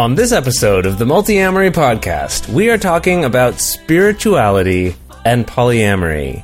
On 0.00 0.14
this 0.14 0.32
episode 0.32 0.86
of 0.86 0.96
the 0.96 1.04
Multiamory 1.04 1.70
Podcast, 1.72 2.48
we 2.48 2.70
are 2.70 2.78
talking 2.78 3.26
about 3.26 3.60
spirituality 3.60 4.96
and 5.26 5.46
polyamory. 5.46 6.42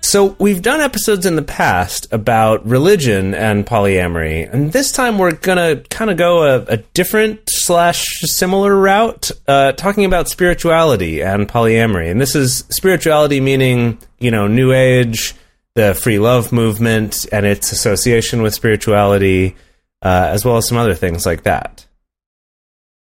So, 0.00 0.34
we've 0.38 0.62
done 0.62 0.80
episodes 0.80 1.26
in 1.26 1.36
the 1.36 1.42
past 1.42 2.10
about 2.14 2.66
religion 2.66 3.34
and 3.34 3.66
polyamory, 3.66 4.50
and 4.50 4.72
this 4.72 4.90
time 4.90 5.18
we're 5.18 5.34
gonna 5.34 5.82
kind 5.90 6.10
of 6.10 6.16
go 6.16 6.44
a, 6.44 6.62
a 6.62 6.76
different 6.94 7.40
slash 7.48 8.06
similar 8.22 8.74
route, 8.74 9.32
uh, 9.46 9.72
talking 9.72 10.06
about 10.06 10.30
spirituality 10.30 11.20
and 11.22 11.46
polyamory. 11.46 12.10
And 12.10 12.18
this 12.18 12.34
is 12.34 12.64
spirituality 12.70 13.42
meaning, 13.42 13.98
you 14.18 14.30
know, 14.30 14.46
New 14.46 14.72
Age, 14.72 15.34
the 15.74 15.94
free 15.94 16.18
love 16.18 16.52
movement, 16.52 17.26
and 17.32 17.44
its 17.44 17.70
association 17.70 18.40
with 18.40 18.54
spirituality, 18.54 19.56
uh, 20.00 20.28
as 20.30 20.42
well 20.42 20.56
as 20.56 20.66
some 20.66 20.78
other 20.78 20.94
things 20.94 21.26
like 21.26 21.42
that. 21.42 21.84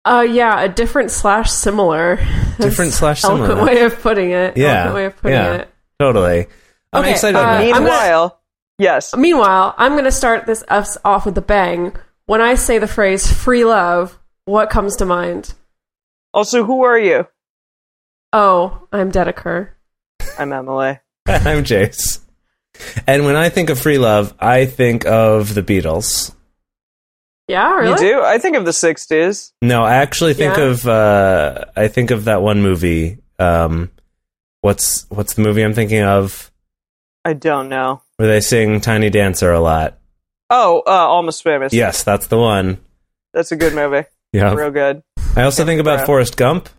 Uh, 0.08 0.22
yeah, 0.22 0.62
a 0.62 0.70
different 0.70 1.12
slash 1.12 1.52
similar. 1.52 2.16
Different 2.60 2.94
slash 2.94 3.24
Eloquent 3.24 3.50
similar. 3.50 3.66
way 3.66 3.82
of 3.84 4.00
putting 4.02 4.32
it. 4.32 4.56
Yeah, 4.58 4.86
Eloquent 4.86 4.96
way 4.96 5.06
of 5.06 5.18
putting 5.18 5.38
yeah. 5.38 5.54
it. 5.56 5.70
Totally. 6.00 6.48
I'm 6.94 7.02
Okay, 7.02 7.12
excited 7.12 7.38
uh, 7.38 7.42
about 7.42 7.52
that. 7.58 7.64
I'm 7.66 7.72
gonna- 7.72 7.84
Meanwhile, 7.84 8.40
yes. 8.80 9.16
Meanwhile, 9.16 9.76
I'm 9.78 9.94
going 9.94 10.06
to 10.06 10.12
start 10.12 10.46
this 10.46 10.64
us 10.70 10.98
off 11.04 11.26
with 11.26 11.38
a 11.38 11.42
bang. 11.42 11.94
When 12.26 12.42
I 12.42 12.56
say 12.56 12.78
the 12.78 12.88
phrase 12.88 13.32
free 13.32 13.66
love, 13.66 14.18
what 14.46 14.70
comes 14.70 14.96
to 14.98 15.06
mind? 15.06 15.54
Also, 16.34 16.64
who 16.64 16.84
are 16.84 16.98
you? 17.00 17.28
Oh, 18.34 18.88
I'm 18.92 19.12
Dedeker. 19.12 19.70
I'm 20.38 20.54
Emily. 20.54 21.00
I'm 21.28 21.64
Jase. 21.64 22.20
And 23.08 23.26
when 23.26 23.36
I 23.36 23.50
think 23.50 23.70
of 23.70 23.80
free 23.80 23.98
love, 23.98 24.34
I 24.40 24.66
think 24.66 25.06
of 25.06 25.54
the 25.54 25.64
Beatles. 25.64 26.34
Yeah, 27.48 27.76
really? 27.76 27.92
You 27.92 27.98
do? 28.16 28.22
I 28.24 28.38
think 28.40 28.58
of 28.58 28.66
the 28.66 28.72
'60s. 28.72 29.52
No, 29.62 29.84
I 29.84 29.96
actually 29.96 30.34
think 30.34 30.58
Yeah? 30.58 30.64
of 30.66 30.88
uh 30.88 31.66
I 31.76 31.88
think 31.88 32.12
of 32.12 32.26
that 32.26 32.42
one 32.42 32.62
movie. 32.62 33.20
Um 33.40 33.92
what's 34.62 35.06
what's 35.10 35.36
the 35.36 35.42
movie 35.42 35.62
I'm 35.64 35.74
thinking 35.74 36.02
of 36.04 36.52
I 37.24 37.34
don't 37.34 37.70
know. 37.70 38.02
where 38.18 38.28
they 38.28 38.40
sing 38.42 38.82
Tiny 38.82 39.10
Dancer 39.10 39.52
a 39.52 39.60
lot? 39.60 39.98
Oh, 40.50 40.82
uh, 40.88 40.90
Almost 40.92 41.44
Famous. 41.44 41.74
Yes, 41.74 42.04
that's 42.04 42.28
the 42.28 42.38
one. 42.38 42.78
that's 43.34 43.52
a 43.52 43.56
good 43.58 43.74
movie. 43.76 44.08
Yeah. 44.34 44.54
Real 44.54 44.72
good. 44.72 45.04
I 45.36 45.44
also 45.44 45.66
think 45.66 45.80
about 45.82 45.98
Brown. 45.98 46.06
Forrest 46.06 46.38
Gump. 46.38 46.70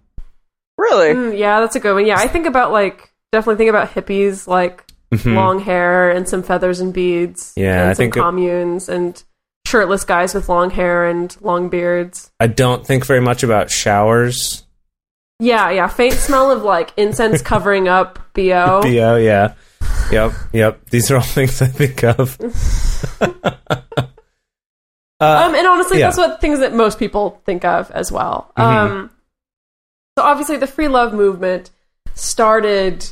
Really? 0.76 1.10
Mm, 1.14 1.38
yeah, 1.38 1.60
that's 1.60 1.76
a 1.76 1.80
good 1.80 1.94
one. 1.94 2.06
Yeah, 2.06 2.16
I 2.18 2.28
think 2.28 2.46
about 2.46 2.72
like 2.72 3.12
definitely 3.32 3.56
think 3.56 3.70
about 3.70 3.90
hippies, 3.90 4.46
like 4.46 4.84
Mhm. 5.14 5.34
long 5.34 5.60
hair 5.60 6.10
and 6.10 6.28
some 6.28 6.42
feathers 6.42 6.80
and 6.80 6.92
beads. 6.92 7.52
Yeah, 7.56 7.80
and 7.80 7.90
I 7.90 7.92
some 7.92 7.96
think 7.96 8.16
it- 8.16 8.20
communes 8.20 8.88
and 8.88 9.22
shirtless 9.68 10.04
guys 10.04 10.34
with 10.34 10.48
long 10.48 10.70
hair 10.70 11.06
and 11.06 11.36
long 11.40 11.68
beards. 11.68 12.30
I 12.40 12.46
don't 12.46 12.86
think 12.86 13.06
very 13.06 13.20
much 13.20 13.42
about 13.42 13.70
showers. 13.70 14.64
Yeah, 15.40 15.70
yeah, 15.70 15.86
faint 15.86 16.14
smell 16.14 16.50
of 16.50 16.62
like 16.62 16.92
incense 16.96 17.42
covering 17.42 17.86
up 17.86 18.18
bo. 18.32 18.80
BO, 18.82 19.16
yeah. 19.16 19.54
Yep, 20.10 20.32
yep. 20.52 20.84
These 20.90 21.10
are 21.10 21.16
all 21.16 21.22
things 21.36 21.60
I 21.62 21.66
think 21.66 22.02
of. 22.02 22.36
uh, 23.20 23.82
Um, 25.20 25.54
and 25.54 25.66
honestly, 25.66 25.98
yeah. 25.98 26.06
that's 26.06 26.16
what 26.18 26.40
things 26.40 26.60
that 26.60 26.74
most 26.74 26.98
people 26.98 27.40
think 27.44 27.64
of 27.64 27.90
as 27.92 28.10
well. 28.10 28.50
Mhm. 28.56 28.62
Um, 28.64 29.10
so 30.16 30.24
obviously, 30.24 30.56
the 30.56 30.66
free 30.66 30.88
love 30.88 31.12
movement 31.12 31.70
started 32.14 33.06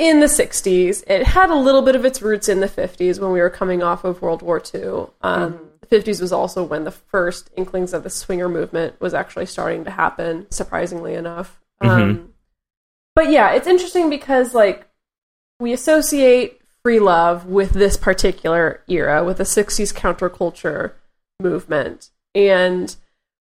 in 0.00 0.20
the 0.20 0.26
'60s. 0.26 1.04
It 1.06 1.24
had 1.24 1.50
a 1.50 1.54
little 1.54 1.82
bit 1.82 1.94
of 1.94 2.04
its 2.04 2.22
roots 2.22 2.48
in 2.48 2.60
the 2.60 2.68
'50s 2.68 3.20
when 3.20 3.30
we 3.32 3.40
were 3.40 3.50
coming 3.50 3.82
off 3.82 4.02
of 4.04 4.22
World 4.22 4.42
War 4.42 4.60
II. 4.74 5.06
Um, 5.20 5.60
The 5.80 5.86
'50s 5.86 6.20
was 6.20 6.32
also 6.32 6.64
when 6.64 6.84
the 6.84 6.90
first 6.90 7.50
inklings 7.56 7.92
of 7.92 8.02
the 8.02 8.10
swinger 8.10 8.48
movement 8.48 9.00
was 9.00 9.14
actually 9.14 9.46
starting 9.46 9.84
to 9.84 9.90
happen. 9.90 10.46
Surprisingly 10.50 11.14
enough, 11.14 11.60
um, 11.82 12.32
but 13.14 13.30
yeah, 13.30 13.52
it's 13.52 13.66
interesting 13.66 14.08
because 14.08 14.54
like 14.54 14.88
we 15.60 15.72
associate 15.72 16.60
free 16.82 16.98
love 16.98 17.46
with 17.46 17.72
this 17.72 17.96
particular 17.96 18.82
era, 18.88 19.22
with 19.22 19.36
the 19.36 19.44
60s 19.44 19.92
counterculture 19.94 20.92
movement. 21.40 22.10
And 22.34 22.94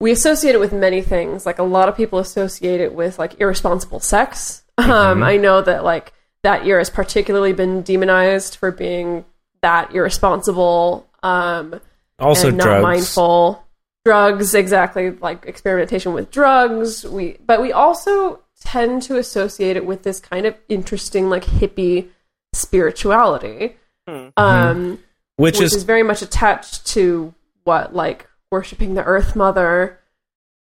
we 0.00 0.10
associate 0.10 0.54
it 0.54 0.60
with 0.60 0.72
many 0.72 1.02
things. 1.02 1.44
Like 1.44 1.58
a 1.58 1.64
lot 1.64 1.88
of 1.88 1.96
people 1.96 2.18
associate 2.18 2.80
it 2.80 2.94
with 2.94 3.18
like 3.18 3.38
irresponsible 3.40 4.00
sex. 4.00 4.64
Um, 4.80 5.22
I 5.22 5.36
know 5.36 5.60
that 5.60 5.84
like 5.84 6.14
that 6.42 6.64
year 6.64 6.78
has 6.78 6.90
particularly 6.90 7.52
been 7.52 7.82
demonized 7.82 8.56
for 8.56 8.70
being 8.70 9.24
that 9.62 9.94
irresponsible, 9.94 11.06
um, 11.22 11.80
also 12.18 12.48
and 12.48 12.56
not 12.56 12.64
drugs. 12.64 12.82
mindful. 12.82 13.64
Drugs, 14.06 14.54
exactly, 14.54 15.10
like 15.10 15.44
experimentation 15.44 16.14
with 16.14 16.30
drugs. 16.30 17.04
We, 17.04 17.36
but 17.44 17.60
we 17.60 17.70
also 17.70 18.40
tend 18.62 19.02
to 19.02 19.18
associate 19.18 19.76
it 19.76 19.84
with 19.84 20.02
this 20.02 20.20
kind 20.20 20.46
of 20.46 20.56
interesting, 20.70 21.28
like 21.28 21.44
hippie 21.44 22.08
spirituality, 22.54 23.76
um, 24.06 24.98
Which, 25.36 25.56
which 25.56 25.60
is, 25.60 25.74
is 25.74 25.82
very 25.84 26.02
much 26.02 26.22
attached 26.22 26.86
to 26.88 27.34
what, 27.64 27.94
like 27.94 28.26
worshiping 28.50 28.94
the 28.94 29.04
Earth 29.04 29.36
Mother, 29.36 29.99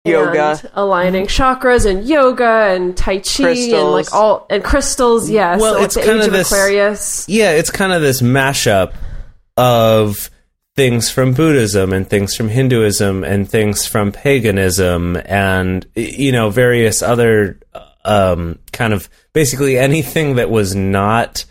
Yoga. 0.04 0.58
and 0.62 0.70
aligning 0.74 1.26
chakras, 1.26 1.84
and 1.84 2.06
yoga, 2.06 2.44
and 2.74 2.96
tai 2.96 3.18
chi, 3.18 3.20
and 3.20 3.54
Crystals. 3.54 3.92
like 3.92 4.12
all 4.14 4.46
and 4.48 4.64
crystals. 4.64 5.28
Yes, 5.28 5.60
Well, 5.60 5.74
like 5.74 5.84
it's 5.84 5.94
the 5.96 6.02
kinda 6.02 6.20
age 6.22 6.26
of 6.28 6.32
this- 6.32 6.50
Aquarius. 6.52 7.28
yeah, 7.28 7.50
it's 7.50 7.70
kind 7.70 7.92
of 7.92 8.00
this 8.00 8.22
mashup 8.22 8.92
of 9.56 10.30
things 10.76 11.10
from 11.10 11.32
Buddhism 11.34 11.92
and 11.92 12.08
things 12.08 12.36
from 12.36 12.48
Hinduism 12.48 13.24
and 13.24 13.50
things 13.50 13.84
from 13.86 14.12
paganism 14.12 15.16
and 15.26 15.84
you 15.96 16.30
know 16.30 16.50
various 16.50 17.02
other 17.02 17.58
um, 18.04 18.58
kind 18.72 18.92
of 18.94 19.10
basically 19.32 19.76
anything 19.76 20.36
that 20.36 20.48
was 20.50 20.74
not 20.76 21.44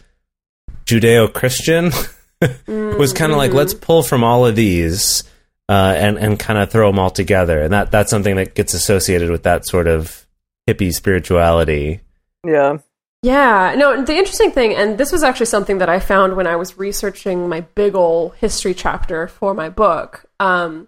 Judeo-Christian 0.86 1.92
was 2.98 3.12
kind 3.14 3.32
of 3.34 3.38
like 3.38 3.52
let's 3.52 3.74
pull 3.74 4.02
from 4.04 4.24
all 4.24 4.46
of 4.46 4.56
these 4.56 5.24
uh, 5.70 5.94
and 5.98 6.18
and 6.18 6.40
kind 6.40 6.60
of 6.60 6.72
throw 6.72 6.90
them 6.90 7.00
all 7.00 7.10
together 7.10 7.62
and 7.62 7.74
that 7.74 7.92
that's 7.92 8.10
something 8.10 8.36
that 8.38 8.56
gets 8.56 8.74
associated 8.74 9.30
with 9.30 9.44
that 9.44 9.66
sort 9.66 9.88
of 9.88 10.28
hippie 10.68 10.94
spirituality. 10.94 12.02
Yeah. 12.46 12.78
Yeah, 13.24 13.74
no, 13.76 14.04
the 14.04 14.16
interesting 14.16 14.52
thing, 14.52 14.76
and 14.76 14.98
this 14.98 15.12
was 15.12 15.24
actually 15.24 15.48
something 15.48 15.80
that 15.80 15.90
I 15.90 16.00
found 16.00 16.36
when 16.36 16.46
I 16.46 16.56
was 16.56 16.78
researching 16.78 17.50
my 17.50 17.62
big 17.62 17.96
ol' 17.96 18.30
history 18.30 18.76
chapter 18.76 19.28
for 19.28 19.56
my 19.56 19.70
book, 19.70 20.26
um, 20.40 20.88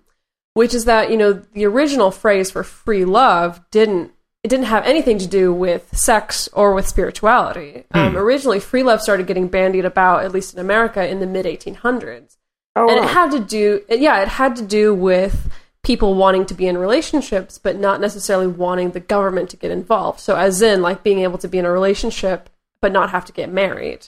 which 0.54 0.76
is 0.76 0.86
that, 0.86 1.10
you 1.10 1.18
know, 1.18 1.34
the 1.34 1.66
original 1.66 2.12
phrase 2.12 2.52
for 2.52 2.64
free 2.64 3.04
love 3.04 3.62
didn't. 3.72 4.12
It 4.42 4.48
didn't 4.48 4.68
have 4.68 4.86
anything 4.86 5.18
to 5.18 5.28
do 5.28 5.52
with 5.52 5.98
sex 5.98 6.48
or 6.54 6.74
with 6.74 6.88
spirituality. 6.88 7.84
Um, 7.92 8.16
originally, 8.16 8.62
free 8.62 8.84
love 8.84 9.02
started 9.02 9.28
getting 9.28 9.50
bandied 9.50 9.84
about, 9.84 10.24
at 10.24 10.32
least 10.32 10.54
in 10.54 10.62
America, 10.62 11.06
in 11.06 11.20
the 11.20 11.28
mid 11.28 11.46
1800s 11.46 12.38
Oh, 12.76 12.88
and 12.90 13.00
wow. 13.00 13.06
it 13.06 13.10
had 13.10 13.32
to 13.32 13.40
do 13.40 13.82
yeah 13.90 14.22
it 14.22 14.28
had 14.28 14.56
to 14.58 14.62
do 14.66 14.94
with 14.94 15.52
people 15.84 16.14
wanting 16.16 16.46
to 16.46 16.54
be 16.54 16.68
in 16.68 16.78
relationships 16.78 17.58
but 17.58 17.78
not 17.78 18.00
necessarily 18.00 18.48
wanting 18.48 18.92
the 18.92 19.00
government 19.00 19.50
to 19.50 19.58
get 19.58 19.72
involved 19.72 20.20
so 20.20 20.36
as 20.36 20.62
in 20.62 20.82
like 20.82 21.04
being 21.04 21.20
able 21.20 21.38
to 21.40 21.48
be 21.48 21.58
in 21.58 21.66
a 21.66 21.72
relationship 21.72 22.50
but 22.82 22.92
not 22.92 23.10
have 23.10 23.26
to 23.26 23.34
get 23.34 23.52
married 23.52 24.08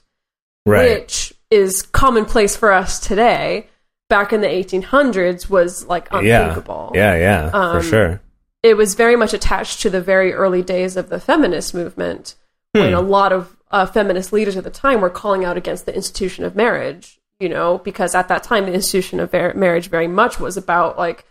Right. 0.65 0.99
which 1.01 1.33
is 1.49 1.81
commonplace 1.81 2.55
for 2.55 2.71
us 2.71 2.99
today 2.99 3.67
back 4.09 4.31
in 4.31 4.41
the 4.41 4.47
1800s 4.47 5.49
was 5.49 5.85
like 5.87 6.07
yeah. 6.21 6.41
unthinkable 6.41 6.91
Yeah, 6.93 7.15
yeah, 7.15 7.49
for 7.49 7.57
Um, 7.77 7.81
sure. 7.83 8.21
it 8.61 8.77
was 8.77 8.93
very 8.93 9.15
much 9.15 9.33
attached 9.33 9.81
to 9.81 9.89
the 9.89 10.01
very 10.01 10.33
early 10.33 10.61
days 10.61 10.95
of 10.97 11.09
the 11.09 11.19
feminist 11.19 11.73
movement 11.73 12.35
Hmm. 12.75 12.81
when 12.81 12.93
a 12.93 13.01
lot 13.01 13.33
of 13.33 13.57
uh, 13.71 13.85
feminist 13.85 14.31
leaders 14.31 14.55
at 14.55 14.63
the 14.63 14.69
time 14.69 15.01
were 15.01 15.09
calling 15.09 15.43
out 15.43 15.57
against 15.57 15.85
the 15.85 15.95
institution 15.95 16.43
of 16.45 16.55
marriage 16.55 17.19
you 17.41 17.49
know 17.49 17.79
because 17.79 18.13
at 18.15 18.27
that 18.27 18.43
time 18.43 18.65
the 18.65 18.73
institution 18.73 19.19
of 19.19 19.33
mar- 19.33 19.53
marriage 19.55 19.89
very 19.89 20.07
much 20.07 20.39
was 20.39 20.55
about 20.57 20.97
like 20.97 21.25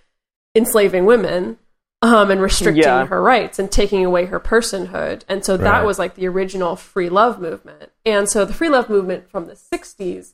enslaving 0.55 1.05
women 1.05 1.59
um, 2.03 2.31
and 2.31 2.41
restricting 2.41 2.83
Yeah. 2.83 3.07
her 3.07 3.23
rights 3.23 3.59
and 3.59 3.71
taking 3.71 4.05
away 4.07 4.25
her 4.27 4.41
personhood. 4.41 5.23
And 5.29 5.45
so 5.45 5.57
that 5.59 5.71
Right. 5.81 5.85
was 5.85 5.99
like 5.99 6.15
the 6.15 6.27
original 6.29 6.75
free 6.75 7.11
love 7.11 7.39
movement. 7.41 7.93
And 8.07 8.27
so 8.29 8.45
the 8.47 8.55
free 8.55 8.71
love 8.71 8.89
movement 8.89 9.31
from 9.31 9.47
the 9.47 9.55
60s, 9.55 10.33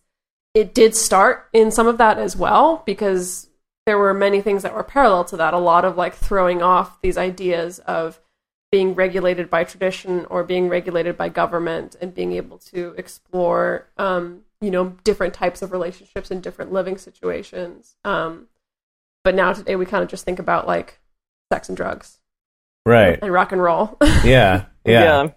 it 0.54 0.72
did 0.72 0.94
start 0.94 1.48
in 1.52 1.72
some 1.72 1.88
of 1.88 1.98
that 1.98 2.18
as 2.18 2.36
well 2.36 2.82
because 2.86 3.48
there 3.84 3.98
were 3.98 4.14
many 4.14 4.40
things 4.40 4.62
that 4.62 4.74
were 4.74 4.84
parallel 4.84 5.24
to 5.24 5.36
that. 5.38 5.54
A 5.54 5.58
lot 5.58 5.84
of 5.84 5.96
like 5.96 6.14
throwing 6.14 6.62
off 6.62 7.00
these 7.02 7.18
ideas 7.18 7.80
of 7.80 8.20
being 8.70 8.94
regulated 8.94 9.50
by 9.50 9.64
tradition 9.64 10.24
or 10.30 10.44
being 10.44 10.68
regulated 10.68 11.16
by 11.16 11.28
government 11.28 11.96
and 12.00 12.14
being 12.14 12.32
able 12.32 12.58
to 12.58 12.94
explore, 12.96 13.86
um, 13.98 14.42
you 14.60 14.70
know, 14.70 14.94
different 15.04 15.34
types 15.34 15.62
of 15.62 15.72
relationships 15.72 16.30
and 16.30 16.42
different 16.42 16.72
living 16.72 16.96
situations. 16.98 17.94
Um, 18.04 18.46
but 19.24 19.34
now 19.34 19.52
today 19.52 19.76
we 19.76 19.86
kind 19.86 20.02
of 20.02 20.08
just 20.10 20.24
think 20.24 20.38
about 20.38 20.66
like 20.66 20.98
sex 21.52 21.68
and 21.68 21.76
drugs 21.76 22.18
Right. 22.84 23.18
and 23.20 23.32
rock 23.32 23.52
and 23.52 23.60
roll. 23.62 23.96
Yeah. 24.24 24.66
Yeah. 24.84 25.02
Yeah. 25.24 25.28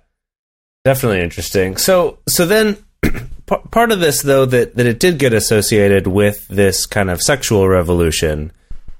Definitely 0.86 1.22
interesting. 1.22 1.76
So, 1.78 2.20
so 2.28 2.46
then 2.46 2.78
p- 3.04 3.56
part 3.72 3.92
of 3.92 4.00
this 4.00 4.22
though 4.22 4.46
that 4.46 4.76
that 4.76 4.86
it 4.86 5.00
did 5.00 5.18
get 5.20 5.34
associated 5.34 6.08
with 6.08 6.48
this 6.48 6.86
kind 6.86 7.10
of 7.10 7.20
sexual 7.22 7.68
revolution, 7.68 8.52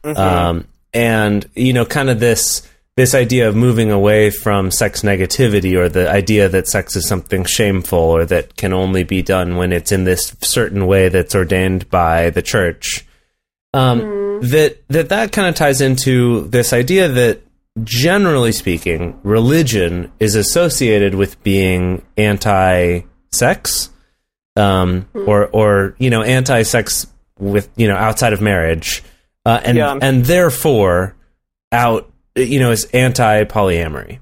um, 0.04 0.68
and 0.94 1.50
you 1.56 1.72
know, 1.74 1.86
kind 1.86 2.10
of 2.10 2.20
this 2.20 2.68
this 3.00 3.16
idea 3.16 3.48
of 3.48 3.56
moving 3.56 3.92
away 3.92 4.30
from 4.30 4.72
sex 4.72 5.04
negativity 5.04 5.74
or 5.80 5.88
the 5.88 6.10
idea 6.12 6.50
that 6.50 6.68
sex 6.68 6.98
is 6.98 7.08
something 7.08 7.46
shameful 7.46 7.98
or 8.18 8.26
that 8.26 8.58
can 8.58 8.74
only 8.74 9.04
be 9.06 9.22
done 9.22 9.56
when 9.56 9.72
it's 9.72 9.92
in 9.94 10.04
this 10.04 10.36
certain 10.42 10.86
way 10.86 11.08
that's 11.08 11.34
ordained 11.34 11.90
by 11.90 12.30
the 12.30 12.42
church. 12.42 13.06
Um, 13.74 14.42
That 14.42 14.72
that 14.90 15.10
that 15.10 15.32
kind 15.32 15.48
of 15.48 15.56
ties 15.56 15.80
into 15.82 16.42
this 16.50 16.74
idea 16.74 17.08
that 17.08 17.42
generally 17.84 18.52
speaking, 18.52 19.18
religion 19.24 20.12
is 20.20 20.36
associated 20.36 21.16
with 21.16 21.42
being 21.44 22.02
anti-sex, 22.18 23.90
um, 24.56 25.08
or 25.14 25.48
or 25.48 25.96
you 26.00 26.10
know 26.10 26.22
anti-sex 26.24 27.08
with 27.38 27.70
you 27.78 27.88
know 27.88 27.96
outside 27.96 28.34
of 28.34 28.42
marriage, 28.42 29.04
uh, 29.46 29.60
and 29.64 29.78
Yeah. 29.78 29.98
and 30.02 30.26
therefore 30.26 31.16
out 31.72 32.09
you 32.36 32.60
know 32.60 32.72
is 32.72 32.86
anti-polyamory. 32.86 34.20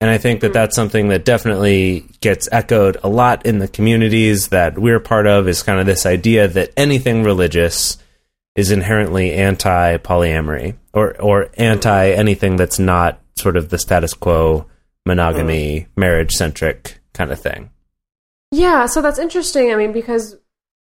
And 0.00 0.08
I 0.08 0.16
think 0.16 0.40
that 0.40 0.48
hmm. 0.48 0.54
that's 0.54 0.74
something 0.74 1.08
that 1.08 1.24
definitely 1.24 2.06
gets 2.20 2.48
echoed 2.50 2.96
a 3.02 3.08
lot 3.08 3.44
in 3.44 3.58
the 3.58 3.68
communities 3.68 4.48
that 4.48 4.78
we're 4.78 5.00
part 5.00 5.26
of. 5.26 5.48
Is 5.48 5.62
kind 5.62 5.80
of 5.80 5.86
this 5.86 6.06
idea 6.06 6.48
that 6.48 6.70
anything 6.76 7.22
religious 7.22 7.98
is 8.56 8.70
inherently 8.70 9.32
anti 9.32 9.98
polyamory 9.98 10.76
or 10.92 11.20
or 11.20 11.50
anti 11.54 12.10
anything 12.10 12.56
that's 12.56 12.78
not 12.78 13.20
sort 13.36 13.56
of 13.56 13.68
the 13.68 13.78
status 13.78 14.14
quo 14.14 14.66
monogamy 15.06 15.80
hmm. 15.80 16.00
marriage 16.00 16.32
centric 16.32 17.00
kind 17.12 17.30
of 17.30 17.40
thing. 17.40 17.70
Yeah, 18.52 18.86
so 18.86 19.00
that's 19.00 19.18
interesting. 19.18 19.72
I 19.72 19.76
mean, 19.76 19.92
because 19.92 20.36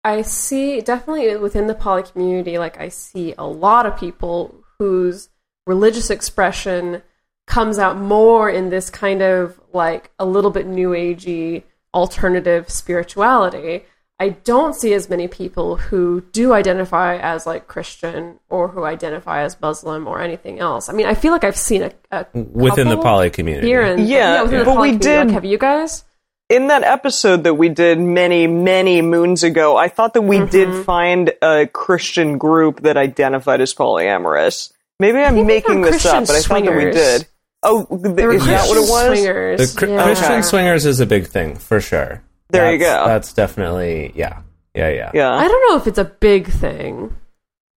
I 0.04 0.22
see 0.22 0.82
definitely 0.82 1.38
within 1.38 1.68
the 1.68 1.76
poly 1.76 2.04
community, 2.04 2.58
like 2.58 2.80
I 2.80 2.90
see 2.90 3.34
a 3.38 3.46
lot 3.46 3.86
of 3.86 3.98
people 3.98 4.64
whose 4.80 5.30
religious 5.66 6.10
expression 6.10 7.02
comes 7.48 7.78
out 7.78 7.98
more 7.98 8.50
in 8.50 8.70
this 8.70 8.90
kind 8.90 9.22
of 9.22 9.60
like 9.74 10.12
a 10.20 10.26
little 10.26 10.52
bit 10.52 10.66
new 10.66 10.90
agey 10.92 11.64
alternative 11.94 12.70
spirituality. 12.70 13.84
I 14.20 14.30
don't 14.30 14.76
see 14.76 14.94
as 14.94 15.10
many 15.10 15.28
people 15.28 15.76
who 15.76 16.22
do 16.32 16.54
identify 16.54 17.18
as 17.18 17.46
like 17.46 17.68
Christian 17.68 18.40
or 18.50 18.70
who 18.70 18.84
identify 18.86 19.42
as 19.42 19.60
Muslim 19.60 20.08
or 20.08 20.22
anything 20.22 20.60
else. 20.60 20.88
I 20.88 20.94
mean, 20.94 21.08
I 21.08 21.14
feel 21.16 21.32
like 21.32 21.44
I've 21.44 21.58
seen 21.58 21.84
a, 21.84 21.92
a 22.12 22.26
Within 22.34 22.88
the 22.90 22.98
poly 22.98 23.30
community. 23.30 23.68
here 23.68 23.82
and 23.82 24.08
Yeah, 24.08 24.44
within 24.44 24.60
the 24.60 24.66
but 24.66 24.76
poly 24.76 24.92
we 24.92 24.98
community. 25.00 25.18
Like, 25.18 25.28
did- 25.28 25.34
have 25.34 25.46
you 25.46 25.58
guys? 25.58 26.04
in 26.50 26.68
that 26.68 26.84
episode 26.84 27.46
that 27.46 27.56
we 27.56 27.68
did 27.70 28.00
many, 28.00 28.46
many 28.48 29.02
moons 29.02 29.44
ago, 29.44 29.76
I 29.76 29.88
thought 29.88 30.14
that 30.14 30.22
we 30.22 30.38
Mm-hmm. 30.38 30.50
did 30.52 30.86
find 30.86 31.34
a 31.42 31.66
Christian 31.68 32.38
group 32.38 32.82
that 32.82 32.96
identified 32.96 33.60
as 33.62 33.74
polyamorous. 33.74 34.72
Maybe 35.04 35.20
I'm 35.20 35.46
making 35.46 35.84
found 35.84 35.86
this 35.86 36.06
up, 36.06 36.14
but 36.26 36.30
I 36.30 36.34
Christian 36.34 36.56
thght 36.58 36.66
that 36.66 36.76
we 36.76 36.82
swingers. 36.82 36.96
did. 36.96 37.28
Oh, 37.64 37.86
th- 37.86 38.16
They 38.16 38.26
were 38.26 38.34
is 38.36 38.46
that 38.46 38.68
what 38.68 38.78
it 38.78 38.80
Christian 38.80 38.90
was? 38.90 39.20
Swingers. 39.20 39.74
The 39.74 39.80
Chr- 39.80 39.92
yeah. 39.92 40.04
Christian 40.04 40.32
Okay. 40.32 40.42
swingers 40.42 40.86
is 40.86 41.00
a 41.00 41.06
big 41.06 41.28
thing 41.28 41.56
for 41.56 41.80
sure. 41.82 42.22
There 42.50 42.72
you 42.72 42.80
That's- 42.80 43.04
go. 43.04 43.08
That's 43.08 43.34
definitely 43.34 44.12
yeah, 44.16 44.40
yeah, 44.74 44.90
yeah. 44.90 45.12
Yeah. 45.14 45.34
I 45.34 45.48
don't 45.48 45.70
know 45.70 45.76
if 45.78 45.88
it's 45.88 45.98
a 46.00 46.06
big 46.06 46.48
thing, 46.48 47.14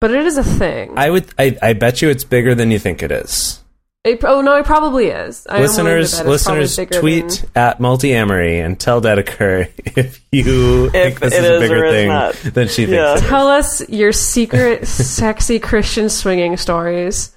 but 0.00 0.10
it 0.10 0.24
is 0.26 0.36
a 0.36 0.44
thing. 0.44 0.92
I 0.96 1.08
would. 1.10 1.26
I, 1.38 1.56
I 1.62 1.72
bet 1.72 2.02
you 2.02 2.10
it's 2.10 2.24
bigger 2.24 2.54
than 2.54 2.70
you 2.70 2.78
think 2.78 3.02
it 3.02 3.10
is. 3.10 3.63
It- 4.04 4.22
oh 4.22 4.42
no, 4.42 4.56
it 4.56 4.66
probably 4.66 5.06
is. 5.06 5.46
I 5.48 5.56
am 5.56 5.62
willing 5.62 5.76
to 5.76 5.82
listeners, 5.84 6.12
bet 6.12 6.26
it's 6.34 6.44
probably 6.44 6.60
listeners, 6.62 7.00
tweet 7.00 7.28
than- 7.54 7.62
at 7.64 7.78
multiamory 7.78 8.64
and 8.64 8.78
tell 8.78 9.00
Dedeker 9.00 9.70
if 9.96 10.20
you 10.30 10.90
think 10.90 11.20
this 11.20 11.32
is 11.32 11.38
a 11.44 11.58
bigger 11.58 11.84
is 11.86 11.92
thing 11.92 12.08
not. 12.08 12.34
than 12.34 12.68
she 12.68 12.84
thinks. 12.86 12.92
it 13.20 13.24
is. 13.24 13.28
Tell 13.28 13.48
us 13.48 13.88
your 13.88 14.12
secret, 14.12 14.86
sexy 14.88 15.58
Christian 15.58 16.08
swinging 16.10 16.56
stories. 16.58 17.34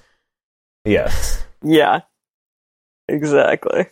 Yes. 0.83 1.43
Yeah. 1.63 2.01
Exactly. 3.07 3.87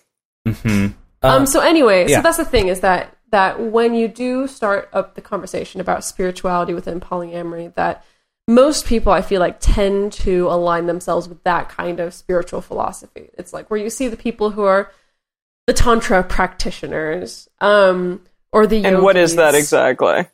hmm 0.45 0.87
Um. 1.21 1.45
So 1.45 1.61
anyway, 1.61 2.09
yeah. 2.09 2.17
so 2.17 2.21
that's 2.23 2.37
the 2.37 2.45
thing 2.45 2.67
is 2.67 2.81
that 2.81 3.15
that 3.31 3.59
when 3.71 3.95
you 3.95 4.07
do 4.07 4.47
start 4.47 4.89
up 4.93 5.15
the 5.15 5.21
conversation 5.21 5.81
about 5.81 6.03
spirituality 6.03 6.73
within 6.73 6.99
polyamory, 6.99 7.73
that 7.75 8.03
most 8.47 8.85
people 8.85 9.11
I 9.11 9.21
feel 9.21 9.39
like 9.39 9.57
tend 9.59 10.13
to 10.13 10.47
align 10.49 10.85
themselves 10.85 11.27
with 11.27 11.43
that 11.43 11.69
kind 11.69 11.99
of 11.99 12.13
spiritual 12.13 12.61
philosophy. 12.61 13.29
It's 13.37 13.53
like 13.53 13.69
where 13.69 13.79
you 13.79 13.89
see 13.89 14.07
the 14.07 14.17
people 14.17 14.51
who 14.51 14.63
are 14.63 14.91
the 15.67 15.73
tantra 15.73 16.23
practitioners, 16.23 17.49
um, 17.59 18.21
or 18.51 18.67
the 18.67 18.85
And 18.85 19.01
what 19.01 19.17
is 19.17 19.35
that 19.35 19.55
exactly? 19.55 20.27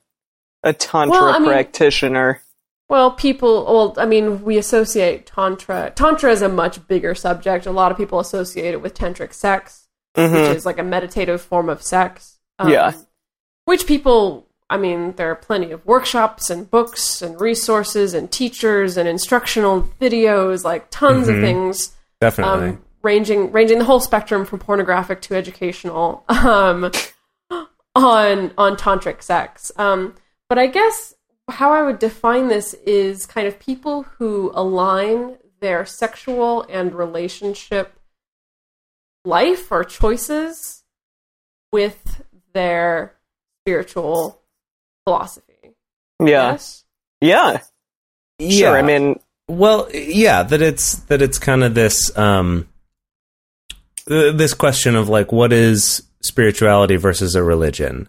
A 0.63 0.73
tantra 0.73 1.11
Well, 1.11 1.29
I 1.29 1.39
mean- 1.39 1.47
practitioner. 1.49 2.41
Well, 2.89 3.11
people, 3.11 3.63
well, 3.63 3.93
I 3.97 4.05
mean, 4.05 4.43
we 4.43 4.57
associate 4.57 5.25
Tantra. 5.25 5.93
Tantra 5.95 6.29
is 6.29 6.41
a 6.41 6.49
much 6.49 6.85
bigger 6.89 7.15
subject. 7.15 7.65
A 7.65 7.71
lot 7.71 7.89
of 7.89 7.97
people 7.97 8.19
associate 8.19 8.73
it 8.73 8.81
with 8.81 8.93
tantric 8.93 9.31
sex, 9.33 9.87
Mhm. 10.17 10.33
which 10.49 10.57
is 10.57 10.65
like 10.65 10.77
a 10.77 10.83
meditative 10.83 11.41
form 11.41 11.69
of 11.69 11.81
sex. 11.81 12.39
Um, 12.59 12.67
Yeah. 12.67 12.91
Which 13.63 13.87
people, 13.87 14.49
I 14.71 14.77
mean, 14.77 15.11
there 15.17 15.29
are 15.29 15.35
plenty 15.35 15.71
of 15.71 15.85
workshops 15.85 16.49
and 16.49 16.71
books 16.71 17.21
and 17.21 17.39
resources 17.39 18.13
and 18.13 18.31
teachers 18.31 18.95
and 18.95 19.07
instructional 19.07 19.83
videos, 19.99 20.63
like 20.63 20.89
tons 20.89 21.27
of 21.27 21.35
things 21.41 21.93
Definitely. 22.21 22.69
um, 22.69 22.83
ranging 23.01 23.51
ranging 23.51 23.79
the 23.79 23.85
whole 23.85 23.99
spectrum 23.99 24.45
from 24.45 24.59
pornographic 24.59 25.21
to 25.23 25.35
educational 25.35 26.23
um, 26.29 26.89
on 27.93 28.53
on 28.57 28.77
tantric 28.77 29.21
sex. 29.21 29.73
Um, 29.75 30.15
but 30.47 30.57
I 30.57 30.67
guess 30.67 31.15
how 31.49 31.73
I 31.73 31.81
would 31.81 31.99
define 31.99 32.47
this 32.47 32.73
is 32.85 33.25
kind 33.25 33.47
of 33.47 33.59
people 33.59 34.03
who 34.03 34.51
align 34.53 35.37
their 35.59 35.85
sexual 35.85 36.65
and 36.69 36.93
relationship 36.93 37.99
life 39.25 39.69
or 39.69 39.83
choices 39.83 40.83
with 41.73 42.23
their 42.53 43.15
spiritual 43.63 44.40
philosophy. 45.03 45.53
Yeah. 46.19 46.51
Yes? 46.51 46.83
Yeah. 47.19 47.61
Sure. 48.39 48.77
I 48.77 48.81
mean, 48.81 49.19
Well, 49.47 49.89
yeah, 49.93 50.43
that 50.43 50.61
it's 50.61 50.95
that 51.03 51.21
it's 51.21 51.37
kind 51.37 51.63
of 51.63 51.73
this 51.75 52.15
um 52.17 52.67
this 54.07 54.53
question 54.53 54.95
of 54.95 55.09
like 55.09 55.31
what 55.31 55.53
is 55.53 56.03
spirituality 56.21 56.95
versus 56.95 57.35
a 57.35 57.43
religion. 57.43 58.07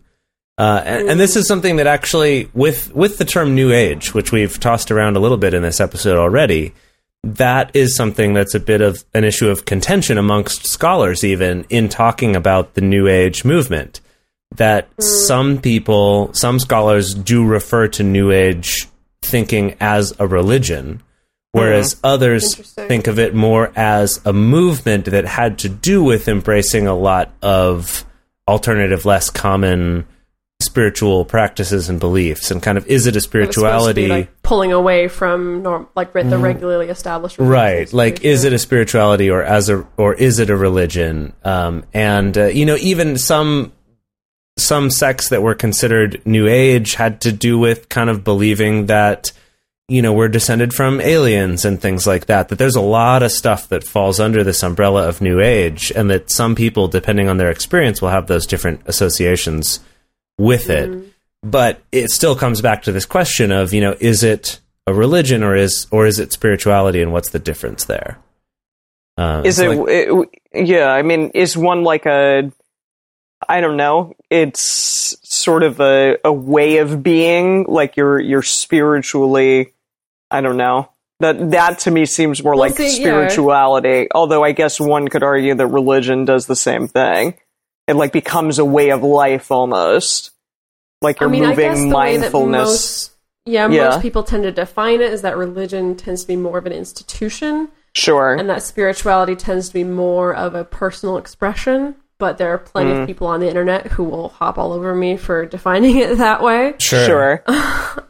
Uh, 0.58 0.82
and, 0.84 1.08
and 1.10 1.20
this 1.20 1.34
is 1.34 1.46
something 1.48 1.76
that 1.76 1.86
actually, 1.86 2.48
with 2.52 2.94
with 2.94 3.18
the 3.18 3.24
term 3.24 3.54
New 3.54 3.72
Age, 3.72 4.14
which 4.14 4.32
we've 4.32 4.60
tossed 4.60 4.90
around 4.90 5.16
a 5.16 5.20
little 5.20 5.38
bit 5.38 5.54
in 5.54 5.62
this 5.62 5.80
episode 5.80 6.18
already, 6.18 6.74
that 7.24 7.74
is 7.74 7.96
something 7.96 8.34
that's 8.34 8.54
a 8.54 8.60
bit 8.60 8.80
of 8.80 9.04
an 9.14 9.24
issue 9.24 9.48
of 9.48 9.64
contention 9.64 10.18
amongst 10.18 10.66
scholars, 10.66 11.24
even 11.24 11.64
in 11.70 11.88
talking 11.88 12.36
about 12.36 12.74
the 12.74 12.80
New 12.80 13.08
Age 13.08 13.44
movement. 13.44 14.00
That 14.56 14.88
some 15.02 15.58
people, 15.60 16.32
some 16.34 16.58
scholars 16.58 17.14
do 17.14 17.44
refer 17.44 17.88
to 17.88 18.02
New 18.02 18.30
Age 18.30 18.86
thinking 19.22 19.76
as 19.80 20.12
a 20.18 20.26
religion, 20.26 21.02
whereas 21.52 21.96
others 22.04 22.54
think 22.74 23.06
of 23.06 23.18
it 23.18 23.34
more 23.34 23.72
as 23.76 24.20
a 24.24 24.32
movement 24.32 25.06
that 25.06 25.24
had 25.24 25.58
to 25.60 25.68
do 25.68 26.02
with 26.02 26.28
embracing 26.28 26.86
a 26.86 26.94
lot 26.94 27.32
of 27.40 28.04
alternative, 28.48 29.04
less 29.06 29.30
common 29.30 30.06
spiritual 30.60 31.24
practices 31.24 31.88
and 31.88 31.98
beliefs, 31.98 32.50
and 32.50 32.62
kind 32.62 32.78
of 32.78 32.86
is 32.86 33.06
it 33.06 33.14
a 33.14 33.16
It 33.16 33.16
was 33.16 33.24
supposed 33.24 33.54
to 33.88 33.94
be, 33.94 34.02
spirituality? 34.02 34.08
like 34.08 34.42
pulling 34.42 34.72
away 34.72 35.08
from 35.08 35.62
norm, 35.62 35.88
like 35.96 36.12
the 36.12 36.38
regularly 36.38 36.88
established 36.88 37.38
right. 37.38 37.92
Like 37.92 38.24
is 38.24 38.44
it 38.44 38.52
a 38.52 38.58
spirituality 38.58 39.30
or 39.30 39.42
as 39.42 39.68
a 39.68 39.86
or 39.96 40.14
is 40.14 40.38
it 40.38 40.50
a 40.50 40.56
religion? 40.56 41.32
Um 41.44 41.84
and 41.92 42.36
uh, 42.36 42.44
you 42.46 42.64
know 42.66 42.76
even 42.76 43.18
some 43.18 43.72
some 44.56 44.90
sects 44.90 45.28
that 45.30 45.42
were 45.42 45.54
considered 45.54 46.20
new 46.26 46.46
age 46.46 46.94
had 46.94 47.20
to 47.22 47.32
do 47.32 47.58
with 47.58 47.88
kind 47.88 48.10
of 48.10 48.24
believing 48.24 48.86
that 48.86 49.32
you 49.88 50.00
know 50.02 50.12
we're 50.12 50.28
descended 50.28 50.72
from 50.72 51.00
aliens 51.00 51.64
and 51.64 51.80
things 51.80 52.06
like 52.06 52.26
that. 52.26 52.48
That 52.48 52.58
there's 52.58 52.76
a 52.76 52.80
lot 52.80 53.22
of 53.22 53.32
stuff 53.32 53.68
that 53.68 53.84
falls 53.84 54.20
under 54.20 54.44
this 54.44 54.62
umbrella 54.62 55.08
of 55.08 55.20
New 55.20 55.40
Age, 55.40 55.92
and 55.94 56.10
that 56.10 56.30
some 56.30 56.54
people, 56.54 56.88
depending 56.88 57.28
on 57.28 57.36
their 57.36 57.50
experience, 57.50 58.00
will 58.00 58.10
have 58.10 58.26
those 58.26 58.46
different 58.46 58.82
associations 58.86 59.80
with 60.38 60.70
it. 60.70 61.12
But 61.42 61.80
it 61.90 62.10
still 62.10 62.36
comes 62.36 62.60
back 62.60 62.82
to 62.84 62.92
this 62.92 63.04
question 63.04 63.50
of 63.50 63.72
you 63.72 63.80
know 63.80 63.96
is 64.00 64.22
it 64.22 64.60
a 64.86 64.94
religion 64.94 65.42
or 65.42 65.56
is 65.56 65.86
or 65.90 66.06
is 66.06 66.18
it 66.18 66.32
spirituality, 66.32 67.02
and 67.02 67.12
what's 67.12 67.30
the 67.30 67.38
difference 67.38 67.84
there? 67.84 68.18
Um, 69.18 69.44
Is 69.44 69.56
so, 69.56 69.70
it, 69.86 70.10
like- 70.10 70.40
it? 70.52 70.68
Yeah, 70.68 70.88
I 70.88 71.02
mean, 71.02 71.30
is 71.34 71.56
one 71.56 71.84
like 71.84 72.06
a? 72.06 72.50
I 73.48 73.60
don't 73.60 73.76
know. 73.76 74.14
It's 74.30 75.16
sort 75.22 75.62
of 75.62 75.80
a 75.80 76.16
a 76.24 76.32
way 76.32 76.78
of 76.78 77.02
being. 77.02 77.64
Like 77.68 77.96
you're 77.96 78.20
you're 78.20 78.42
spiritually. 78.42 79.72
I 80.30 80.40
don't 80.40 80.56
know. 80.56 80.88
That 81.20 81.50
that 81.52 81.78
to 81.80 81.90
me 81.90 82.06
seems 82.06 82.42
more 82.42 82.52
Well, 82.54 82.60
like 82.60 82.76
see, 82.76 82.84
yeah. 83.00 83.08
spirituality. 83.28 84.08
Although 84.14 84.42
I 84.42 84.52
guess 84.52 84.80
one 84.80 85.08
could 85.08 85.22
argue 85.22 85.54
that 85.54 85.66
religion 85.66 86.24
does 86.24 86.46
the 86.46 86.56
same 86.56 86.88
thing. 86.88 87.34
It 87.86 87.94
like 87.94 88.12
becomes 88.12 88.58
a 88.58 88.64
way 88.64 88.90
of 88.90 89.02
life 89.02 89.50
almost. 89.50 90.30
Like 91.00 91.20
you're 91.20 91.28
I 91.28 91.32
mean, 91.32 91.42
moving 91.46 91.90
the 91.90 91.96
way 91.96 92.16
that 92.16 92.20
mindfulness. 92.22 92.60
most, 92.68 93.10
yeah, 93.44 93.68
Yeah. 93.68 93.88
most 93.90 94.02
people 94.02 94.22
tend 94.22 94.44
to 94.44 94.52
define 94.52 95.00
it 95.00 95.12
is 95.12 95.22
that 95.22 95.36
religion 95.36 95.96
tends 95.96 96.22
to 96.22 96.28
be 96.28 96.36
more 96.36 96.58
of 96.58 96.66
an 96.66 96.72
institution, 96.72 97.68
sure. 97.96 98.34
and 98.34 98.48
that 98.48 98.62
spirituality 98.62 99.34
tends 99.34 99.66
to 99.68 99.74
be 99.74 99.82
more 99.82 100.32
of 100.32 100.54
a 100.54 100.64
personal 100.64 101.16
expression. 101.18 101.96
But 102.22 102.38
there 102.38 102.52
are 102.54 102.58
plenty 102.58 102.92
Mm. 102.92 103.00
of 103.00 103.06
people 103.08 103.26
on 103.26 103.40
the 103.40 103.48
internet 103.48 103.88
who 103.88 104.04
will 104.04 104.28
hop 104.28 104.56
all 104.58 104.72
over 104.72 104.94
me 104.94 105.16
for 105.16 105.44
defining 105.44 105.96
it 105.98 106.18
that 106.18 106.40
way. 106.40 106.74
sure. 106.78 107.04
Sure. 107.04 107.44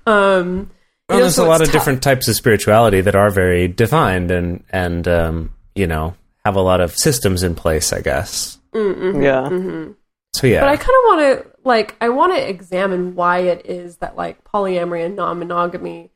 Um, 0.06 0.68
Well, 1.08 1.16
you 1.16 1.16
know, 1.16 1.20
there's 1.22 1.34
so 1.36 1.46
a 1.46 1.48
lot 1.48 1.60
of 1.62 1.68
tough. 1.68 1.72
different 1.72 2.02
types 2.02 2.28
of 2.28 2.34
spirituality 2.36 3.00
that 3.00 3.14
are 3.14 3.30
very 3.30 3.68
defined 3.68 4.30
and 4.30 4.64
and 4.70 5.08
um, 5.08 5.50
you 5.74 5.86
know 5.86 6.14
have 6.44 6.56
a 6.56 6.60
lot 6.60 6.80
of 6.82 6.92
systems 6.94 7.42
in 7.42 7.54
place. 7.54 7.92
I 7.92 8.00
guess. 8.02 8.58
yeah. 8.74 9.48
So 10.34 10.46
yeah, 10.46 10.60
But 10.60 10.68
I 10.70 10.76
kind 10.76 10.96
of 10.98 11.04
want 11.08 11.20
to 11.20 11.46
like 11.64 11.94
I 12.00 12.08
want 12.10 12.34
to 12.34 12.48
examine 12.48 13.14
why 13.14 13.38
it 13.52 13.64
is 13.66 13.96
that 13.98 14.16
like 14.16 14.42
polyamory 14.44 15.04
and 15.06 15.16
non-monogamy 15.16 16.10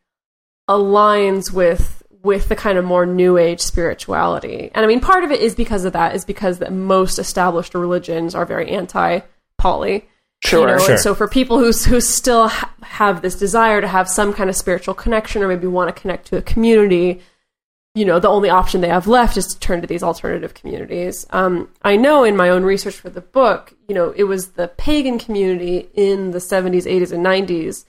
aligns 0.68 1.52
with 1.52 1.95
with 2.26 2.48
the 2.48 2.56
kind 2.56 2.76
of 2.76 2.84
more 2.84 3.06
new 3.06 3.38
age 3.38 3.60
spirituality. 3.60 4.70
And 4.74 4.84
I 4.84 4.88
mean 4.88 5.00
part 5.00 5.24
of 5.24 5.30
it 5.30 5.40
is 5.40 5.54
because 5.54 5.84
of 5.84 5.92
that 5.94 6.14
is 6.14 6.24
because 6.24 6.58
that 6.58 6.72
most 6.72 7.18
established 7.18 7.74
religions 7.74 8.34
are 8.34 8.44
very 8.44 8.70
anti 8.70 9.20
poly. 9.56 10.06
Sure. 10.44 10.60
You 10.60 10.66
know, 10.66 10.78
Sure. 10.78 10.90
and 10.92 11.00
so 11.00 11.14
for 11.14 11.28
people 11.28 11.58
who 11.58 11.72
who 11.72 12.00
still 12.00 12.48
ha- 12.48 12.72
have 12.82 13.22
this 13.22 13.36
desire 13.36 13.80
to 13.80 13.88
have 13.88 14.08
some 14.08 14.34
kind 14.34 14.50
of 14.50 14.56
spiritual 14.56 14.94
connection 14.94 15.42
or 15.42 15.48
maybe 15.48 15.66
want 15.66 15.94
to 15.94 16.00
connect 16.00 16.26
to 16.26 16.36
a 16.36 16.42
community, 16.42 17.22
you 17.94 18.04
know, 18.04 18.18
the 18.18 18.28
only 18.28 18.50
option 18.50 18.82
they 18.82 18.88
have 18.88 19.06
left 19.06 19.38
is 19.38 19.46
to 19.46 19.58
turn 19.58 19.80
to 19.80 19.86
these 19.86 20.02
alternative 20.02 20.52
communities. 20.52 21.26
Um, 21.30 21.70
I 21.82 21.96
know 21.96 22.24
in 22.24 22.36
my 22.36 22.50
own 22.50 22.64
research 22.64 22.96
for 22.96 23.08
the 23.08 23.22
book, 23.22 23.72
you 23.88 23.94
know, 23.94 24.12
it 24.14 24.24
was 24.24 24.52
the 24.52 24.68
pagan 24.68 25.18
community 25.18 25.88
in 25.94 26.32
the 26.32 26.38
70s, 26.38 26.84
80s, 26.84 27.12
and 27.12 27.24
90s 27.24 27.84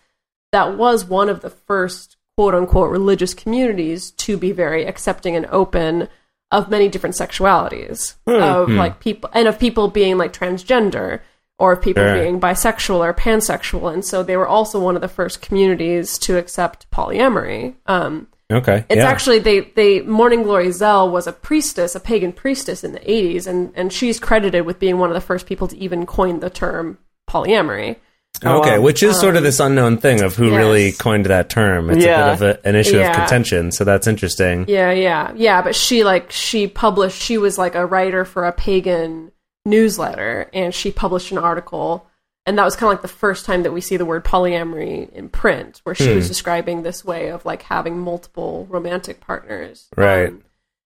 that 0.54 0.78
was 0.78 1.04
one 1.04 1.28
of 1.28 1.42
the 1.42 1.50
first 1.50 2.17
quote 2.38 2.54
unquote 2.54 2.92
religious 2.92 3.34
communities 3.34 4.12
to 4.12 4.38
be 4.38 4.52
very 4.52 4.86
accepting 4.86 5.36
and 5.36 5.48
open 5.48 6.08
of 6.52 6.70
many 6.70 6.88
different 6.88 7.16
sexualities 7.16 8.14
of 8.28 8.70
like 8.70 9.00
people 9.00 9.30
and 9.34 9.48
of 9.48 9.60
people 9.60 9.88
being 9.90 10.18
like 10.18 10.32
transgender 10.32 11.20
or 11.60 11.74
of 11.74 11.82
people 11.82 12.04
Sure. 12.04 12.22
being 12.22 12.40
bisexual 12.40 13.00
or 13.00 13.14
pansexual 13.14 13.92
and 13.92 14.06
so 14.06 14.22
they 14.22 14.38
were 14.38 14.48
also 14.48 14.80
one 14.80 14.96
of 14.96 15.02
the 15.02 15.08
first 15.08 15.42
communities 15.42 16.18
to 16.20 16.38
accept 16.38 16.90
polyamory 16.92 17.74
um, 17.88 18.28
okay. 18.52 18.86
it's 18.88 19.00
yeah. 19.00 19.10
actually 19.10 19.40
they 19.40 19.62
they 19.62 20.02
Morning 20.02 20.44
Glory 20.44 20.72
Zell 20.72 21.10
was 21.10 21.26
a 21.26 21.34
priestess, 21.34 21.96
a 21.96 22.00
pagan 22.00 22.32
priestess 22.32 22.84
in 22.84 22.92
the 22.94 23.00
80s 23.00 23.48
and 23.48 23.74
and 23.76 23.92
she's 23.92 24.20
credited 24.20 24.64
with 24.64 24.80
being 24.80 25.00
one 25.00 25.10
of 25.10 25.16
the 25.16 25.22
first 25.22 25.48
people 25.48 25.68
to 25.68 25.78
even 25.78 26.06
coin 26.06 26.40
the 26.40 26.52
term 26.52 27.00
polyamory. 27.28 27.98
Okay, 28.44 28.78
wow. 28.78 28.82
which 28.82 29.04
is 29.04 29.20
sort 29.20 29.36
of 29.36 29.44
this 29.44 29.60
unknown 29.60 29.98
thing 29.98 30.22
of 30.22 30.36
who 30.36 30.48
yes. 30.50 30.58
really 30.58 30.92
coined 30.92 31.26
that 31.28 31.50
term. 31.50 31.90
It's 31.90 32.04
Yeah. 32.06 32.34
a 32.34 32.38
bit 32.38 32.58
of 32.58 32.64
a, 32.66 32.68
an 32.68 32.76
issue 32.76 32.98
Yeah. 32.98 33.10
of 33.12 33.16
contention, 33.16 33.72
so 33.72 33.84
that's 33.84 34.08
interesting. 34.08 34.66
Yeah, 34.68 34.92
yeah. 34.92 35.32
Yeah, 35.36 35.62
but 35.62 35.76
she 35.76 36.04
like 36.04 36.32
she 36.32 36.68
published 36.68 37.22
she 37.22 37.38
was 37.38 37.58
like 37.58 37.76
a 37.76 37.86
writer 37.86 38.26
for 38.26 38.46
a 38.46 38.52
pagan 38.52 39.32
newsletter 39.66 40.50
and 40.54 40.74
she 40.74 40.92
published 40.92 41.32
an 41.32 41.38
article 41.38 42.08
and 42.46 42.58
that 42.58 42.64
was 42.64 42.78
kind 42.78 42.88
of 42.90 42.94
like 42.94 43.02
the 43.02 43.08
first 43.10 43.46
time 43.46 43.64
that 43.64 43.74
we 43.74 43.82
see 43.82 43.98
the 43.98 44.06
word 44.06 44.24
polyamory 44.24 45.12
in 45.12 45.28
print 45.28 45.82
where 45.84 45.94
she 45.94 46.08
Hmm. 46.10 46.16
was 46.16 46.30
describing 46.30 46.84
this 46.84 47.04
way 47.04 47.28
of 47.30 47.46
like 47.46 47.64
having 47.64 48.00
multiple 48.00 48.66
romantic 48.70 49.20
partners. 49.20 49.88
Right. 49.98 50.30
Um, 50.30 50.44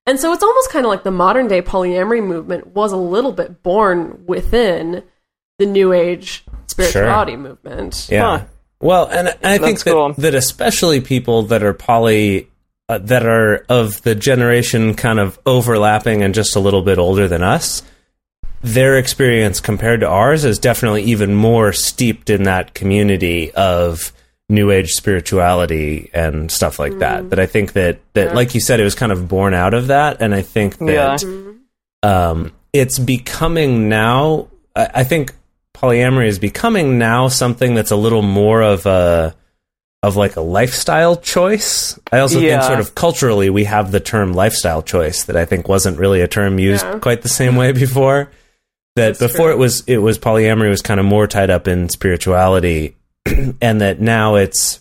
and 0.08 0.20
so 0.20 0.34
it's 0.34 0.42
almost 0.42 0.72
kind 0.72 0.84
of 0.86 0.90
like 0.90 1.04
the 1.04 1.12
modern 1.12 1.48
day 1.48 1.62
polyamory 1.62 2.24
movement 2.26 2.68
was 2.74 2.92
a 2.92 2.98
little 2.98 3.32
bit 3.32 3.62
born 3.62 4.24
within 4.26 5.04
the 5.60 5.68
new 5.68 5.94
age 5.94 6.44
spirituality 6.72 7.36
movement. 7.38 8.08
Yeah. 8.10 8.40
Huh. 8.40 8.46
Well, 8.82 9.06
and 9.08 9.28
I 9.44 9.60
think 9.60 9.84
that, 9.84 9.92
cool. 9.92 10.14
that 10.14 10.34
especially 10.34 11.02
people 11.02 11.44
that 11.44 11.62
are 11.62 11.74
poly, 11.74 12.50
uh, 12.90 12.98
that 12.98 13.26
are 13.26 13.64
of 13.70 14.02
the 14.02 14.16
generation 14.16 14.96
kind 14.96 15.20
of 15.20 15.38
overlapping 15.46 16.24
and 16.24 16.34
just 16.34 16.56
a 16.56 16.60
little 16.60 16.82
bit 16.82 16.98
older 16.98 17.28
than 17.28 17.44
us, 17.44 17.84
their 18.64 18.98
experience 18.98 19.60
compared 19.60 20.00
to 20.00 20.08
ours 20.08 20.46
is 20.46 20.58
definitely 20.60 21.04
even 21.04 21.36
more 21.36 21.74
steeped 21.74 22.30
in 22.32 22.44
that 22.44 22.74
community 22.74 23.52
of 23.52 24.12
new 24.50 24.70
age 24.72 24.90
spirituality 24.92 26.10
and 26.14 26.52
stuff 26.52 26.78
like 26.80 26.98
that. 27.00 27.30
But 27.30 27.40
I 27.40 27.46
think 27.46 27.74
that, 27.74 28.00
that 28.14 28.36
like 28.36 28.54
you 28.54 28.62
said, 28.62 28.80
it 28.80 28.84
was 28.84 28.96
kind 28.96 29.12
of 29.12 29.28
born 29.28 29.54
out 29.54 29.74
of 29.74 29.88
that. 29.88 30.22
And 30.22 30.34
I 30.36 30.42
think 30.42 30.78
that 30.80 31.24
Yeah. 31.24 32.30
um, 32.30 32.52
it's 32.74 33.00
becoming 33.00 33.90
now. 33.90 34.48
I, 34.76 34.90
I 34.96 35.04
think 35.04 35.34
polyamory 35.76 36.28
is 36.28 36.40
becoming 36.40 36.98
now 36.98 37.28
something 37.28 37.76
that's 37.76 37.92
a 37.92 37.96
little 37.96 38.22
more 38.22 38.62
of 38.62 38.86
a 38.86 39.36
of 40.04 40.16
like 40.16 40.36
a 40.36 40.42
lifestyle 40.42 41.16
choice. 41.16 41.98
I 42.12 42.20
also 42.20 42.40
Yeah. 42.40 42.60
think 42.60 42.64
sort 42.64 42.80
of 42.80 42.96
culturally 42.96 43.50
we 43.52 43.66
have 43.66 43.92
the 43.92 44.00
term 44.00 44.34
lifestyle 44.34 44.82
choice 44.82 45.26
that 45.26 45.36
I 45.36 45.46
think 45.46 45.68
wasn't 45.68 46.00
really 46.00 46.22
a 46.22 46.28
term 46.28 46.58
used 46.58 46.84
Yeah. 46.86 46.98
quite 47.00 47.22
the 47.22 47.30
same 47.30 47.56
way 47.56 47.72
before. 47.72 48.32
That 48.96 49.18
That's 49.18 49.20
before 49.20 49.48
true. 49.48 49.54
it 49.54 49.58
was 49.60 49.84
it 49.88 50.00
was 50.00 50.18
polyamory 50.18 50.70
was 50.70 50.82
kind 50.82 51.00
of 51.00 51.06
more 51.06 51.28
tied 51.28 51.50
up 51.52 51.68
in 51.68 51.88
spirituality, 51.90 52.96
and 53.62 53.80
that 53.82 54.02
now 54.02 54.36
it's 54.36 54.80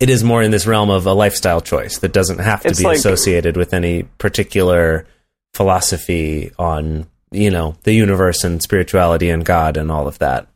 it 0.00 0.10
is 0.10 0.22
more 0.22 0.42
in 0.42 0.50
this 0.50 0.66
realm 0.66 0.90
of 0.90 1.06
a 1.06 1.12
lifestyle 1.12 1.60
choice 1.60 1.98
that 1.98 2.12
doesn't 2.12 2.38
have 2.38 2.60
to 2.62 2.68
It's 2.68 2.78
be 2.80 2.84
like- 2.84 2.98
associated 2.98 3.56
with 3.56 3.72
any 3.72 4.02
particular 4.18 5.06
philosophy 5.54 6.52
on 6.58 7.06
you 7.30 7.50
know 7.50 7.76
the 7.82 7.92
universe 7.92 8.44
and 8.44 8.62
spirituality 8.62 9.30
and 9.30 9.44
God 9.44 9.76
and 9.76 9.90
all 9.90 10.06
of 10.06 10.18
that. 10.18 10.48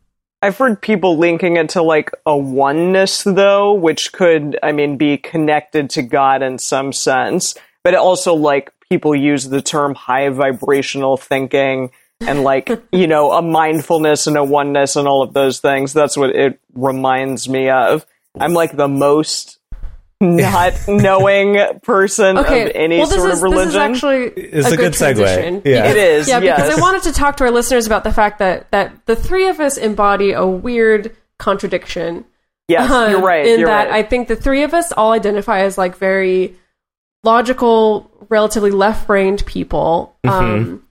I've 0.42 0.56
heard 0.56 0.80
people 0.80 1.18
linking 1.18 1.56
it 1.56 1.68
to 1.70 1.82
like 1.82 2.10
a 2.24 2.36
oneness 2.36 3.24
though, 3.24 3.74
which 3.74 4.12
could, 4.12 4.58
I 4.62 4.72
mean, 4.72 4.96
be 4.96 5.18
connected 5.18 5.90
to 5.90 6.02
God 6.02 6.42
in 6.42 6.58
some 6.58 6.92
sense, 6.92 7.54
but 7.84 7.94
also 7.94 8.34
like 8.34 8.72
people 8.88 9.14
use 9.14 9.48
the 9.48 9.60
term 9.60 9.94
high 9.94 10.30
vibrational 10.30 11.18
thinking 11.18 11.90
and 12.22 12.42
like, 12.42 12.70
you 12.92 13.06
know, 13.06 13.32
a 13.32 13.42
mindfulness 13.42 14.26
and 14.26 14.38
a 14.38 14.44
oneness 14.44 14.96
and 14.96 15.06
all 15.06 15.22
of 15.22 15.34
those 15.34 15.60
things. 15.60 15.92
That's 15.92 16.16
what 16.16 16.30
it 16.30 16.58
reminds 16.72 17.46
me 17.46 17.68
of. 17.68 18.06
I'm 18.38 18.54
like 18.54 18.74
the 18.74 18.88
most 18.88 19.58
not 20.20 20.74
knowing 20.88 21.58
person 21.82 22.38
Okay. 22.38 22.66
of 22.66 22.72
any 22.74 22.98
well, 22.98 23.06
sort 23.06 23.30
is, 23.30 23.38
of 23.38 23.42
religion. 23.42 23.64
This 23.66 23.70
is 23.70 23.76
actually 23.76 24.24
It's 24.42 24.70
a, 24.70 24.74
a 24.74 24.76
good 24.76 24.92
segue. 24.92 25.16
transition. 25.16 25.62
Yeah. 25.64 25.90
It 25.90 25.96
is, 25.96 26.28
Yeah, 26.28 26.40
because 26.40 26.68
yes. 26.68 26.78
I 26.78 26.80
wanted 26.80 27.02
to 27.04 27.12
talk 27.12 27.36
to 27.38 27.44
our 27.44 27.50
listeners 27.50 27.86
about 27.86 28.04
the 28.04 28.12
fact 28.12 28.38
that 28.40 28.70
that 28.70 29.06
the 29.06 29.16
three 29.16 29.48
of 29.48 29.60
us 29.60 29.76
embody 29.78 30.32
a 30.32 30.46
weird 30.46 31.16
contradiction. 31.38 32.24
yes, 32.68 32.90
Um, 32.90 33.10
you're 33.10 33.20
right. 33.22 33.46
In 33.46 33.60
you're 33.60 33.68
that, 33.68 33.88
right. 33.90 34.04
I 34.04 34.08
think 34.08 34.28
the 34.28 34.36
three 34.36 34.62
of 34.62 34.74
us 34.74 34.92
all 34.92 35.12
identify 35.12 35.60
as 35.60 35.78
like 35.78 35.96
very 35.96 36.54
logical, 37.24 38.10
relatively 38.28 38.70
left-brained 38.70 39.44
people. 39.46 40.16
Mm-hmm. 40.24 40.44
Um, 40.44 40.82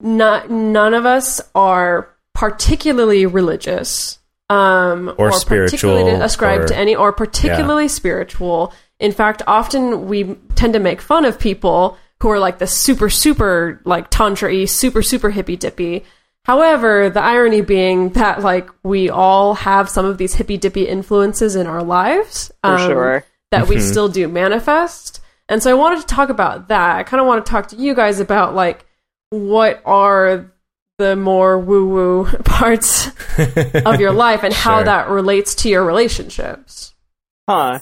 not 0.00 0.50
none 0.50 0.94
of 0.94 1.06
us 1.06 1.40
are 1.54 2.08
particularly 2.34 3.26
religious. 3.26 4.18
Um, 4.52 5.14
Or 5.18 5.30
particularly 5.30 5.68
spiritual, 5.68 6.22
ascribed 6.22 6.64
or- 6.64 6.68
to 6.68 6.76
any, 6.76 6.94
or 6.94 7.12
particularly 7.12 7.88
spiritual. 7.88 8.72
In 9.00 9.12
fact, 9.12 9.42
often 9.46 10.06
we 10.08 10.36
tend 10.54 10.74
to 10.74 10.78
make 10.78 11.00
fun 11.00 11.24
of 11.24 11.38
people 11.38 11.96
who 12.20 12.30
are 12.30 12.38
like 12.38 12.58
the 12.58 12.66
super, 12.66 13.10
super 13.10 13.80
like 13.84 14.10
tantra-y, 14.10 14.64
super, 14.66 15.02
super 15.02 15.30
hippy 15.30 15.56
dippy. 15.56 16.04
However, 16.44 17.08
the 17.10 17.20
irony 17.22 17.60
being 17.62 18.10
that 18.10 18.42
like 18.42 18.68
we 18.82 19.10
all 19.10 19.54
have 19.54 19.88
some 19.88 20.04
of 20.04 20.18
these 20.18 20.34
hippy 20.34 20.56
dippy 20.56 20.84
influences 20.88 21.56
in 21.56 21.66
our 21.66 21.82
lives. 21.82 22.50
For 22.64 22.70
um, 22.74 22.78
sure. 22.90 23.24
That 23.50 23.62
Mm-hmm. 23.64 23.74
we 23.74 23.80
still 23.80 24.08
do 24.08 24.28
manifest. 24.28 25.20
And 25.48 25.62
so 25.62 25.70
I 25.70 25.74
wanted 25.74 26.00
to 26.00 26.06
talk 26.06 26.30
about 26.30 26.68
that. 26.68 26.96
I 26.96 27.02
kind 27.02 27.20
of 27.20 27.26
want 27.26 27.44
to 27.44 27.50
talk 27.50 27.68
to 27.68 27.76
you 27.76 27.94
guys 27.94 28.20
about 28.20 28.54
like 28.54 28.84
what 29.30 29.82
are 29.84 30.51
the 31.02 31.16
more 31.16 31.58
woo 31.58 31.86
woo 31.88 32.24
parts 32.44 33.08
of 33.38 34.00
your 34.00 34.12
life 34.26 34.42
and 34.44 34.54
how 34.54 34.82
that 34.84 35.08
relates 35.08 35.54
to 35.56 35.68
your 35.68 35.84
relationships. 35.84 36.94
Huh. 37.48 37.80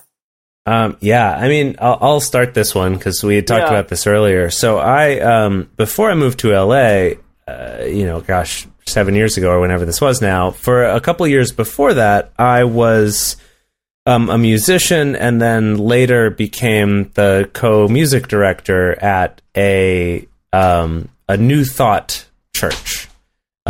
Um, 0.67 0.97
yeah, 1.00 1.33
I 1.35 1.49
mean, 1.49 1.77
I'll, 1.81 1.99
I'll 2.00 2.21
start 2.21 2.55
this 2.55 2.75
one 2.75 2.95
because 2.95 3.23
we 3.25 3.35
had 3.37 3.47
talked 3.47 3.62
Yeah. 3.62 3.69
about 3.79 3.89
this 3.89 4.07
earlier. 4.07 4.50
So 4.50 4.79
I, 4.79 5.19
um, 5.21 5.71
before 5.77 6.11
I 6.11 6.15
moved 6.15 6.41
to 6.41 6.53
LA, 6.53 7.15
uh, 7.47 7.85
you 7.85 8.05
know, 8.07 8.21
gosh, 8.21 8.67
seven 8.87 9.15
years 9.15 9.37
ago 9.37 9.50
or 9.50 9.61
whenever 9.61 9.85
this 9.85 10.00
was 10.00 10.21
now, 10.21 10.50
for 10.50 10.85
a 10.85 11.00
couple 11.00 11.27
years 11.27 11.50
before 11.53 11.95
that, 11.95 12.33
I 12.39 12.65
was 12.65 13.37
um, 14.07 14.29
a 14.31 14.39
musician 14.39 15.17
and 15.17 15.41
then 15.41 15.77
later 15.77 16.31
became 16.31 17.11
the 17.15 17.49
co-music 17.53 18.29
director 18.29 18.99
at 19.03 19.41
a 19.57 20.27
um, 20.53 21.09
a 21.29 21.37
New 21.37 21.65
Thought 21.65 22.27
church. 22.55 23.09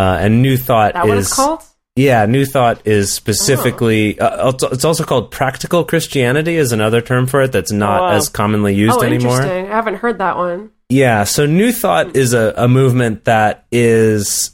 Uh, 0.00 0.18
and 0.20 0.40
New 0.40 0.56
Thought 0.56 0.94
That 0.94 1.06
is 1.08 1.30
called? 1.32 1.62
yeah, 1.94 2.24
New 2.24 2.46
Thought 2.46 2.86
is 2.86 3.12
specifically. 3.12 4.18
Uh, 4.18 4.48
it's- 4.48 4.84
also 4.84 5.04
called 5.04 5.30
practical 5.30 5.84
Christianity, 5.84 6.56
is 6.56 6.72
another 6.72 7.02
term 7.02 7.26
for 7.26 7.42
it 7.42 7.52
that's 7.52 7.70
not 7.72 8.00
Oh, 8.02 8.16
as 8.16 8.28
commonly 8.30 8.74
used 8.74 8.98
oh, 8.98 9.02
anymore. 9.02 9.36
interesting. 9.42 9.66
I 9.66 9.74
haven't 9.74 9.96
heard 9.96 10.16
that 10.18 10.36
one. 10.38 10.70
Yeah, 10.88 11.24
so 11.24 11.44
New 11.44 11.70
Thought 11.72 12.16
is 12.16 12.32
a, 12.32 12.54
a 12.56 12.66
movement 12.66 13.24
that 13.26 13.66
is, 13.70 14.52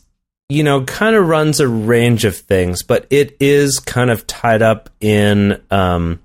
you 0.49 0.65
know, 0.65 0.83
kind 0.85 1.15
of 1.15 1.29
runs 1.29 1.61
a 1.61 1.69
range 1.69 2.25
of 2.25 2.37
things, 2.37 2.83
but 2.83 3.07
it 3.11 3.37
is 3.41 3.79
kind 3.79 4.11
of 4.11 4.27
tied 4.27 4.63
up 4.63 4.91
in 5.01 5.63
um, 5.71 6.19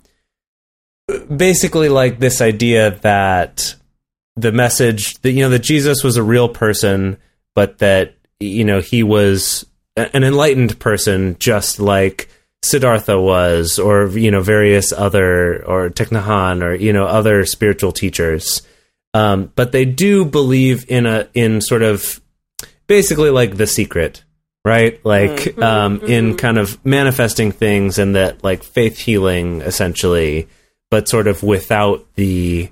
basically 1.36 1.90
like 1.90 2.20
this 2.20 2.42
idea 2.42 2.92
that 3.02 3.76
the 4.36 4.52
message 4.52 5.14
that, 5.22 5.32
you 5.32 5.42
know, 5.44 5.50
that 5.50 5.60
Jesus 5.64 6.04
was 6.04 6.18
a 6.18 6.24
real 6.24 6.50
person, 6.50 7.18
but 7.56 7.78
that, 7.80 8.16
you 8.42 8.64
know, 8.64 8.82
he 8.82 9.04
was 9.04 9.66
an 9.96 10.24
enlightened 10.24 10.80
person 10.80 11.36
just 11.40 11.80
like 11.80 12.30
Siddhartha 12.64 13.20
was, 13.20 13.80
or, 13.80 14.08
you 14.10 14.32
know, 14.32 14.42
various 14.42 14.92
other, 14.92 15.66
or 15.66 15.90
Thich 15.90 16.10
Nhat 16.10 16.24
Hanh, 16.24 16.64
or, 16.64 16.76
you 16.76 16.94
know, 16.94 17.06
other 17.06 17.46
spiritual 17.46 17.92
teachers. 17.92 18.62
Um, 19.14 19.52
but 19.56 19.72
they 19.72 19.86
do 19.86 20.24
believe 20.24 20.86
in 20.90 21.06
a 21.06 21.28
in 21.34 21.60
sort 21.60 21.82
of 21.82 22.22
basically 22.88 23.30
like 23.30 23.58
the 23.58 23.68
secret 23.68 24.24
right? 24.64 25.04
Like 25.04 25.58
um, 25.58 26.02
in 26.02 26.38
kind 26.38 26.58
of 26.58 26.84
manifesting 26.86 27.52
things 27.52 27.98
and 27.98 28.16
that 28.16 28.44
like 28.44 28.64
faith 28.64 28.98
healing 28.98 29.62
essentially 29.62 30.48
but 30.92 31.08
sort 31.08 31.28
of 31.28 31.42
without 31.42 32.06
the 32.16 32.70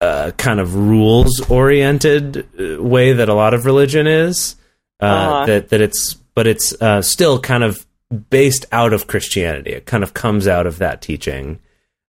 uh, 0.00 0.30
kind 0.38 0.60
of 0.60 0.74
rules 0.74 1.40
oriented 1.50 2.80
way 2.80 3.12
that 3.12 3.28
a 3.28 3.34
lot 3.34 3.52
of 3.52 3.66
religion 3.66 4.06
is 4.06 4.54
uh, 5.00 5.04
Uh-huh. 5.04 5.46
that 5.46 5.68
that 5.70 5.80
it's 5.80 6.14
but 6.34 6.46
it's 6.46 6.74
uh, 6.82 7.02
still 7.02 7.40
kind 7.40 7.64
of 7.64 7.86
based 8.30 8.66
out 8.72 8.92
of 8.92 9.06
Christianity 9.06 9.72
it 9.72 9.86
kind 9.86 10.02
of 10.02 10.14
comes 10.14 10.46
out 10.46 10.66
of 10.66 10.78
that 10.78 11.02
teaching 11.02 11.58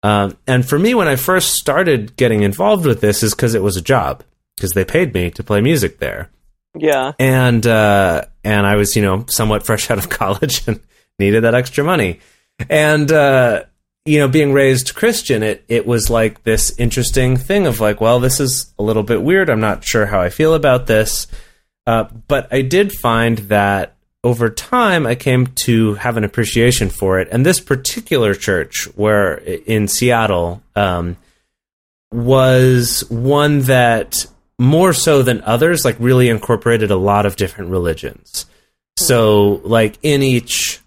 um, 0.03 0.35
and 0.47 0.67
for 0.67 0.79
me, 0.79 0.95
when 0.95 1.07
I 1.07 1.15
first 1.15 1.53
started 1.53 2.15
getting 2.15 2.41
involved 2.41 2.87
with 2.87 3.01
this, 3.01 3.21
is 3.21 3.35
because 3.35 3.53
it 3.53 3.61
was 3.61 3.77
a 3.77 3.83
job 3.83 4.23
because 4.55 4.71
they 4.71 4.83
paid 4.83 5.13
me 5.13 5.29
to 5.29 5.43
play 5.43 5.61
music 5.61 5.99
there, 5.99 6.31
Yeah. 6.75 7.11
and 7.19 7.67
uh, 7.67 8.23
and 8.43 8.65
I 8.65 8.77
was 8.77 8.95
you 8.95 9.03
know 9.03 9.25
somewhat 9.29 9.63
fresh 9.67 9.91
out 9.91 9.99
of 9.99 10.09
college 10.09 10.67
and 10.67 10.79
needed 11.19 11.43
that 11.43 11.53
extra 11.53 11.83
money, 11.83 12.19
and 12.67 13.11
uh, 13.11 13.65
you 14.03 14.17
know 14.17 14.27
being 14.27 14.53
raised 14.53 14.95
Christian, 14.95 15.43
it 15.43 15.63
it 15.67 15.85
was 15.85 16.09
like 16.09 16.41
this 16.45 16.73
interesting 16.79 17.37
thing 17.37 17.67
of 17.67 17.79
like, 17.79 18.01
well, 18.01 18.19
this 18.19 18.39
is 18.39 18.73
a 18.79 18.83
little 18.83 19.03
bit 19.03 19.21
weird. 19.21 19.51
I'm 19.51 19.59
not 19.61 19.83
sure 19.85 20.07
how 20.07 20.19
I 20.19 20.31
feel 20.31 20.55
about 20.55 20.87
this, 20.87 21.27
uh, 21.87 22.05
but 22.27 22.47
I 22.51 22.61
did 22.61 22.91
find 22.91 23.37
that 23.39 23.95
over 24.23 24.49
time 24.49 25.07
I 25.07 25.15
came 25.15 25.47
to 25.47 25.95
have 25.95 26.17
an 26.17 26.23
appreciation 26.23 26.89
for 26.89 27.19
it. 27.19 27.27
And 27.31 27.45
this 27.45 27.59
particular 27.59 28.35
church, 28.35 28.87
where 28.95 29.35
in 29.35 29.87
Seattle, 29.87 30.61
um, 30.75 31.17
was 32.11 33.03
one 33.09 33.61
that 33.61 34.25
more 34.59 34.93
so 34.93 35.23
than 35.23 35.41
others, 35.41 35.83
like 35.83 35.95
really 35.99 36.29
incorporated 36.29 36.91
a 36.91 36.95
lot 36.95 37.25
of 37.25 37.35
different 37.35 37.71
religions. 37.71 38.45
So, 38.97 39.61
like 39.63 39.97
in 40.03 40.21
each, 40.21 40.79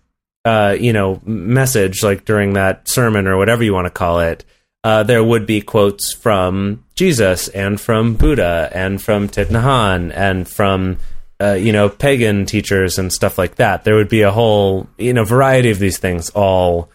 uh, 0.45 0.77
you 0.79 0.93
know, 0.93 1.21
message, 1.25 2.03
like 2.03 2.25
during 2.25 2.53
that 2.53 2.89
sermon 2.89 3.27
or 3.27 3.37
whatever 3.37 3.65
you 3.65 3.75
want 3.75 3.87
to 3.87 3.91
call 3.91 4.21
it, 4.21 4.45
uh, 4.85 5.03
there 5.03 5.25
would 5.25 5.47
be 5.47 5.63
quotes 5.63 6.13
from 6.13 6.85
Jesus 6.95 7.49
and 7.49 7.81
from 7.81 8.15
Buddha 8.15 8.71
and 8.73 9.03
from 9.03 9.29
Thich 9.29 9.47
Nhat 9.47 9.65
Hanh 9.65 10.13
and 10.15 10.47
from 10.47 10.99
uh, 11.41 11.55
you 11.55 11.73
know 11.73 11.89
pagan 11.89 12.45
teachers 12.47 12.99
and 12.99 13.13
stuff 13.13 13.39
like 13.39 13.57
that. 13.57 13.85
There 13.85 13.97
would 13.97 14.11
be 14.11 14.23
a 14.23 14.31
whole 14.31 14.87
you 14.99 15.13
know 15.13 15.25
variety 15.25 15.71
of 15.71 15.79
these 15.79 15.99
things 15.99 16.31
all 16.31 16.91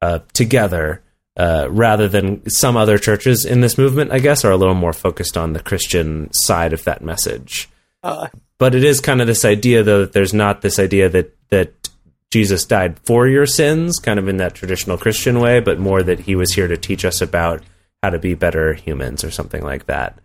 uh, 0.00 0.20
together, 0.32 1.02
uh, 1.36 1.66
rather 1.68 2.08
than 2.08 2.48
some 2.48 2.76
other 2.76 2.96
churches 2.96 3.44
in 3.44 3.60
this 3.60 3.76
movement. 3.76 4.12
I 4.12 4.20
guess 4.20 4.44
are 4.44 4.52
a 4.52 4.56
little 4.56 4.74
more 4.74 4.92
focused 4.94 5.36
on 5.36 5.52
the 5.52 5.60
Christian 5.60 6.32
side 6.32 6.72
of 6.72 6.84
that 6.84 7.02
message. 7.02 7.68
Uh, 8.02 8.28
But 8.58 8.76
it 8.76 8.84
is 8.84 9.00
kind 9.00 9.20
of 9.20 9.26
this 9.26 9.44
idea, 9.44 9.82
though, 9.82 10.00
that 10.00 10.12
there's 10.12 10.32
not 10.32 10.62
this 10.62 10.78
idea 10.78 11.08
that 11.08 11.36
that 11.50 11.88
Jesus 12.32 12.64
died 12.64 12.98
for 13.00 13.28
your 13.28 13.44
sins, 13.44 13.98
kind 13.98 14.18
of 14.18 14.26
in 14.26 14.38
that 14.38 14.54
traditional 14.54 14.96
Christian 14.96 15.38
way, 15.38 15.60
but 15.60 15.78
more 15.78 16.02
that 16.02 16.20
he 16.20 16.34
was 16.34 16.54
here 16.54 16.66
to 16.66 16.78
teach 16.78 17.04
us 17.04 17.20
about 17.20 17.62
how 18.02 18.08
to 18.08 18.18
be 18.18 18.32
better 18.34 18.72
humans 18.72 19.22
or 19.22 19.30
something 19.30 19.62
like 19.62 19.84
that. 19.86 20.18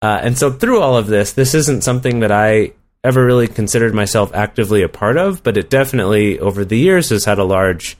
Uh, 0.00 0.20
and 0.22 0.38
so 0.38 0.52
through 0.52 0.80
all 0.80 0.96
of 0.96 1.08
this, 1.08 1.32
this 1.32 1.54
isn't 1.56 1.82
something 1.82 2.20
that 2.20 2.30
I 2.30 2.72
ever 3.02 3.24
really 3.26 3.48
considered 3.48 3.92
myself 3.92 4.32
actively 4.34 4.82
a 4.82 4.88
part 4.88 5.16
of, 5.16 5.42
but 5.42 5.56
it 5.56 5.68
definitely 5.68 6.38
over 6.38 6.64
the 6.64 6.78
years 6.78 7.08
has 7.10 7.24
had 7.24 7.40
a 7.40 7.44
large 7.44 7.96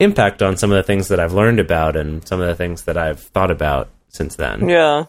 impact 0.00 0.40
on 0.40 0.56
some 0.56 0.72
of 0.72 0.76
the 0.76 0.82
things 0.82 1.08
that 1.08 1.20
I've 1.20 1.34
learned 1.34 1.60
about 1.60 1.96
and 1.96 2.26
some 2.26 2.40
of 2.40 2.46
the 2.46 2.54
things 2.54 2.84
that 2.84 2.96
I've 2.96 3.20
thought 3.20 3.50
about 3.50 3.90
since 4.08 4.36
then. 4.36 4.68
yeah. 4.70 5.04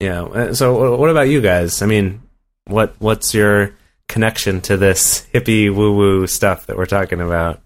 Yeah. 0.00 0.22
uh, 0.22 0.54
So, 0.54 0.96
what 0.96 1.10
about 1.10 1.28
you 1.28 1.40
guys? 1.40 1.82
I 1.82 1.86
mean, 1.86 2.22
what 2.66 2.94
what's 3.00 3.34
your 3.34 3.74
connection 4.08 4.60
to 4.62 4.76
this 4.76 5.26
hippie 5.32 5.74
woo 5.74 5.94
woo 5.96 6.26
stuff 6.26 6.66
that 6.66 6.76
we're 6.76 6.86
talking 6.86 7.20
about? 7.20 7.60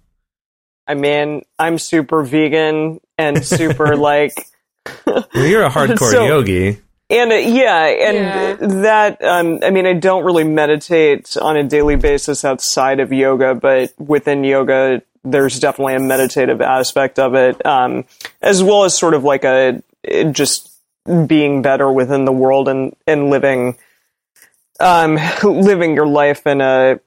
I 0.87 0.95
mean, 0.95 1.43
I'm 1.59 1.79
super 1.79 2.23
vegan 2.23 3.01
and 3.19 3.45
super 3.45 3.97
like, 4.11 4.33
Well, 5.07 5.27
you're 5.35 5.65
a 5.65 5.71
hardcore 5.71 6.11
So- 6.13 6.27
yogi. 6.27 6.79
and 7.11 7.33
uh, 7.33 7.35
yeah, 7.37 7.85
and 7.87 8.17
Yeah. 8.17 8.69
that, 8.83 9.23
um, 9.25 9.59
I 9.63 9.71
mean, 9.71 9.87
I 9.87 9.93
don't 9.95 10.25
really 10.25 10.45
meditate 10.45 11.37
on 11.37 11.57
a 11.57 11.65
daily 11.65 11.97
basis 11.97 12.45
outside 12.45 13.01
of 13.01 13.13
yoga, 13.13 13.55
but 13.55 13.93
within 13.99 14.45
yoga, 14.45 15.03
there's 15.25 15.59
definitely 15.61 15.95
a 15.97 16.01
meditative 16.01 16.63
aspect 16.63 17.19
of 17.19 17.35
it, 17.35 17.65
um, 17.67 18.05
as 18.41 18.63
well 18.63 18.85
as 18.85 18.97
sort 18.97 19.13
of 19.15 19.25
like 19.25 19.45
a, 19.45 19.83
just 20.33 20.71
being 21.27 21.61
better 21.61 21.91
within 21.93 22.25
the 22.25 22.33
world 22.33 22.69
and, 22.69 22.95
and 23.07 23.29
living, 23.29 23.77
um, 24.81 25.19
living 25.43 25.95
your 25.95 26.07
life 26.07 26.47
in 26.47 26.61
a, 26.61 27.01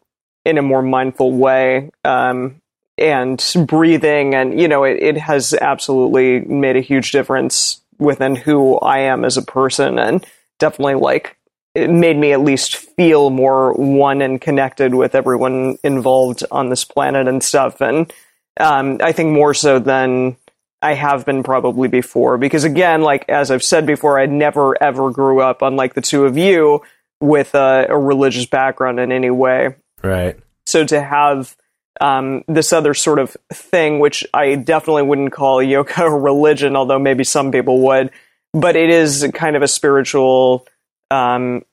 in 0.45 0.57
a 0.57 0.61
more 0.61 0.81
mindful 0.81 1.31
way. 1.31 1.91
Um, 2.03 2.61
and 3.01 3.43
breathing 3.65 4.35
and 4.35 4.59
you 4.59 4.67
know 4.67 4.83
it, 4.83 4.97
it 5.01 5.17
has 5.17 5.53
absolutely 5.53 6.39
made 6.41 6.75
a 6.75 6.81
huge 6.81 7.11
difference 7.11 7.81
within 7.97 8.35
who 8.35 8.77
i 8.79 8.99
am 8.99 9.25
as 9.25 9.37
a 9.37 9.41
person 9.41 9.97
and 9.97 10.25
definitely 10.59 10.95
like 10.95 11.37
it 11.73 11.89
made 11.89 12.17
me 12.17 12.33
at 12.33 12.41
least 12.41 12.75
feel 12.75 13.29
more 13.29 13.73
one 13.73 14.21
and 14.21 14.41
connected 14.41 14.93
with 14.93 15.15
everyone 15.15 15.77
involved 15.83 16.43
on 16.51 16.69
this 16.69 16.85
planet 16.85 17.27
and 17.27 17.43
stuff 17.43 17.81
and 17.81 18.13
um, 18.59 18.97
i 19.01 19.11
think 19.11 19.31
more 19.31 19.53
so 19.53 19.79
than 19.79 20.35
i 20.81 20.93
have 20.93 21.25
been 21.25 21.41
probably 21.41 21.87
before 21.87 22.37
because 22.37 22.63
again 22.63 23.01
like 23.01 23.27
as 23.29 23.49
i've 23.49 23.63
said 23.63 23.85
before 23.85 24.19
i 24.19 24.25
never 24.25 24.81
ever 24.83 25.11
grew 25.11 25.41
up 25.41 25.61
unlike 25.61 25.95
the 25.95 26.01
two 26.01 26.25
of 26.25 26.37
you 26.37 26.81
with 27.21 27.55
a, 27.55 27.85
a 27.89 27.97
religious 27.97 28.45
background 28.45 28.99
in 28.99 29.11
any 29.11 29.29
way 29.29 29.75
Right. 30.03 30.37
so 30.65 30.83
to 30.85 30.99
have 31.01 31.55
um, 32.01 32.43
this 32.47 32.73
other 32.73 32.93
sort 32.93 33.19
of 33.19 33.37
thing, 33.53 33.99
which 33.99 34.25
I 34.33 34.55
definitely 34.55 35.03
wouldn't 35.03 35.31
call 35.31 35.61
yoga 35.75 36.03
a 36.05 36.09
religion, 36.09 36.75
although 36.75 36.99
maybe 36.99 37.23
some 37.23 37.51
people 37.51 37.81
would, 37.81 38.09
but 38.53 38.75
it 38.75 38.89
is 38.89 39.25
kind 39.33 39.55
of 39.55 39.61
a 39.61 39.67
spiritual, 39.67 40.65
um, 41.11 41.63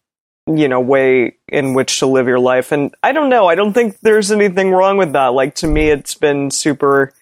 you 0.47 0.69
know, 0.69 0.81
way 0.81 1.37
in 1.49 1.73
which 1.75 1.99
to 2.01 2.07
live 2.07 2.27
your 2.27 2.39
life. 2.41 2.73
And 2.73 2.95
I 3.03 3.13
don't 3.13 3.29
know. 3.31 3.47
I 3.47 3.55
don't 3.55 3.73
think 3.73 3.99
there's 4.01 4.31
anything 4.31 4.71
wrong 4.71 4.97
with 4.99 5.13
that. 5.13 5.29
Like 5.29 5.55
to 5.57 5.67
me, 5.67 5.89
it's 5.91 6.15
been 6.15 6.51
super, 6.51 7.13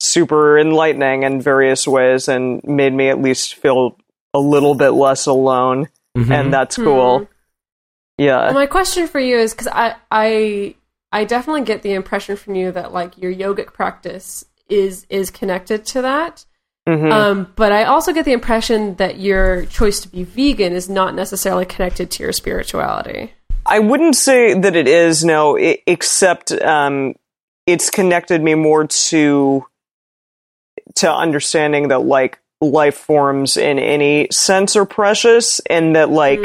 super 0.00 0.58
enlightening 0.58 1.22
in 1.24 1.40
various 1.40 1.86
ways 1.86 2.26
and 2.28 2.62
made 2.64 2.92
me 2.92 3.08
at 3.08 3.20
least 3.20 3.54
feel 3.54 3.96
a 4.34 4.38
little 4.40 4.74
bit 4.74 4.90
less 4.90 5.26
alone. 5.26 5.88
Mhm. 6.16 6.30
And 6.32 6.52
that's 6.52 6.76
cool. 6.76 7.28
Yeah. 8.20 8.52
My 8.52 8.66
question 8.66 9.08
for 9.08 9.18
you 9.18 9.38
is 9.38 9.54
because 9.54 9.68
I, 9.68 9.94
I 10.10 10.74
I 11.10 11.24
definitely 11.24 11.62
get 11.62 11.80
the 11.80 11.94
impression 11.94 12.36
from 12.36 12.54
you 12.54 12.70
that 12.72 12.92
like 12.92 13.16
your 13.16 13.32
yogic 13.32 13.72
practice 13.72 14.44
is 14.68 15.06
is 15.08 15.30
connected 15.30 15.86
to 15.86 16.02
that. 16.02 16.44
Mhm. 16.86 17.10
Um, 17.10 17.52
but 17.56 17.72
I 17.72 17.84
also 17.84 18.12
get 18.12 18.26
the 18.26 18.32
impression 18.32 18.96
that 18.96 19.18
your 19.18 19.64
choice 19.66 20.00
to 20.00 20.08
be 20.08 20.24
vegan 20.24 20.74
is 20.74 20.90
not 20.90 21.14
necessarily 21.14 21.64
connected 21.64 22.10
to 22.10 22.22
your 22.22 22.32
spirituality. 22.32 23.32
I 23.64 23.78
wouldn't 23.78 24.16
say 24.16 24.52
that 24.52 24.76
it 24.76 24.86
is 24.86 25.24
no, 25.24 25.56
i 25.56 25.78
except 25.86 26.52
um, 26.52 27.14
it's 27.66 27.88
connected 27.88 28.42
me 28.42 28.54
more 28.54 28.86
to 28.86 29.64
to 30.96 31.10
understanding 31.10 31.88
that 31.88 32.02
like 32.02 32.38
life 32.60 32.96
forms 32.96 33.56
in 33.56 33.78
any 33.78 34.28
sense 34.30 34.76
are 34.76 34.84
precious 34.84 35.60
and 35.70 35.96
that 35.96 36.10
like 36.10 36.40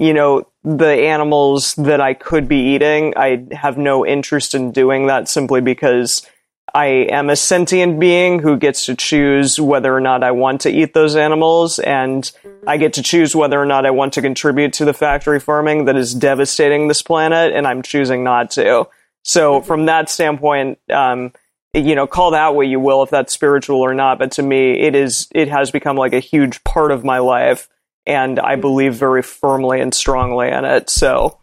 you 0.00 0.14
know 0.14 0.46
the 0.64 0.88
animals 0.88 1.74
that 1.76 2.00
I 2.00 2.14
could 2.14 2.48
be 2.48 2.74
eating 2.74 3.14
I 3.16 3.46
have 3.52 3.78
no 3.78 4.04
interest 4.06 4.54
in 4.54 4.72
doing 4.72 5.06
that 5.06 5.28
simply 5.28 5.60
because 5.60 6.26
I 6.72 6.86
am 6.86 7.30
a 7.30 7.36
sentient 7.36 7.98
being 7.98 8.38
who 8.38 8.56
gets 8.56 8.86
to 8.86 8.94
choose 8.94 9.60
whether 9.60 9.94
or 9.94 10.00
not 10.00 10.22
I 10.22 10.30
want 10.30 10.60
to 10.62 10.70
eat 10.70 10.94
those 10.94 11.16
animals 11.16 11.78
and 11.80 12.30
I 12.66 12.76
get 12.76 12.92
to 12.94 13.02
choose 13.02 13.34
whether 13.34 13.60
or 13.60 13.66
not 13.66 13.86
I 13.86 13.90
want 13.90 14.12
to 14.14 14.22
contribute 14.22 14.72
to 14.74 14.84
the 14.84 14.92
factory 14.92 15.40
farming 15.40 15.86
that 15.86 15.96
is 15.96 16.14
devastating 16.14 16.88
this 16.88 17.02
planet 17.02 17.52
and 17.52 17.66
I'm 17.66 17.82
choosing 17.82 18.22
not 18.24 18.52
to. 18.52 18.88
So 19.22 19.60
from 19.60 19.86
that 19.86 20.08
standpoint 20.08 20.78
um 20.90 21.32
you 21.72 21.94
know, 21.94 22.06
call 22.06 22.32
that 22.32 22.54
what 22.54 22.66
you 22.66 22.80
will 22.80 23.02
if 23.02 23.10
that's 23.10 23.32
spiritual 23.32 23.80
or 23.80 23.94
not, 23.94 24.18
but 24.18 24.32
to 24.32 24.42
me, 24.42 24.80
it 24.80 24.94
is, 24.94 25.28
it 25.32 25.48
has 25.48 25.70
become 25.70 25.96
like 25.96 26.12
a 26.12 26.18
huge 26.18 26.64
part 26.64 26.90
of 26.90 27.04
my 27.04 27.18
life, 27.18 27.68
and 28.06 28.38
I 28.38 28.56
believe 28.56 28.94
very 28.94 29.22
firmly 29.22 29.80
and 29.80 29.94
strongly 29.94 30.48
in 30.48 30.64
it. 30.64 30.90
So 30.90 31.38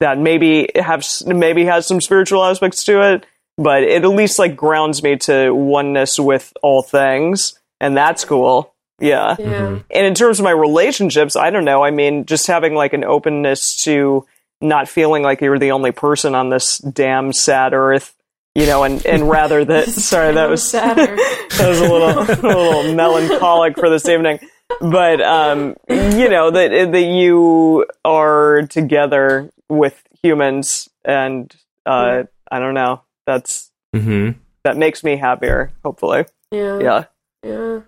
that 0.00 0.18
maybe 0.18 0.68
have 0.74 1.06
maybe 1.26 1.64
has 1.64 1.86
some 1.86 2.00
spiritual 2.00 2.44
aspects 2.44 2.84
to 2.84 3.14
it, 3.14 3.26
but 3.56 3.82
it 3.82 4.04
at 4.04 4.10
least 4.10 4.38
like 4.38 4.56
grounds 4.56 5.02
me 5.02 5.16
to 5.16 5.50
oneness 5.52 6.18
with 6.18 6.52
all 6.62 6.82
things, 6.82 7.58
and 7.80 7.96
that's 7.96 8.24
cool. 8.24 8.74
Yeah. 8.98 9.36
Yeah. 9.38 9.46
Mm-hmm. 9.46 9.80
And 9.90 10.06
in 10.06 10.14
terms 10.14 10.38
of 10.38 10.44
my 10.44 10.50
relationships, 10.50 11.36
I 11.36 11.50
don't 11.50 11.64
know. 11.64 11.84
I 11.84 11.90
mean, 11.90 12.24
just 12.24 12.46
having 12.46 12.74
like 12.74 12.92
an 12.92 13.04
openness 13.04 13.82
to 13.84 14.26
not 14.60 14.88
feeling 14.88 15.22
like 15.22 15.40
you're 15.40 15.58
the 15.58 15.72
only 15.72 15.92
person 15.92 16.34
on 16.34 16.48
this 16.48 16.78
damn 16.78 17.32
sad 17.32 17.74
earth, 17.74 18.14
you 18.54 18.66
know, 18.66 18.84
and, 18.84 19.04
and 19.04 19.28
rather 19.30 19.64
that, 19.64 19.88
sorry, 19.88 20.34
that 20.34 20.48
was, 20.48 20.68
sadder. 20.68 21.14
that 21.16 21.68
was 21.68 21.80
a 21.80 21.92
little, 21.92 22.08
a 22.08 22.40
little 22.42 22.94
melancholic 22.94 23.76
for 23.76 23.90
this 23.90 24.08
evening. 24.08 24.38
But, 24.80 25.20
um, 25.22 25.76
you 25.88 26.28
know, 26.28 26.50
that, 26.50 26.90
that 26.92 27.00
you 27.02 27.86
are 28.04 28.62
together 28.68 29.50
with 29.68 30.02
humans 30.22 30.88
and, 31.04 31.54
uh, 31.86 32.24
I 32.50 32.58
don't 32.58 32.74
know. 32.74 33.02
That's, 33.26 33.70
hmm 33.94 34.30
that 34.64 34.76
makes 34.76 35.04
me 35.04 35.16
happier, 35.16 35.72
hopefully. 35.84 36.24
yeah. 36.50 36.80
Yeah. 36.80 37.04
Yeah. 37.44 37.80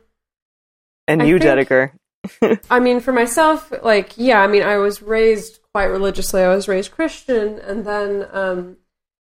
And 1.08 1.22
I 1.22 1.24
you, 1.26 1.38
think- 1.38 1.68
Dedeker. 1.68 1.90
I 2.70 2.78
mean, 2.78 3.00
for 3.00 3.12
myself, 3.12 3.72
like, 3.82 4.12
yeah, 4.16 4.40
I 4.40 4.46
mean, 4.46 4.62
I 4.62 4.76
was 4.76 5.02
raised 5.02 5.58
quite 5.74 5.86
religiously. 5.86 6.42
I 6.42 6.48
was 6.54 6.68
raised 6.68 6.90
Christian, 6.92 7.58
and 7.60 7.84
then, 7.84 8.26
um, 8.32 8.76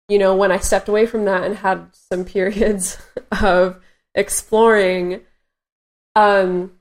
you 0.08 0.18
know, 0.18 0.36
when 0.36 0.52
I 0.52 0.58
stepped 0.58 0.88
away 0.88 1.06
from 1.06 1.24
that 1.24 1.42
and 1.44 1.56
had 1.56 1.88
some 1.94 2.24
periods 2.36 2.98
of 3.42 3.80
exploring, 4.14 5.20
um, 6.14 6.72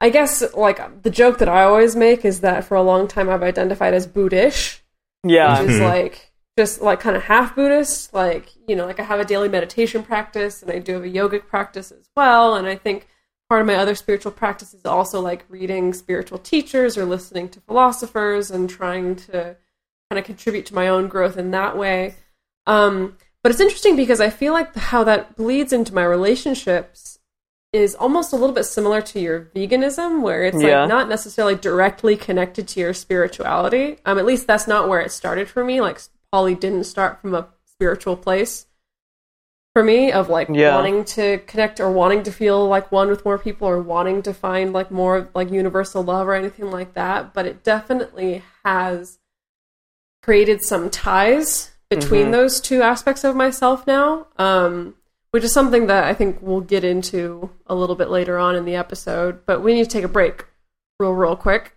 I 0.00 0.08
guess, 0.10 0.42
like, 0.54 1.02
the 1.02 1.10
joke 1.10 1.38
that 1.38 1.48
I 1.48 1.64
always 1.64 1.94
make 1.94 2.24
is 2.24 2.40
that 2.40 2.64
for 2.64 2.76
a 2.76 2.82
long 2.82 3.06
time 3.06 3.28
I've 3.28 3.42
identified 3.42 3.92
as 3.94 4.06
Buddhist, 4.06 4.80
Yeah. 5.24 5.60
which 5.60 5.70
is 5.70 5.80
like 5.80 6.32
just 6.58 6.80
like 6.82 7.00
kind 7.00 7.16
of 7.16 7.22
half 7.24 7.54
Buddhist. 7.54 8.12
Like, 8.14 8.48
you 8.66 8.74
know, 8.76 8.86
like 8.86 8.98
I 9.00 9.04
have 9.04 9.20
a 9.20 9.24
daily 9.24 9.48
meditation 9.48 10.02
practice 10.02 10.62
and 10.62 10.70
I 10.70 10.78
do 10.78 10.94
have 10.94 11.04
a 11.04 11.08
yogic 11.08 11.46
practice 11.46 11.92
as 11.92 12.08
well. 12.16 12.54
And 12.56 12.66
I 12.66 12.76
think 12.76 13.06
part 13.48 13.60
of 13.60 13.66
my 13.66 13.74
other 13.76 13.94
spiritual 13.94 14.32
practice 14.32 14.72
is 14.74 14.84
also 14.86 15.20
like 15.20 15.44
reading 15.48 15.92
spiritual 15.92 16.38
teachers 16.38 16.96
or 16.96 17.04
listening 17.04 17.48
to 17.50 17.60
philosophers 17.60 18.50
and 18.50 18.70
trying 18.70 19.16
to 19.16 19.56
kind 20.10 20.18
of 20.18 20.24
contribute 20.24 20.66
to 20.66 20.74
my 20.74 20.88
own 20.88 21.08
growth 21.08 21.36
in 21.36 21.50
that 21.52 21.76
way. 21.76 22.14
Um, 22.66 23.16
but 23.42 23.52
it's 23.52 23.60
interesting 23.60 23.96
because 23.96 24.20
I 24.20 24.28
feel 24.30 24.52
like 24.52 24.74
how 24.76 25.04
that 25.04 25.36
bleeds 25.36 25.72
into 25.72 25.94
my 25.94 26.04
relationships 26.04 27.18
is 27.72 27.94
almost 27.94 28.32
a 28.32 28.36
little 28.36 28.54
bit 28.54 28.64
similar 28.64 29.00
to 29.00 29.20
your 29.20 29.42
veganism, 29.54 30.22
where 30.22 30.42
it's 30.44 30.60
Yeah. 30.60 30.80
like 30.80 30.88
not 30.88 31.08
necessarily 31.08 31.54
directly 31.54 32.16
connected 32.16 32.66
to 32.68 32.80
your 32.80 32.92
spirituality. 32.92 33.98
Um, 34.04 34.18
at 34.18 34.26
least 34.26 34.46
that's 34.46 34.66
not 34.66 34.88
where 34.88 35.00
it 35.00 35.12
started 35.12 35.48
for 35.48 35.64
me. 35.64 35.80
Like 35.80 36.00
poly 36.32 36.54
didn't 36.54 36.84
start 36.84 37.20
from 37.20 37.34
a 37.34 37.46
spiritual 37.66 38.16
place 38.16 38.66
for 39.72 39.84
me 39.84 40.10
of 40.10 40.28
like 40.28 40.48
Yeah. 40.50 40.74
wanting 40.74 41.04
to 41.04 41.38
connect 41.46 41.78
or 41.78 41.92
wanting 41.92 42.24
to 42.24 42.32
feel 42.32 42.66
like 42.66 42.90
one 42.90 43.08
with 43.08 43.24
more 43.24 43.38
people 43.38 43.68
or 43.68 43.80
wanting 43.80 44.20
to 44.22 44.34
find 44.34 44.72
like 44.72 44.90
more 44.90 45.28
like 45.32 45.50
universal 45.52 46.02
love 46.02 46.26
or 46.26 46.34
anything 46.34 46.72
like 46.72 46.94
that. 46.94 47.32
But 47.32 47.46
it 47.46 47.62
definitely 47.62 48.42
has 48.64 49.18
created 50.24 50.62
some 50.62 50.90
ties 50.90 51.70
between 51.88 52.22
Mm-hmm. 52.24 52.30
those 52.32 52.60
two 52.60 52.82
aspects 52.82 53.22
of 53.24 53.34
myself 53.36 53.86
now, 53.86 54.26
um, 54.38 54.94
which 55.32 55.44
is 55.44 55.52
something 55.52 55.86
that 55.86 56.04
I 56.04 56.14
think 56.14 56.38
we'll 56.40 56.60
get 56.60 56.84
into 56.84 57.50
a 57.66 57.74
little 57.74 57.96
bit 57.96 58.10
later 58.10 58.38
on 58.38 58.56
in 58.56 58.64
the 58.64 58.76
episode. 58.76 59.44
But 59.46 59.62
we 59.62 59.74
need 59.74 59.84
to 59.84 59.90
take 59.90 60.04
a 60.04 60.08
break 60.08 60.46
real, 60.98 61.12
real 61.12 61.36
quick. 61.36 61.76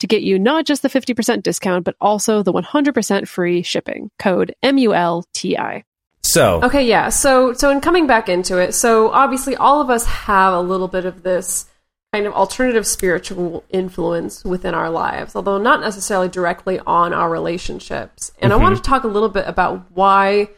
to 0.00 0.06
get 0.06 0.22
you 0.22 0.38
not 0.38 0.66
just 0.66 0.82
the 0.82 0.88
50% 0.88 1.42
discount, 1.42 1.84
but 1.84 1.96
also 2.00 2.42
the 2.42 2.52
100% 2.52 3.28
free 3.28 3.62
shipping. 3.62 4.10
Code 4.18 4.54
M-U-L-T-I. 4.62 5.84
So, 6.22 6.62
Okay, 6.64 6.86
yeah. 6.86 7.08
So, 7.08 7.52
so 7.52 7.70
in 7.70 7.80
coming 7.80 8.06
back 8.06 8.28
into 8.28 8.58
it, 8.58 8.74
so 8.74 9.10
obviously 9.10 9.56
all 9.56 9.80
of 9.80 9.90
us 9.90 10.06
have 10.06 10.52
a 10.52 10.60
little 10.60 10.88
bit 10.88 11.04
of 11.04 11.22
this 11.22 11.66
kind 12.12 12.26
of 12.26 12.32
alternative 12.32 12.86
spiritual 12.86 13.64
influence 13.70 14.44
within 14.44 14.74
our 14.74 14.90
lives, 14.90 15.36
although 15.36 15.58
not 15.58 15.80
necessarily 15.80 16.28
directly 16.28 16.80
on 16.86 17.12
our 17.12 17.30
relationships. 17.30 18.32
And 18.38 18.52
I 18.52 18.56
mm-hmm. 18.56 18.62
want 18.64 18.76
to 18.76 18.82
talk 18.82 19.04
a 19.04 19.08
little 19.08 19.28
bit 19.28 19.44
about 19.46 19.90
why 19.92 20.48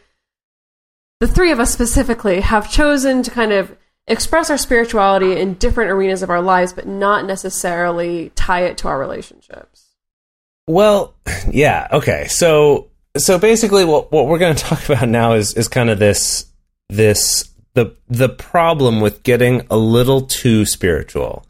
the 1.19 1.27
three 1.27 1.51
of 1.51 1.59
us 1.59 1.71
specifically 1.71 2.39
have 2.39 2.71
chosen 2.71 3.23
to 3.23 3.31
kind 3.31 3.51
of 3.51 3.75
express 4.09 4.49
our 4.49 4.57
spirituality 4.57 5.39
in 5.39 5.53
different 5.55 5.91
arenas 5.91 6.23
of 6.23 6.29
our 6.29 6.41
lives, 6.41 6.73
but 6.73 6.87
not 6.87 7.25
necessarily 7.25 8.31
tie 8.35 8.61
it 8.61 8.77
to 8.79 8.87
our 8.87 8.99
relationships. 8.99 9.85
Well, 10.67 11.15
yeah, 11.49 11.87
okay. 11.91 12.27
So 12.27 12.89
so 13.17 13.39
basically 13.39 13.85
what 13.85 14.11
what 14.11 14.27
we're 14.27 14.39
going 14.39 14.55
to 14.57 14.63
talk 14.63 14.83
about 14.89 15.07
now 15.07 15.33
is 15.33 15.53
is 15.53 15.67
kind 15.67 15.89
of 15.89 15.99
this 15.99 16.45
this 16.89 17.49
the 17.73 17.95
the 18.07 18.29
problem 18.29 18.99
with 18.99 19.23
getting 19.23 19.65
a 19.69 19.77
little 19.77 20.21
too 20.21 20.65
spiritual. 20.65 21.45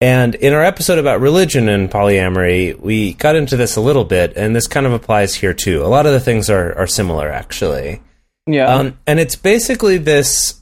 And 0.00 0.34
in 0.34 0.52
our 0.52 0.62
episode 0.62 0.98
about 0.98 1.20
religion 1.20 1.68
and 1.68 1.90
polyamory, 1.90 2.78
we 2.78 3.14
got 3.14 3.36
into 3.36 3.56
this 3.56 3.76
a 3.76 3.80
little 3.80 4.04
bit, 4.04 4.34
and 4.36 4.54
this 4.54 4.66
kind 4.66 4.84
of 4.84 4.92
applies 4.92 5.34
here 5.34 5.54
too. 5.54 5.82
A 5.82 5.86
lot 5.86 6.04
of 6.04 6.12
the 6.12 6.20
things 6.20 6.50
are, 6.50 6.76
are 6.76 6.86
similar, 6.86 7.30
actually. 7.30 8.02
Yeah. 8.46 8.66
Um, 8.66 8.98
and 9.06 9.18
it's 9.18 9.36
basically 9.36 9.96
this, 9.96 10.60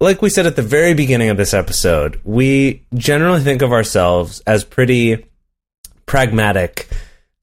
like 0.00 0.22
we 0.22 0.30
said 0.30 0.46
at 0.46 0.56
the 0.56 0.62
very 0.62 0.94
beginning 0.94 1.30
of 1.30 1.36
this 1.36 1.54
episode, 1.54 2.20
we 2.24 2.84
generally 2.94 3.40
think 3.40 3.62
of 3.62 3.72
ourselves 3.72 4.40
as 4.46 4.64
pretty 4.64 5.26
pragmatic, 6.04 6.88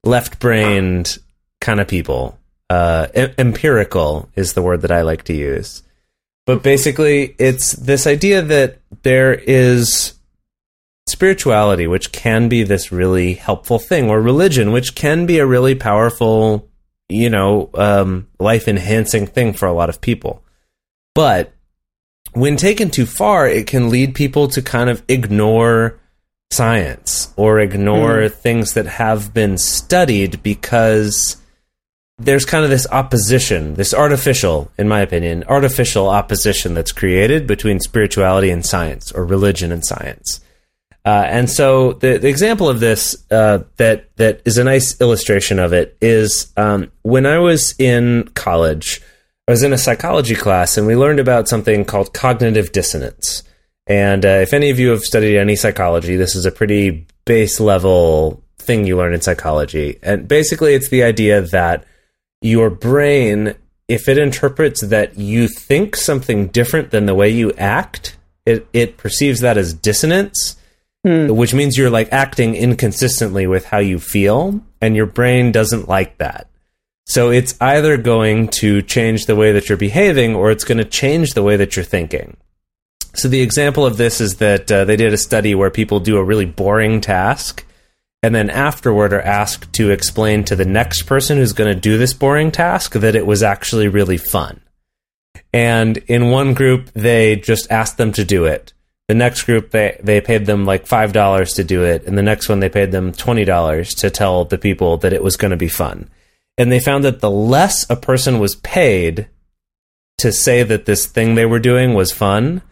left 0.04 0.38
brained 0.38 1.18
kind 1.60 1.80
of 1.80 1.88
people. 1.88 2.38
Uh, 2.70 3.08
em- 3.14 3.34
empirical 3.38 4.28
is 4.36 4.52
the 4.52 4.62
word 4.62 4.82
that 4.82 4.92
I 4.92 5.02
like 5.02 5.24
to 5.24 5.34
use. 5.34 5.82
But 6.46 6.62
basically, 6.62 7.34
it's 7.38 7.72
this 7.72 8.06
idea 8.06 8.42
that 8.42 8.78
there 9.02 9.34
is 9.34 10.14
spirituality, 11.06 11.86
which 11.86 12.12
can 12.12 12.48
be 12.48 12.62
this 12.62 12.92
really 12.92 13.34
helpful 13.34 13.78
thing, 13.78 14.10
or 14.10 14.20
religion, 14.20 14.72
which 14.72 14.94
can 14.94 15.26
be 15.26 15.38
a 15.38 15.46
really 15.46 15.74
powerful, 15.74 16.68
you 17.08 17.30
know, 17.30 17.70
um, 17.74 18.28
life 18.38 18.68
enhancing 18.68 19.26
thing 19.26 19.52
for 19.52 19.66
a 19.66 19.72
lot 19.72 19.88
of 19.88 20.00
people. 20.00 20.42
But 21.14 21.53
when 22.34 22.56
taken 22.56 22.90
too 22.90 23.06
far, 23.06 23.48
it 23.48 23.66
can 23.66 23.90
lead 23.90 24.14
people 24.14 24.48
to 24.48 24.62
kind 24.62 24.90
of 24.90 25.02
ignore 25.08 25.98
science 26.50 27.32
or 27.36 27.58
ignore 27.58 28.28
things 28.28 28.74
that 28.74 28.86
have 28.86 29.34
been 29.34 29.58
studied 29.58 30.42
because 30.42 31.36
there's 32.18 32.44
kind 32.44 32.64
of 32.64 32.70
this 32.70 32.86
opposition, 32.92 33.74
this 33.74 33.92
artificial, 33.92 34.70
in 34.78 34.88
my 34.88 35.00
opinion, 35.00 35.44
artificial 35.48 36.08
opposition 36.08 36.74
that's 36.74 36.92
created 36.92 37.46
between 37.46 37.80
spirituality 37.80 38.50
and 38.50 38.64
science 38.64 39.10
or 39.10 39.24
religion 39.24 39.72
and 39.72 39.84
science. 39.84 40.40
Uh, 41.04 41.24
and 41.26 41.50
so 41.50 41.92
the, 41.94 42.18
the 42.18 42.28
example 42.28 42.68
of 42.68 42.80
this 42.80 43.14
uh, 43.30 43.62
that 43.76 44.16
that 44.16 44.40
is 44.46 44.56
a 44.56 44.64
nice 44.64 44.98
illustration 45.02 45.58
of 45.58 45.72
it 45.74 45.98
is 46.00 46.50
um, 46.56 46.90
when 47.02 47.26
I 47.26 47.38
was 47.38 47.74
in 47.78 48.28
college, 48.34 49.02
I 49.46 49.52
was 49.52 49.62
in 49.62 49.74
a 49.74 49.78
psychology 49.78 50.34
class 50.34 50.78
and 50.78 50.86
we 50.86 50.96
learned 50.96 51.20
about 51.20 51.48
something 51.48 51.84
called 51.84 52.14
cognitive 52.14 52.72
dissonance. 52.72 53.42
And 53.86 54.24
uh, 54.24 54.40
if 54.40 54.54
any 54.54 54.70
of 54.70 54.78
you 54.78 54.88
have 54.88 55.02
studied 55.02 55.38
any 55.38 55.54
psychology, 55.54 56.16
this 56.16 56.34
is 56.34 56.46
a 56.46 56.50
pretty 56.50 57.06
base 57.26 57.60
level 57.60 58.42
thing 58.58 58.86
you 58.86 58.96
learn 58.96 59.12
in 59.12 59.20
psychology. 59.20 59.98
And 60.02 60.26
basically, 60.26 60.72
it's 60.72 60.88
the 60.88 61.02
idea 61.02 61.42
that 61.42 61.84
your 62.40 62.70
brain, 62.70 63.54
if 63.86 64.08
it 64.08 64.16
interprets 64.16 64.80
that 64.80 65.18
you 65.18 65.48
think 65.48 65.96
something 65.96 66.46
different 66.46 66.90
than 66.90 67.04
the 67.04 67.14
way 67.14 67.28
you 67.28 67.52
act, 67.52 68.16
it, 68.46 68.66
it 68.72 68.96
perceives 68.96 69.40
that 69.40 69.58
as 69.58 69.74
dissonance, 69.74 70.56
which 71.04 71.52
means 71.52 71.76
you're 71.76 71.90
like 71.90 72.10
acting 72.10 72.54
inconsistently 72.54 73.46
with 73.46 73.66
how 73.66 73.78
you 73.78 73.98
feel, 73.98 74.62
and 74.80 74.96
your 74.96 75.04
brain 75.04 75.52
doesn't 75.52 75.86
like 75.86 76.16
that. 76.16 76.48
So 77.06 77.30
it's 77.30 77.54
either 77.60 77.96
going 77.96 78.48
to 78.48 78.82
change 78.82 79.26
the 79.26 79.36
way 79.36 79.52
that 79.52 79.68
you're 79.68 79.78
behaving 79.78 80.34
or 80.34 80.50
it's 80.50 80.64
going 80.64 80.78
to 80.78 80.84
change 80.84 81.32
the 81.32 81.42
way 81.42 81.56
that 81.56 81.76
you're 81.76 81.84
thinking. 81.84 82.36
So 83.14 83.28
the 83.28 83.42
example 83.42 83.86
of 83.86 83.96
this 83.96 84.20
is 84.20 84.36
that 84.36 84.70
uh, 84.72 84.84
they 84.84 84.96
did 84.96 85.12
a 85.12 85.18
study 85.18 85.54
where 85.54 85.70
people 85.70 86.00
do 86.00 86.16
a 86.16 86.24
really 86.24 86.46
boring 86.46 87.00
task 87.00 87.64
and 88.22 88.34
then 88.34 88.48
afterward 88.48 89.12
are 89.12 89.20
asked 89.20 89.72
to 89.74 89.90
explain 89.90 90.44
to 90.44 90.56
the 90.56 90.64
next 90.64 91.02
person 91.02 91.36
who's 91.36 91.52
going 91.52 91.72
to 91.72 91.78
do 91.78 91.98
this 91.98 92.14
boring 92.14 92.50
task 92.50 92.94
that 92.94 93.14
it 93.14 93.26
was 93.26 93.42
actually 93.42 93.86
really 93.86 94.16
fun. 94.16 94.62
And 95.52 95.98
in 96.08 96.30
one 96.30 96.54
group, 96.54 96.90
they 96.94 97.36
just 97.36 97.70
asked 97.70 97.98
them 97.98 98.12
to 98.12 98.24
do 98.24 98.46
it. 98.46 98.72
The 99.08 99.14
next 99.14 99.42
group, 99.42 99.70
they, 99.70 100.00
they 100.02 100.22
paid 100.22 100.46
them 100.46 100.64
like 100.64 100.86
$5 100.86 101.54
to 101.56 101.64
do 101.64 101.84
it. 101.84 102.06
And 102.06 102.16
the 102.16 102.22
next 102.22 102.48
one, 102.48 102.60
they 102.60 102.70
paid 102.70 102.92
them 102.92 103.12
$20 103.12 103.98
to 103.98 104.10
tell 104.10 104.46
the 104.46 104.58
people 104.58 104.96
that 104.96 105.12
it 105.12 105.22
was 105.22 105.36
going 105.36 105.50
to 105.50 105.56
be 105.58 105.68
fun. 105.68 106.08
And 106.56 106.70
they 106.70 106.80
found 106.80 107.04
that 107.04 107.20
the 107.20 107.30
less 107.30 107.88
a 107.90 107.96
person 107.96 108.38
was 108.38 108.56
paid 108.56 109.28
to 110.18 110.32
say 110.32 110.62
that 110.62 110.86
this 110.86 111.06
thing 111.06 111.34
they 111.34 111.46
were 111.46 111.58
doing 111.58 111.94
was 111.94 112.12
fun, 112.12 112.62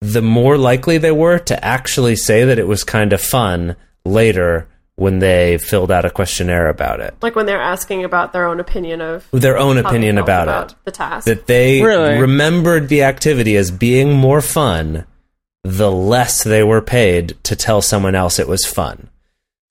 the 0.00 0.22
more 0.22 0.56
likely 0.56 0.98
they 0.98 1.10
were 1.10 1.38
to 1.40 1.64
actually 1.64 2.14
say 2.16 2.44
that 2.44 2.58
it 2.58 2.68
was 2.68 2.84
kind 2.84 3.12
of 3.12 3.20
fun 3.20 3.74
later 4.04 4.68
when 4.96 5.18
they 5.18 5.58
filled 5.58 5.90
out 5.90 6.04
a 6.04 6.10
questionnaire 6.10 6.68
about 6.68 7.00
it. 7.00 7.14
Like 7.20 7.34
when 7.34 7.46
they're 7.46 7.60
asking 7.60 8.04
about 8.04 8.32
their 8.32 8.46
own 8.46 8.60
opinion 8.60 9.00
of 9.00 9.26
Their 9.32 9.58
own 9.58 9.76
opinion 9.76 10.16
felt 10.16 10.26
about, 10.28 10.70
it. 10.70 10.76
the 10.84 10.92
task. 10.92 11.24
That 11.26 11.46
they 11.48 11.82
Really? 11.82 12.18
remembered 12.20 12.88
the 12.88 13.02
activity 13.02 13.56
as 13.56 13.72
being 13.72 14.12
more 14.12 14.40
fun 14.40 15.04
the 15.64 15.90
less 15.90 16.44
they 16.44 16.62
were 16.62 16.82
paid 16.82 17.34
to 17.42 17.56
tell 17.56 17.82
someone 17.82 18.14
else 18.14 18.38
it 18.38 18.46
was 18.46 18.66
fun. 18.66 19.08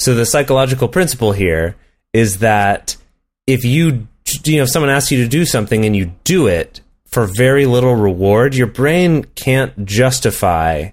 So 0.02 0.13
the 0.15 0.26
psychological 0.26 0.88
principle 0.89 1.32
here 1.32 1.78
is 2.12 2.39
that 2.39 2.97
if 3.47 3.63
you 3.65 4.08
you 4.45 4.58
know 4.58 4.63
if 4.63 4.69
someone 4.69 4.89
asks 4.89 5.12
you 5.12 5.21
to 5.23 5.27
do 5.29 5.45
something 5.45 5.86
and 5.86 5.95
you 5.95 6.13
do 6.23 6.47
it 6.47 6.82
for 7.06 7.25
very 7.25 7.65
little 7.65 7.95
reward, 7.95 8.56
your 8.56 8.67
brain 8.67 9.23
can't 9.36 9.86
justify 9.86 10.89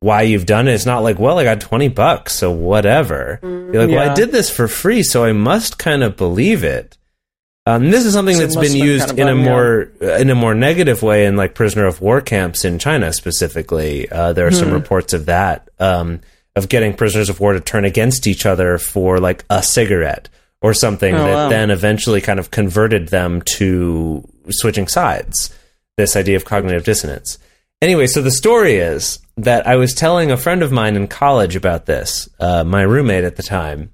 why 0.00 0.22
you've 0.22 0.46
done 0.46 0.68
it. 0.68 0.74
It's 0.74 0.86
not 0.86 1.02
like, 1.02 1.18
well, 1.18 1.38
I 1.38 1.44
got 1.44 1.60
20 1.60 1.88
bucks, 1.88 2.32
so 2.34 2.50
whatever. 2.52 3.40
You're 3.42 3.84
like, 3.86 3.90
well, 3.90 4.10
I 4.10 4.14
did 4.14 4.30
this 4.30 4.48
for 4.48 4.68
free, 4.68 5.02
so 5.02 5.24
I 5.24 5.32
must 5.32 5.76
kind 5.78 6.04
of 6.04 6.16
believe 6.16 6.62
it. 6.62 6.96
Um, 7.66 7.90
this 7.90 8.06
is 8.06 8.14
something 8.14 8.36
So 8.36 8.42
that's 8.42 8.56
been 8.56 8.74
used 8.76 9.08
kind 9.08 9.18
of 9.18 9.18
in 9.18 9.28
a 9.28 9.32
fun, 9.32 9.38
yeah. 9.40 9.50
more 9.50 9.80
in 10.18 10.30
a 10.30 10.34
more 10.34 10.54
negative 10.54 11.02
way 11.02 11.26
in 11.26 11.36
like 11.36 11.54
prisoner 11.54 11.84
of 11.86 12.00
war 12.00 12.20
camps 12.22 12.64
in 12.64 12.78
China 12.78 13.12
specifically. 13.12 14.08
Uh, 14.08 14.32
there 14.32 14.46
are 14.46 14.50
Hmm. 14.50 14.56
some 14.56 14.70
reports 14.72 15.12
of 15.12 15.26
that 15.26 15.68
um, 15.78 16.20
of 16.56 16.68
getting 16.70 16.94
prisoners 16.94 17.28
of 17.28 17.40
war 17.40 17.52
to 17.52 17.60
turn 17.60 17.84
against 17.84 18.26
each 18.26 18.46
other 18.46 18.78
for 18.78 19.18
like 19.18 19.44
a 19.50 19.62
cigarette 19.62 20.28
or 20.62 20.74
something 20.74 21.14
Oh, 21.14 21.18
that 21.18 21.34
wow. 21.34 21.48
then 21.48 21.70
eventually 21.70 22.20
kind 22.20 22.38
of 22.40 22.50
converted 22.50 23.08
them 23.08 23.42
to 23.56 24.24
switching 24.50 24.88
sides. 24.88 25.54
This 25.96 26.16
idea 26.16 26.36
of 26.36 26.44
cognitive 26.44 26.84
dissonance. 26.84 27.38
Anyway, 27.80 28.06
so 28.06 28.22
the 28.22 28.30
story 28.30 28.76
is 28.76 29.18
that 29.36 29.66
I 29.66 29.76
was 29.76 29.94
telling 29.94 30.30
a 30.30 30.36
friend 30.36 30.62
of 30.62 30.72
mine 30.72 30.96
in 30.96 31.06
college 31.08 31.54
about 31.56 31.86
this, 31.86 32.28
uh, 32.40 32.64
my 32.64 32.82
roommate 32.82 33.24
at 33.24 33.36
the 33.36 33.42
time, 33.42 33.90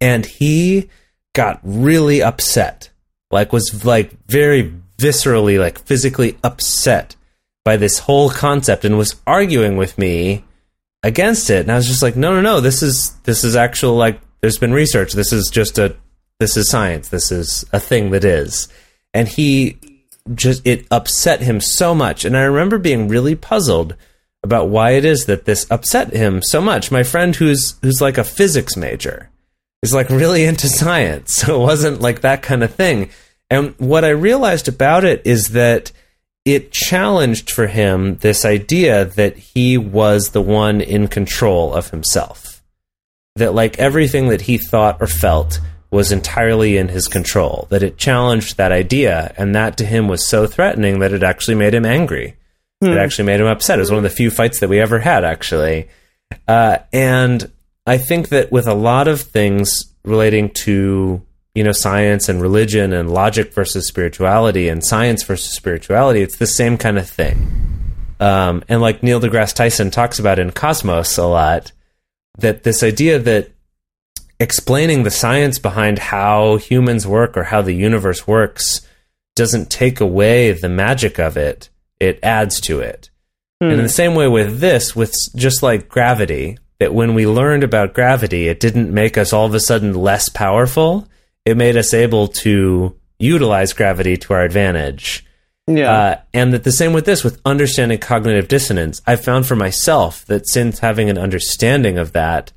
and 0.00 0.24
he 0.24 0.88
got 1.34 1.60
really 1.62 2.22
upset 2.22 2.90
like 3.30 3.52
was 3.52 3.84
like 3.86 4.12
very 4.28 4.74
viscerally 4.98 5.58
like 5.58 5.78
physically 5.78 6.36
upset 6.44 7.16
by 7.64 7.76
this 7.78 8.00
whole 8.00 8.28
concept 8.28 8.84
and 8.84 8.98
was 8.98 9.16
arguing 9.26 9.78
with 9.78 9.96
me 9.96 10.44
against 11.02 11.48
it 11.48 11.60
and 11.60 11.72
i 11.72 11.76
was 11.76 11.86
just 11.88 12.02
like 12.02 12.14
no 12.16 12.34
no 12.34 12.42
no 12.42 12.60
this 12.60 12.82
is 12.82 13.12
this 13.24 13.42
is 13.44 13.56
actual 13.56 13.96
like 13.96 14.20
there's 14.42 14.58
been 14.58 14.72
research 14.72 15.12
this 15.12 15.32
is 15.32 15.48
just 15.50 15.78
a 15.78 15.96
this 16.38 16.56
is 16.56 16.68
science 16.68 17.08
this 17.08 17.32
is 17.32 17.64
a 17.72 17.80
thing 17.80 18.10
that 18.10 18.24
is 18.24 18.68
and 19.14 19.28
he 19.28 19.78
just 20.34 20.64
it 20.66 20.86
upset 20.90 21.40
him 21.40 21.60
so 21.60 21.94
much 21.94 22.24
and 22.24 22.36
i 22.36 22.42
remember 22.42 22.78
being 22.78 23.08
really 23.08 23.34
puzzled 23.34 23.96
about 24.44 24.68
why 24.68 24.90
it 24.90 25.04
is 25.04 25.26
that 25.26 25.44
this 25.44 25.66
upset 25.70 26.12
him 26.12 26.42
so 26.42 26.60
much 26.60 26.90
my 26.90 27.02
friend 27.02 27.36
who's 27.36 27.76
who's 27.82 28.00
like 28.00 28.18
a 28.18 28.24
physics 28.24 28.76
major 28.76 29.30
is 29.82 29.92
like 29.92 30.08
really 30.08 30.44
into 30.52 30.68
science. 30.68 31.34
So 31.34 31.56
it 31.56 31.64
wasn't 31.64 32.00
like 32.00 32.20
that 32.20 32.42
kind 32.42 32.62
of 32.62 32.74
thing. 32.74 33.10
And 33.50 33.74
what 33.78 34.04
I 34.04 34.10
realized 34.10 34.68
about 34.68 35.04
it 35.04 35.22
is 35.26 35.48
that 35.50 35.92
it 36.44 36.72
challenged 36.72 37.50
for 37.50 37.66
him 37.66 38.16
this 38.16 38.44
idea 38.44 39.04
that 39.04 39.36
he 39.36 39.78
was 39.78 40.30
the 40.30 40.40
one 40.40 40.80
in 40.80 41.06
control 41.06 41.74
of 41.74 41.90
himself. 41.90 42.51
That 43.36 43.54
like 43.54 43.78
everything 43.78 44.28
that 44.28 44.42
he 44.42 44.58
thought 44.58 44.98
or 45.00 45.06
felt 45.06 45.60
was 45.90 46.12
entirely 46.12 46.76
in 46.76 46.88
his 46.88 47.06
control. 47.08 47.66
That 47.70 47.82
it 47.82 47.98
challenged 47.98 48.56
that 48.56 48.72
idea. 48.72 49.34
And 49.36 49.54
that 49.54 49.76
to 49.78 49.86
him 49.86 50.08
was 50.08 50.28
so 50.28 50.46
threatening 50.46 50.98
that 51.00 51.12
it 51.12 51.22
actually 51.22 51.54
made 51.54 51.74
him 51.74 51.86
angry. 51.86 52.36
It 52.82 52.98
actually 52.98 53.26
made 53.26 53.40
him 53.40 53.46
upset. 53.46 53.78
It 53.78 53.82
was 53.82 53.90
one 53.90 53.98
of 53.98 54.02
the 54.02 54.10
few 54.10 54.28
fights 54.28 54.58
that 54.58 54.68
we 54.68 54.80
ever 54.80 54.98
had, 54.98 55.24
actually. 55.24 55.88
Uh, 56.48 56.78
and 56.92 57.48
I 57.86 57.98
think 57.98 58.30
that 58.30 58.50
with 58.50 58.66
a 58.66 58.74
lot 58.74 59.06
of 59.06 59.20
things 59.20 59.84
relating 60.04 60.50
to 60.50 61.22
you 61.54 61.62
know 61.62 61.72
science 61.72 62.28
and 62.28 62.42
religion 62.42 62.92
and 62.92 63.12
logic 63.12 63.54
versus 63.54 63.86
spirituality 63.86 64.68
and 64.68 64.84
science 64.84 65.22
versus 65.22 65.52
spirituality, 65.52 66.22
it's 66.22 66.38
the 66.38 66.46
same 66.46 66.76
kind 66.76 66.98
of 66.98 67.08
thing. 67.08 67.84
Um, 68.18 68.64
and 68.68 68.80
like 68.80 69.02
Neil 69.02 69.20
deGrasse 69.20 69.54
Tyson 69.54 69.90
talks 69.90 70.18
about 70.18 70.40
in 70.40 70.50
Cosmos 70.50 71.18
a 71.18 71.26
lot, 71.26 71.70
that 72.38 72.62
this 72.62 72.82
idea 72.82 73.18
that 73.18 73.50
explaining 74.40 75.02
the 75.02 75.10
science 75.10 75.58
behind 75.58 75.98
how 75.98 76.56
humans 76.56 77.06
work 77.06 77.36
or 77.36 77.44
how 77.44 77.62
the 77.62 77.74
universe 77.74 78.26
works 78.26 78.86
doesn't 79.34 79.70
take 79.70 80.00
away 80.00 80.52
the 80.52 80.68
magic 80.68 81.18
of 81.18 81.36
it; 81.36 81.68
it 82.00 82.18
adds 82.22 82.60
to 82.60 82.80
it 82.80 83.10
hmm. 83.60 83.70
And 83.70 83.78
in 83.78 83.82
the 83.82 83.88
same 83.88 84.14
way 84.14 84.28
with 84.28 84.60
this, 84.60 84.96
with 84.96 85.14
just 85.36 85.62
like 85.62 85.88
gravity, 85.88 86.58
that 86.80 86.92
when 86.92 87.14
we 87.14 87.26
learned 87.26 87.62
about 87.62 87.94
gravity, 87.94 88.48
it 88.48 88.58
didn't 88.58 88.92
make 88.92 89.16
us 89.16 89.32
all 89.32 89.46
of 89.46 89.54
a 89.54 89.60
sudden 89.60 89.94
less 89.94 90.28
powerful. 90.28 91.08
It 91.44 91.56
made 91.56 91.76
us 91.76 91.94
able 91.94 92.28
to 92.28 92.96
utilize 93.20 93.72
gravity 93.72 94.16
to 94.16 94.34
our 94.34 94.42
advantage. 94.42 95.24
Yeah. 95.66 95.92
Uh, 95.92 96.20
and 96.34 96.52
that 96.52 96.64
the 96.64 96.72
same 96.72 96.92
with 96.92 97.04
this, 97.04 97.22
with 97.22 97.40
understanding 97.44 97.98
cognitive 97.98 98.48
dissonance, 98.48 99.00
I've 99.06 99.24
found 99.24 99.46
for 99.46 99.56
myself 99.56 100.24
that 100.26 100.48
since 100.48 100.80
having 100.80 101.08
an 101.08 101.18
understanding 101.18 101.98
of 101.98 102.12
that, 102.12 102.52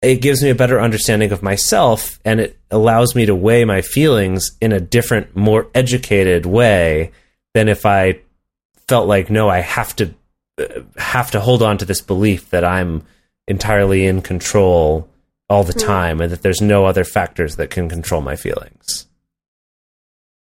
it 0.00 0.20
gives 0.20 0.42
me 0.42 0.50
a 0.50 0.54
better 0.54 0.80
understanding 0.80 1.32
of 1.32 1.42
myself 1.42 2.20
and 2.24 2.38
it 2.38 2.58
allows 2.70 3.14
me 3.14 3.26
to 3.26 3.34
weigh 3.34 3.64
my 3.64 3.80
feelings 3.80 4.52
in 4.60 4.70
a 4.70 4.80
different, 4.80 5.34
more 5.34 5.68
educated 5.74 6.46
way 6.46 7.10
than 7.54 7.68
if 7.68 7.86
I 7.86 8.20
felt 8.86 9.08
like, 9.08 9.30
no, 9.30 9.48
I 9.48 9.60
have 9.60 9.96
to 9.96 10.14
uh, 10.58 10.82
have 10.96 11.30
to 11.32 11.40
hold 11.40 11.62
on 11.62 11.78
to 11.78 11.84
this 11.84 12.00
belief 12.00 12.50
that 12.50 12.64
I'm 12.64 13.04
entirely 13.48 14.06
in 14.06 14.22
control 14.22 15.08
all 15.48 15.64
the 15.64 15.72
time 15.72 16.20
and 16.20 16.30
that 16.30 16.42
there's 16.42 16.60
no 16.60 16.86
other 16.86 17.04
factors 17.04 17.56
that 17.56 17.70
can 17.70 17.88
control 17.88 18.20
my 18.20 18.36
feelings. 18.36 19.06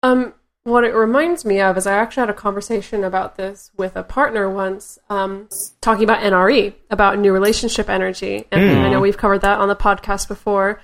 Um, 0.03 0.35
what 0.65 0.85
it 0.85 0.95
reminds 0.95 1.45
me 1.45 1.61
of 1.61 1.77
is 1.79 1.87
I 1.87 1.95
actually 1.95 2.23
had 2.23 2.31
a 2.31 2.35
conversation 2.35 3.03
about 3.03 3.37
this 3.37 3.71
with 3.77 3.97
a 3.97 4.03
partner 4.03 4.49
once, 4.51 4.99
um, 5.09 5.49
talking 5.81 6.05
about 6.05 6.23
NRE, 6.23 6.75
about 6.91 7.19
new 7.19 7.33
relationship 7.33 7.89
energy. 7.89 8.47
And 8.53 8.79
I 8.87 8.91
know 8.91 9.01
we've 9.01 9.17
covered 9.17 9.41
that 9.41 9.59
on 9.59 9.69
the 9.69 9.77
podcast 9.77 10.29
before. 10.29 10.81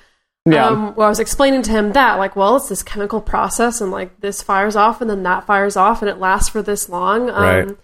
Yeah. 0.49 0.67
Um, 0.67 0.95
where 0.95 1.07
I 1.07 1.11
was 1.11 1.19
explaining 1.19 1.62
to 1.62 1.73
him 1.73 1.93
that, 1.95 2.19
like, 2.19 2.37
well, 2.37 2.57
it's 2.57 2.69
this 2.69 2.85
chemical 2.85 3.21
process, 3.21 3.81
and 3.81 3.91
like 3.91 4.21
this 4.21 4.43
fires 4.43 4.77
off, 4.77 5.01
and 5.01 5.11
then 5.11 5.25
that 5.25 5.45
fires 5.45 5.77
off, 5.77 6.03
and 6.03 6.09
it 6.09 6.19
lasts 6.19 6.49
for 6.49 6.62
this 6.62 6.89
long. 6.89 7.29
Um, 7.31 7.43
Right. 7.43 7.77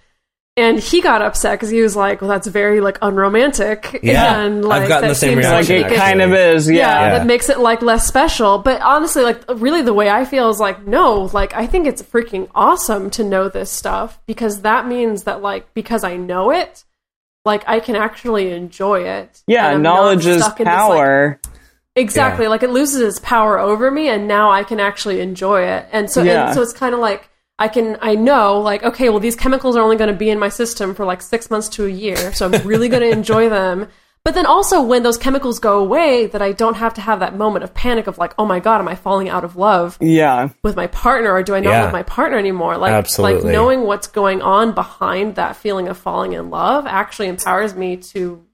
And 0.54 0.78
he 0.78 1.00
got 1.00 1.22
upset 1.22 1.54
because 1.58 1.70
he 1.70 1.80
was 1.80 1.96
like, 1.96 2.20
"Well, 2.20 2.28
that's 2.28 2.46
very 2.46 2.82
like 2.82 2.98
unromantic." 3.00 4.00
Yeah. 4.02 4.40
and, 4.42 4.58
I've 4.58 4.64
like, 4.64 4.88
gotten 4.88 5.02
that 5.02 5.08
the 5.08 5.14
same 5.14 5.30
seems 5.40 5.46
like 5.46 5.66
reaction, 5.68 5.92
it 5.92 5.96
kind 5.96 6.20
of 6.20 6.32
is. 6.34 6.68
yeah, 6.68 6.74
Yeah. 6.76 7.00
Yeah. 7.06 7.18
that 7.18 7.26
makes 7.26 7.48
it 7.48 7.58
like 7.58 7.80
less 7.80 8.06
special. 8.06 8.58
But 8.58 8.82
honestly, 8.82 9.22
like 9.22 9.40
really 9.48 9.80
the 9.80 9.94
way 9.94 10.10
I 10.10 10.26
feel 10.26 10.50
is 10.50 10.60
like, 10.60 10.86
no, 10.86 11.30
like 11.32 11.54
I 11.54 11.66
think 11.66 11.86
it's 11.86 12.02
freaking 12.02 12.48
awesome 12.54 13.08
to 13.12 13.24
know 13.24 13.48
this 13.48 13.70
stuff 13.70 14.20
because 14.26 14.60
that 14.60 14.86
means 14.86 15.22
that 15.24 15.40
like 15.40 15.72
because 15.72 16.04
I 16.04 16.16
know 16.18 16.50
it, 16.50 16.84
like 17.46 17.64
I 17.66 17.80
can 17.80 17.96
actually 17.96 18.50
enjoy 18.52 19.04
it. 19.08 19.42
Yeah. 19.46 19.70
and 19.70 19.82
Knowledge 19.82 20.26
is 20.26 20.42
stuck 20.42 20.60
in 20.60 20.64
this, 20.66 20.70
like- 20.74 20.78
power. 20.78 21.40
exactly. 21.96 22.44
Yeah. 22.44 22.50
Like 22.50 22.62
it 22.62 22.70
loses 22.70 23.00
its 23.00 23.20
power 23.20 23.58
over 23.58 23.90
me 23.90 24.10
and 24.10 24.28
now 24.28 24.50
I 24.50 24.64
can 24.64 24.80
actually 24.80 25.20
enjoy 25.22 25.62
it. 25.62 25.86
And 25.92 26.10
so 26.10 26.22
Yeah. 26.22 26.46
and 26.48 26.54
so 26.54 26.60
it's 26.60 26.74
kind 26.74 26.92
of 26.94 27.00
like 27.00 27.30
I 27.58 27.68
can 27.68 27.96
I 28.00 28.14
know 28.14 28.58
like 28.60 28.82
okay, 28.82 29.08
well 29.08 29.20
these 29.20 29.36
chemicals 29.36 29.76
are 29.76 29.82
only 29.82 29.96
going 29.96 30.10
to 30.12 30.16
be 30.16 30.30
in 30.30 30.38
my 30.38 30.48
system 30.48 30.94
for 30.94 31.04
like 31.04 31.22
6 31.22 31.50
months 31.50 31.68
to 31.70 31.86
a 31.86 31.90
year. 31.90 32.32
So 32.32 32.46
I'm 32.50 32.66
really 32.66 32.88
going 32.88 33.02
to 33.08 33.10
enjoy 33.10 33.48
them. 33.48 33.88
But 34.24 34.34
then 34.34 34.46
also 34.46 34.80
when 34.80 35.02
those 35.02 35.18
chemicals 35.18 35.58
go 35.58 35.80
away 35.80 36.26
that 36.26 36.40
I 36.40 36.52
don't 36.52 36.74
have 36.76 36.94
to 36.94 37.00
have 37.00 37.18
that 37.20 37.36
moment 37.36 37.64
of 37.64 37.74
panic 37.74 38.06
of 38.06 38.18
like, 38.18 38.34
"Oh 38.38 38.46
my 38.46 38.60
god, 38.60 38.80
am 38.80 38.86
I 38.86 38.94
falling 38.94 39.28
out 39.28 39.42
of 39.42 39.56
love 39.56 39.98
yeah. 40.00 40.50
with 40.62 40.76
my 40.76 40.86
partner 40.86 41.32
or 41.32 41.42
do 41.42 41.56
I 41.56 41.60
not 41.60 41.70
Yeah. 41.70 41.82
love 41.84 41.92
my 41.92 42.04
partner 42.04 42.38
anymore?" 42.38 42.76
Like 42.78 42.92
Absolutely. 42.92 43.42
like 43.42 43.52
knowing 43.52 43.82
what's 43.82 44.06
going 44.06 44.40
on 44.40 44.72
behind 44.74 45.34
that 45.34 45.56
feeling 45.56 45.88
of 45.88 45.98
falling 45.98 46.34
in 46.34 46.50
love 46.50 46.86
actually 46.86 47.28
empowers 47.28 47.74
me 47.74 47.96
to 47.96 48.44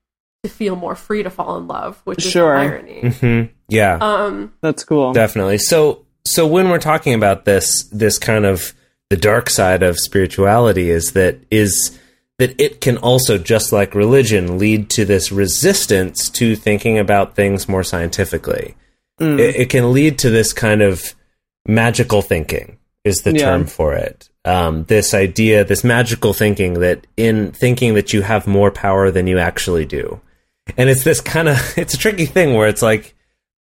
to 0.44 0.48
feel 0.48 0.74
more 0.74 0.94
free 0.94 1.22
to 1.22 1.28
fall 1.30 1.58
in 1.58 1.66
love, 1.66 2.00
which 2.04 2.24
is 2.24 2.30
Sure. 2.32 2.54
the 2.54 2.60
irony. 2.62 3.10
Hmm. 3.10 3.42
Yeah. 3.68 3.98
Um 4.00 4.52
That's 4.62 4.84
cool. 4.84 5.12
Definitely. 5.12 5.58
So 5.58 6.06
so 6.24 6.46
when 6.46 6.70
we're 6.70 6.78
talking 6.78 7.12
about 7.12 7.44
this 7.44 7.84
this 7.92 8.18
kind 8.18 8.46
of 8.46 8.72
the 9.10 9.16
dark 9.16 9.48
side 9.50 9.82
of 9.82 9.98
spirituality 9.98 10.90
is 10.90 11.12
that 11.12 11.38
is 11.50 11.98
that 12.38 12.60
it 12.60 12.80
can 12.80 12.96
also 12.98 13.36
just 13.38 13.72
like 13.72 13.94
religion 13.94 14.58
lead 14.58 14.88
to 14.90 15.04
this 15.04 15.32
resistance 15.32 16.28
to 16.30 16.54
thinking 16.54 16.98
about 16.98 17.34
things 17.34 17.68
more 17.68 17.82
scientifically. 17.82 18.76
It, 19.20 19.40
it 19.56 19.70
can 19.70 19.92
lead 19.92 20.18
to 20.20 20.30
this 20.30 20.52
kind 20.52 20.80
of 20.80 21.14
magical 21.66 22.22
thinking 22.22 22.78
is 23.04 23.22
the 23.22 23.32
Yeah. 23.32 23.46
term 23.46 23.66
for 23.66 23.94
it. 23.94 24.28
Um, 24.44 24.84
this 24.84 25.12
idea, 25.14 25.64
this 25.64 25.82
magical 25.82 26.32
thinking 26.32 26.74
that 26.74 27.06
in 27.16 27.50
thinking 27.50 27.94
that 27.94 28.12
you 28.12 28.22
have 28.22 28.46
more 28.46 28.70
power 28.70 29.10
than 29.10 29.26
you 29.26 29.38
actually 29.40 29.84
do. 29.86 30.20
And 30.76 30.88
it's 30.88 31.02
this 31.02 31.20
kind 31.20 31.48
of 31.48 31.56
it's 31.78 31.94
a 31.94 31.98
tricky 31.98 32.26
thing 32.26 32.54
where 32.54 32.68
it's 32.68 32.82
like 32.82 33.14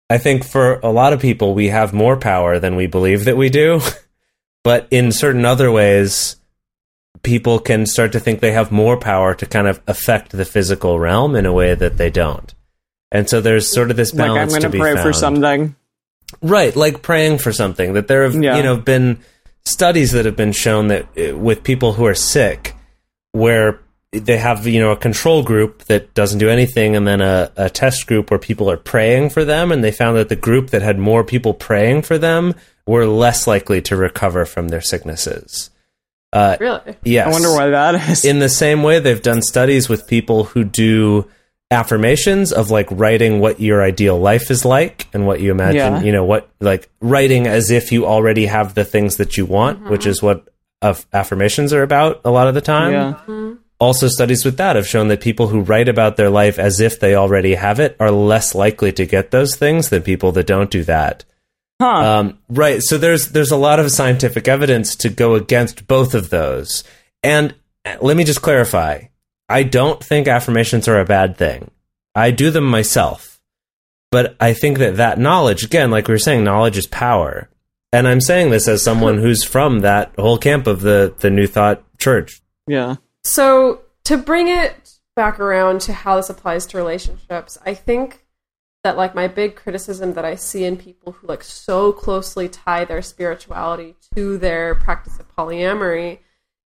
I 0.10 0.20
think 0.20 0.46
for 0.46 0.76
a 0.84 0.90
lot 0.92 1.12
of 1.14 1.20
people, 1.20 1.54
we 1.56 1.68
have 1.70 1.94
more 1.94 2.16
power 2.18 2.60
than 2.60 2.76
we 2.76 2.86
believe 2.88 3.26
that 3.26 3.36
we 3.38 3.50
do. 3.50 3.82
but 4.64 4.88
in 4.92 5.12
certain 5.12 5.46
other 5.46 5.72
ways, 5.72 6.36
people 7.24 7.60
can 7.60 7.86
start 7.86 8.12
to 8.14 8.20
think 8.20 8.40
they 8.40 8.52
have 8.52 8.72
more 8.72 8.98
power 8.98 9.34
to 9.36 9.46
kind 9.46 9.68
of 9.68 9.82
affect 9.88 10.32
the 10.32 10.46
physical 10.46 11.00
realm 11.00 11.36
in 11.36 11.46
a 11.46 11.54
way 11.54 11.74
that 11.76 11.98
they 11.98 12.10
don't. 12.10 12.54
And 13.12 13.30
so 13.30 13.40
there's 13.42 13.72
sort 13.72 13.90
of 13.92 13.98
this 13.98 14.12
balance. 14.12 14.54
like 14.54 14.64
I'm 14.64 14.72
going 14.72 14.72
to 14.72 14.78
pray 14.80 15.02
for 15.02 15.14
something. 15.14 15.76
Right, 16.42 16.76
like 16.76 17.02
praying 17.02 17.38
for 17.38 17.54
something. 17.54 17.94
That 17.94 18.08
there 18.08 18.24
have 18.24 18.36
Yeah. 18.36 18.58
you 18.58 18.64
know 18.64 18.76
been 18.78 19.20
studies 19.66 20.12
that 20.12 20.26
have 20.26 20.36
been 20.36 20.52
shown 20.52 20.88
that 20.90 21.08
uh, 21.18 21.38
with 21.38 21.64
people 21.64 21.94
who 21.94 22.06
are 22.06 22.16
sick, 22.16 22.76
where 23.32 23.80
they 24.12 24.38
have 24.38 24.66
you 24.66 24.80
know 24.80 24.92
a 24.92 24.98
control 24.98 25.44
group 25.44 25.84
that 25.86 26.14
doesn't 26.14 26.40
do 26.40 26.50
anything, 26.50 26.96
and 26.96 27.08
then 27.08 27.22
a, 27.22 27.52
a 27.58 27.70
test 27.70 28.08
group 28.08 28.32
where 28.32 28.40
people 28.40 28.70
are 28.72 28.78
praying 28.78 29.30
for 29.32 29.44
them, 29.46 29.72
and 29.72 29.84
they 29.84 29.92
found 29.92 30.18
that 30.18 30.30
the 30.30 30.36
group 30.36 30.70
that 30.70 30.82
had 30.82 30.98
more 30.98 31.24
people 31.24 31.54
praying 31.54 32.02
for 32.04 32.18
them 32.18 32.54
were 32.86 33.06
less 33.06 33.48
likely 33.48 33.82
to 33.82 33.96
recover 33.98 34.46
from 34.46 34.70
their 34.70 34.82
sicknesses. 34.82 35.70
Uh, 36.34 36.58
really. 36.60 36.96
yes, 37.04 37.28
I 37.28 37.32
wonder 37.32 37.52
why 37.52 37.70
that 37.70 38.10
is. 38.10 38.26
in 38.26 38.40
the 38.40 38.50
same 38.50 38.84
way 38.84 39.00
they've 39.00 39.22
done 39.22 39.42
studies 39.42 39.88
with 39.90 40.08
people 40.08 40.44
who 40.46 40.64
do 40.64 41.30
affirmations 41.72 42.54
of 42.54 42.70
like 42.72 42.88
writing 42.92 43.40
what 43.40 43.60
your 43.60 43.82
ideal 43.84 44.18
life 44.20 44.50
is 44.52 44.64
like 44.64 45.08
and 45.14 45.26
what 45.28 45.42
you 45.42 45.52
imagine 45.52 45.76
Yeah. 45.96 46.02
you 46.02 46.12
know 46.14 46.24
what 46.24 46.50
like 46.62 46.90
writing 47.02 47.46
as 47.46 47.72
if 47.72 47.92
you 47.92 48.06
already 48.06 48.46
have 48.46 48.74
the 48.74 48.86
things 48.86 49.18
that 49.18 49.36
you 49.36 49.46
want 49.46 49.90
which 49.90 50.06
is 50.06 50.22
what 50.24 50.48
of 50.82 51.06
affirmations 51.12 51.74
are 51.74 51.84
about 51.84 52.22
a 52.24 52.32
lot 52.32 52.48
of 52.48 52.54
the 52.56 52.62
time 52.62 52.92
yeah. 52.94 53.54
Also 53.80 54.08
studies 54.08 54.44
with 54.44 54.58
that 54.58 54.76
have 54.76 54.88
shown 54.88 55.08
that 55.08 55.22
people 55.22 55.48
who 55.48 55.62
write 55.62 55.88
about 55.88 56.18
their 56.18 56.30
life 56.30 56.58
as 56.58 56.80
if 56.80 57.00
they 57.00 57.16
already 57.16 57.56
have 57.56 57.80
it 57.80 57.96
are 58.00 58.12
less 58.12 58.56
likely 58.56 58.92
to 58.92 59.06
get 59.06 59.32
those 59.32 59.56
things 59.56 59.90
than 59.90 60.02
people 60.02 60.32
that 60.32 60.48
don't 60.48 60.72
do 60.72 60.84
that 60.84 61.24
Huh. 61.80 61.88
um, 62.20 62.40
right. 62.50 62.82
So 62.82 62.98
there's 62.98 63.28
there's 63.30 63.52
a 63.52 63.56
lot 63.58 63.80
of 63.80 63.92
scientific 63.92 64.48
evidence 64.48 64.96
to 64.96 65.10
go 65.10 65.36
against 65.36 65.88
both 65.88 66.16
of 66.16 66.32
those. 66.32 66.84
And 67.22 67.54
uh, 67.86 67.98
let 68.02 68.18
me 68.18 68.24
just 68.24 68.42
clarify: 68.42 69.04
I 69.48 69.62
don't 69.62 70.04
think 70.04 70.28
affirmations 70.28 70.88
are 70.88 71.00
a 71.00 71.06
bad 71.06 71.38
thing. 71.38 71.70
I 72.16 72.32
do 72.32 72.50
them 72.50 72.64
myself, 72.64 73.40
but 74.10 74.36
I 74.40 74.54
think 74.54 74.80
that 74.80 74.98
that 74.98 75.20
knowledge, 75.20 75.64
again, 75.64 75.92
like 75.92 76.08
we 76.08 76.16
were 76.16 76.18
saying, 76.18 76.44
knowledge 76.44 76.78
is 76.78 76.88
power. 76.88 77.48
And 77.94 78.08
I'm 78.08 78.22
saying 78.22 78.50
this 78.50 78.68
as 78.68 78.82
someone 78.82 79.20
who's 79.20 79.44
from 79.44 79.82
that 79.82 80.14
whole 80.18 80.40
camp 80.40 80.66
of 80.66 80.82
the 80.82 81.14
the 81.20 81.30
New 81.30 81.46
Thought 81.46 81.84
Church. 82.00 82.42
yeah. 82.66 82.96
So 83.28 83.82
to 84.06 84.18
bring 84.18 84.48
it 84.48 85.00
back 85.16 85.38
around 85.40 85.82
to 85.82 85.94
how 85.94 86.16
this 86.16 86.30
applies 86.30 86.66
to 86.68 86.78
relationships, 86.78 87.58
I 87.66 87.74
think 87.74 88.26
that 88.86 88.96
like 88.96 89.14
my 89.14 89.28
big 89.28 89.56
criticism 89.58 90.14
that 90.14 90.24
I 90.24 90.36
see 90.36 90.64
in 90.64 90.78
people 90.78 91.12
who 91.12 91.28
like 91.28 91.44
so 91.44 91.92
closely 91.92 92.48
tie 92.48 92.86
their 92.86 93.02
spirituality 93.02 93.96
to 94.16 94.38
their 94.38 94.76
practice 94.76 95.20
of 95.20 95.28
polyamory 95.36 96.20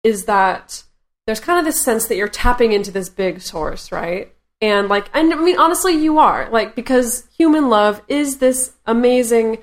is 0.02 0.24
that 0.24 0.82
there's 1.26 1.38
kind 1.38 1.60
of 1.60 1.64
this 1.64 1.80
sense 1.80 2.06
that 2.06 2.16
you're 2.16 2.26
tapping 2.26 2.72
into 2.72 2.90
this 2.90 3.08
big 3.08 3.40
source, 3.40 3.92
right? 3.92 4.34
And 4.60 4.88
like 4.88 5.08
and 5.14 5.32
I 5.32 5.36
mean 5.36 5.58
honestly 5.58 5.92
you 5.92 6.18
are, 6.18 6.50
like 6.50 6.74
because 6.74 7.28
human 7.36 7.68
love 7.68 8.02
is 8.08 8.38
this 8.38 8.72
amazing, 8.84 9.58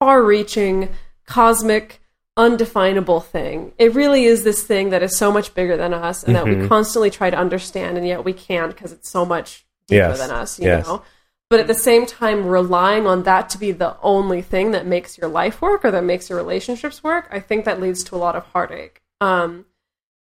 far-reaching, 0.00 0.88
cosmic 1.26 1.99
undefinable 2.40 3.20
thing. 3.20 3.72
It 3.78 3.94
really 3.94 4.24
is 4.24 4.44
this 4.44 4.62
thing 4.62 4.90
that 4.90 5.02
is 5.02 5.16
so 5.16 5.30
much 5.30 5.52
bigger 5.54 5.76
than 5.76 5.92
us 5.92 6.24
and 6.24 6.34
that 6.34 6.46
we 6.46 6.66
constantly 6.68 7.10
try 7.10 7.28
to 7.28 7.36
understand 7.36 7.98
and 7.98 8.06
yet 8.06 8.24
we 8.24 8.32
can't 8.32 8.72
because 8.72 8.92
it's 8.92 9.10
so 9.10 9.26
much 9.26 9.66
deeper 9.86 10.08
Yes. 10.08 10.18
than 10.18 10.30
us, 10.30 10.58
you 10.58 10.66
Yes. 10.66 10.86
know. 10.86 11.02
But 11.50 11.60
at 11.60 11.66
the 11.66 11.74
same 11.74 12.06
time 12.06 12.46
relying 12.46 13.06
on 13.06 13.24
that 13.24 13.50
to 13.50 13.58
be 13.58 13.72
the 13.72 13.96
only 14.02 14.40
thing 14.40 14.70
that 14.70 14.86
makes 14.86 15.18
your 15.18 15.28
life 15.28 15.60
work 15.60 15.84
or 15.84 15.90
that 15.90 16.04
makes 16.04 16.30
your 16.30 16.38
relationships 16.38 17.04
work, 17.04 17.28
I 17.30 17.40
think 17.40 17.64
that 17.66 17.80
leads 17.80 18.02
to 18.04 18.16
a 18.16 18.22
lot 18.24 18.36
of 18.36 18.44
heartache. 18.46 19.02
Um 19.20 19.66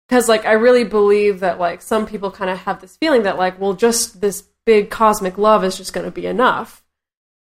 because 0.08 0.28
like 0.28 0.44
I 0.44 0.52
really 0.52 0.84
believe 0.84 1.40
that 1.40 1.58
like 1.58 1.82
some 1.82 2.06
people 2.06 2.30
kind 2.30 2.50
of 2.50 2.58
have 2.58 2.80
this 2.80 2.96
feeling 2.98 3.22
that 3.24 3.38
like 3.38 3.58
well 3.60 3.72
just 3.72 4.20
this 4.20 4.42
big 4.66 4.88
cosmic 4.90 5.36
love 5.38 5.64
is 5.64 5.76
just 5.76 5.92
going 5.92 6.06
to 6.06 6.12
be 6.12 6.26
enough. 6.26 6.82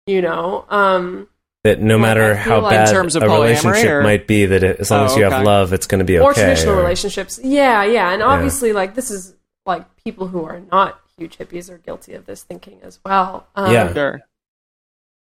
You 0.08 0.22
know? 0.22 0.66
Um 0.70 1.28
That 1.64 1.80
no 1.80 1.98
matter 1.98 2.36
how 2.36 2.60
like- 2.60 2.74
In 2.74 2.84
bad 2.86 2.92
terms 2.92 3.16
of 3.16 3.24
a 3.24 3.30
relationship 3.30 3.90
or- 3.90 4.04
might 4.04 4.28
be, 4.28 4.46
that 4.48 4.64
it, 4.64 4.80
as 4.82 4.92
long 4.92 5.02
Oh, 5.02 5.06
as 5.06 5.16
you 5.16 5.24
have 5.24 5.44
love, 5.46 5.72
it's 5.72 5.88
going 5.88 6.00
to 6.00 6.06
be 6.06 6.18
okay. 6.20 6.26
or 6.26 6.34
traditional 6.34 6.76
or- 6.76 6.78
relationships. 6.82 7.40
Yeah, 7.42 7.84
yeah, 7.86 8.12
and 8.12 8.22
obviously, 8.22 8.74
like 8.74 8.96
this 8.96 9.10
is 9.10 9.34
like 9.66 9.86
people 10.04 10.28
who 10.28 10.44
are 10.44 10.60
not 10.72 11.00
huge 11.18 11.38
hippies 11.38 11.70
are 11.70 11.78
guilty 11.78 12.14
of 12.16 12.26
this 12.26 12.44
thinking 12.44 12.80
as 12.84 13.00
well. 13.06 13.48
Um, 13.56 13.72
Yeah. 13.72 13.94
Sure. 13.94 14.22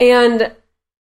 and 0.01 0.53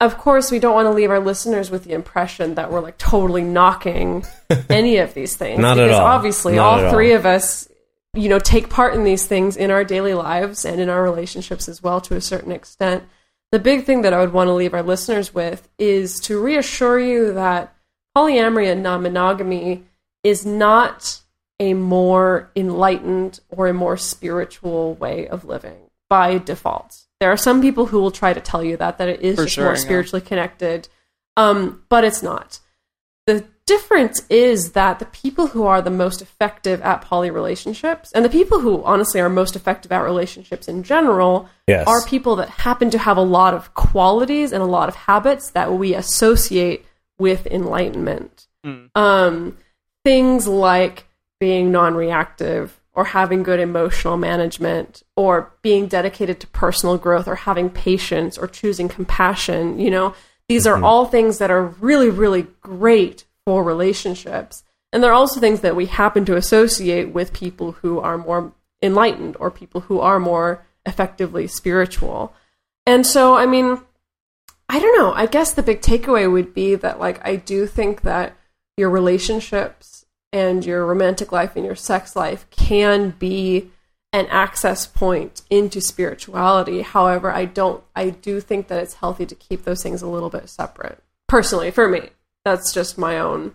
of 0.00 0.16
course, 0.16 0.50
we 0.50 0.58
don't 0.58 0.74
want 0.74 0.86
to 0.86 0.92
leave 0.92 1.11
our 1.11 1.20
listeners 1.20 1.70
with 1.70 1.84
the 1.84 1.92
impression 1.92 2.54
that 2.54 2.70
we're 2.70 2.80
like 2.80 2.96
totally 2.96 3.42
knocking 3.42 4.24
any 4.70 4.96
of 4.98 5.12
these 5.14 5.36
things. 5.36 5.58
Not 5.58 5.78
at 5.78 5.84
because 5.86 5.98
all. 5.98 6.06
obviously, 6.06 6.54
Not 6.56 6.84
all 6.84 6.90
three 6.92 7.12
all. 7.12 7.18
of 7.18 7.26
us 7.26 7.68
you 8.12 8.28
know, 8.28 8.40
take 8.40 8.68
part 8.68 8.94
in 8.94 9.04
these 9.04 9.24
things 9.26 9.56
in 9.56 9.70
our 9.70 9.84
daily 9.84 10.14
lives 10.14 10.64
and 10.64 10.80
in 10.80 10.88
our 10.88 11.00
relationships 11.02 11.68
as 11.68 11.80
well 11.80 12.00
to 12.00 12.16
a 12.16 12.20
certain 12.20 12.50
extent. 12.50 13.04
The 13.53 13.59
big 13.59 13.84
thing 13.84 14.03
that 14.03 14.12
I 14.12 14.20
would 14.20 14.32
want 14.32 14.48
to 14.48 14.53
leave 14.53 14.74
our 14.74 14.82
listeners 14.82 15.34
with 15.34 15.68
is 15.78 16.20
to 16.20 16.40
reassure 16.40 17.01
you 17.01 17.32
that 17.34 17.74
polyamory 18.16 18.70
and 18.70 18.82
non 18.82 19.03
monogamy 19.03 19.84
is 20.22 20.46
not 20.46 21.20
a 21.59 21.74
more 21.74 22.51
enlightened 22.55 23.40
or 23.48 23.66
a 23.68 23.74
more 23.74 23.96
spiritual 23.96 24.94
way 24.94 25.26
of 25.28 25.44
living 25.44 25.90
by 26.09 26.38
default. 26.38 27.07
There 27.20 27.30
are 27.30 27.36
some 27.36 27.61
people 27.61 27.86
who 27.86 28.01
will 28.01 28.11
try 28.11 28.32
to 28.32 28.40
tell 28.40 28.64
you 28.64 28.76
that 28.78 28.98
that 28.98 29.09
it 29.09 29.20
is 29.20 29.51
sure, 29.51 29.64
more 29.64 29.74
yeah. 29.74 29.80
spiritually 29.80 30.24
connected, 30.24 30.88
um, 31.36 31.82
but 31.88 32.05
it's 32.05 32.22
not. 32.22 32.61
The 33.70 33.76
difference 33.76 34.26
is 34.28 34.72
that 34.72 34.98
the 34.98 35.04
people 35.04 35.46
who 35.46 35.64
are 35.64 35.80
the 35.80 35.92
most 35.92 36.20
effective 36.20 36.82
at 36.82 37.02
poly 37.02 37.30
relationships, 37.30 38.10
and 38.12 38.24
the 38.24 38.28
people 38.28 38.58
who 38.58 38.82
honestly 38.82 39.20
are 39.20 39.28
most 39.28 39.54
effective 39.54 39.92
at 39.92 40.00
relationships 40.00 40.66
in 40.66 40.82
general, 40.82 41.48
Yes. 41.68 41.86
are 41.86 42.02
people 42.04 42.34
that 42.36 42.48
happen 42.48 42.90
to 42.90 42.98
have 42.98 43.16
a 43.16 43.22
lot 43.22 43.54
of 43.54 43.72
qualities 43.74 44.50
and 44.50 44.60
a 44.60 44.66
lot 44.66 44.88
of 44.88 44.96
habits 44.96 45.52
that 45.52 45.72
we 45.72 45.94
associate 45.94 46.84
with 47.16 47.46
enlightenment. 47.46 48.48
Um, 48.96 49.56
things 50.02 50.48
like 50.48 51.06
being 51.38 51.70
non 51.70 51.94
reactive 51.94 52.80
or 52.92 53.04
having 53.04 53.44
good 53.44 53.60
emotional 53.60 54.16
management 54.16 55.04
or 55.14 55.52
being 55.62 55.86
dedicated 55.86 56.40
to 56.40 56.48
personal 56.48 56.98
growth 56.98 57.28
or 57.28 57.36
having 57.36 57.70
patience 57.70 58.36
or 58.36 58.48
choosing 58.48 58.88
compassion. 58.88 59.78
You 59.78 59.92
know, 59.92 60.14
these 60.48 60.66
are 60.66 60.82
all 60.82 61.06
things 61.06 61.38
that 61.38 61.52
are 61.52 61.62
really, 61.62 62.10
really 62.10 62.48
great 62.62 63.26
for 63.47 63.62
relationships. 63.64 64.64
And 64.93 65.03
they're 65.03 65.12
also 65.12 65.41
things 65.41 65.61
that 65.61 65.76
we 65.76 65.86
happen 65.86 66.24
to 66.24 66.36
associate 66.36 67.12
with 67.12 67.32
people 67.32 67.72
who 67.72 68.01
are 68.01 68.18
more 68.18 68.53
enlightened 68.82 69.36
or 69.38 69.51
people 69.51 69.82
who 69.82 70.01
are 70.01 70.18
more 70.18 70.66
effectively 70.86 71.47
spiritual. 71.47 72.34
And 72.86 73.07
so, 73.07 73.36
I 73.36 73.47
mean, 73.47 73.80
I 74.68 74.78
don't 74.78 74.99
know. 74.99 75.12
I 75.12 75.26
guess 75.26 75.53
the 75.53 75.62
big 75.62 75.80
takeaway 75.80 76.30
would 76.30 76.55
be 76.55 76.74
that, 76.76 76.99
like, 76.99 77.24
I 77.26 77.36
do 77.36 77.66
think 77.66 78.03
that 78.03 78.36
your 78.76 78.91
relationships 78.91 80.07
and 80.32 80.64
your 80.64 80.86
romantic 80.86 81.32
life 81.32 81.57
and 81.57 81.64
your 81.64 81.76
sex 81.76 82.16
life 82.16 82.47
can 82.51 83.11
be 83.18 83.70
an 84.12 84.26
access 84.26 84.86
point 84.86 85.43
into 85.51 85.80
spirituality. 85.80 86.82
However, 86.82 87.30
I 87.30 87.45
don't, 87.45 87.82
I 87.95 88.11
do 88.11 88.41
think 88.41 88.68
that 88.68 88.82
it's 88.82 88.95
healthy 88.95 89.26
to 89.26 89.34
keep 89.34 89.64
those 89.64 89.82
things 89.82 90.03
a 90.03 90.09
little 90.09 90.30
bit 90.30 90.49
separate. 90.49 91.03
Personally, 91.28 91.70
for 91.70 91.88
me, 91.88 92.11
that's 92.45 92.72
just 92.72 92.99
my 92.99 93.18
own 93.18 93.55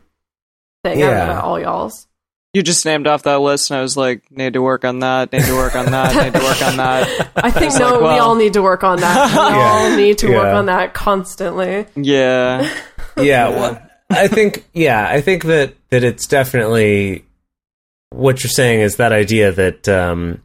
thing. 0.83 1.01
I 1.03 1.07
don't 1.07 1.27
know 1.27 1.33
Yeah. 1.33 1.41
all 1.41 1.59
y'all's. 1.59 2.07
You 2.53 2.63
just 2.63 2.85
named 2.85 3.05
off 3.05 3.23
that 3.23 3.39
list, 3.41 3.69
and 3.69 3.77
I 3.77 3.81
was 3.81 3.97
like, 3.97 4.31
need 4.31 4.53
to 4.53 4.61
work 4.61 4.85
on 4.85 4.99
that, 4.99 5.33
need 5.33 5.43
to 5.43 5.55
work 5.55 5.75
on 5.75 5.87
that, 5.87 6.15
need 6.23 6.39
to 6.39 6.45
work 6.45 6.61
on 6.61 6.77
that. 6.77 7.31
I 7.35 7.51
think 7.51 7.71
was 7.73 7.79
no, 7.79 7.99
like, 7.99 8.13
we 8.13 8.19
all 8.19 8.35
need 8.35 8.53
to 8.53 8.61
work 8.61 8.83
on 8.83 9.01
that. 9.01 9.31
We 9.33 9.37
all 9.59 9.97
need 9.97 10.19
to 10.19 10.29
work 10.33 10.55
on 10.55 10.67
that 10.67 10.93
constantly. 10.93 11.85
Yeah. 11.97 12.69
yeah 13.17 13.49
well, 13.49 13.81
i 14.11 14.27
think 14.27 14.63
yeah 14.73 15.07
i 15.09 15.19
think 15.19 15.45
that 15.45 15.73
that 15.89 16.03
it's 16.03 16.27
definitely 16.27 17.25
what 18.11 18.43
you're 18.43 18.51
saying 18.51 18.79
is 18.81 18.97
that 18.97 19.11
idea 19.11 19.51
that 19.51 19.89
um 19.89 20.41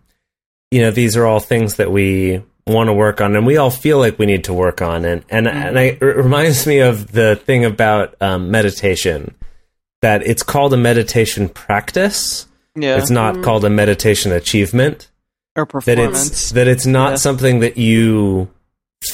you 0.70 0.80
know 0.80 0.90
these 0.90 1.14
are 1.14 1.26
all 1.26 1.40
things 1.40 1.76
that 1.76 1.92
we 1.92 2.42
want 2.70 2.88
to 2.88 2.92
work 2.92 3.20
on 3.20 3.36
and 3.36 3.46
we 3.46 3.56
all 3.56 3.70
feel 3.70 3.98
like 3.98 4.18
we 4.18 4.26
need 4.26 4.44
to 4.44 4.54
work 4.54 4.80
on 4.82 5.04
and 5.04 5.24
and, 5.28 5.46
and 5.48 5.78
I, 5.78 5.82
it 5.82 6.00
reminds 6.02 6.66
me 6.66 6.78
of 6.80 7.12
the 7.12 7.36
thing 7.36 7.64
about 7.64 8.14
um, 8.22 8.50
meditation 8.50 9.34
that 10.02 10.22
it's 10.26 10.42
called 10.42 10.72
a 10.72 10.76
meditation 10.76 11.48
practice 11.48 12.46
Yeah. 12.76 12.96
it's 12.98 13.10
not 13.10 13.42
called 13.42 13.64
a 13.64 13.70
meditation 13.70 14.32
achievement 14.32 15.10
or 15.56 15.66
performance 15.66 16.20
that 16.20 16.28
it's 16.30 16.50
that 16.52 16.68
it's 16.68 16.86
not 16.86 17.10
Yeah. 17.10 17.16
something 17.16 17.60
that 17.60 17.76
you 17.76 18.48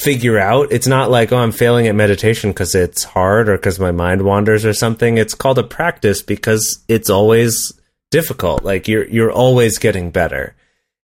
figure 0.01 0.37
out. 0.37 0.69
It's 0.71 0.85
not 0.87 1.09
like 1.09 1.31
oh 1.31 1.37
I'm 1.37 1.51
failing 1.53 1.87
at 1.87 1.95
meditation 1.95 2.51
because 2.51 2.75
it's 2.75 3.03
hard 3.05 3.47
or 3.49 3.55
because 3.57 3.79
my 3.79 3.91
mind 3.91 4.21
wanders 4.23 4.65
or 4.65 4.73
something. 4.73 5.17
It's 5.17 5.33
called 5.33 5.57
a 5.57 5.63
practice 5.63 6.21
because 6.21 6.83
it's 6.89 7.09
always 7.09 7.71
difficult. 8.11 8.63
Like 8.63 8.87
you're 8.89 9.07
you're 9.07 9.31
always 9.31 9.77
getting 9.77 10.11
better. 10.11 10.55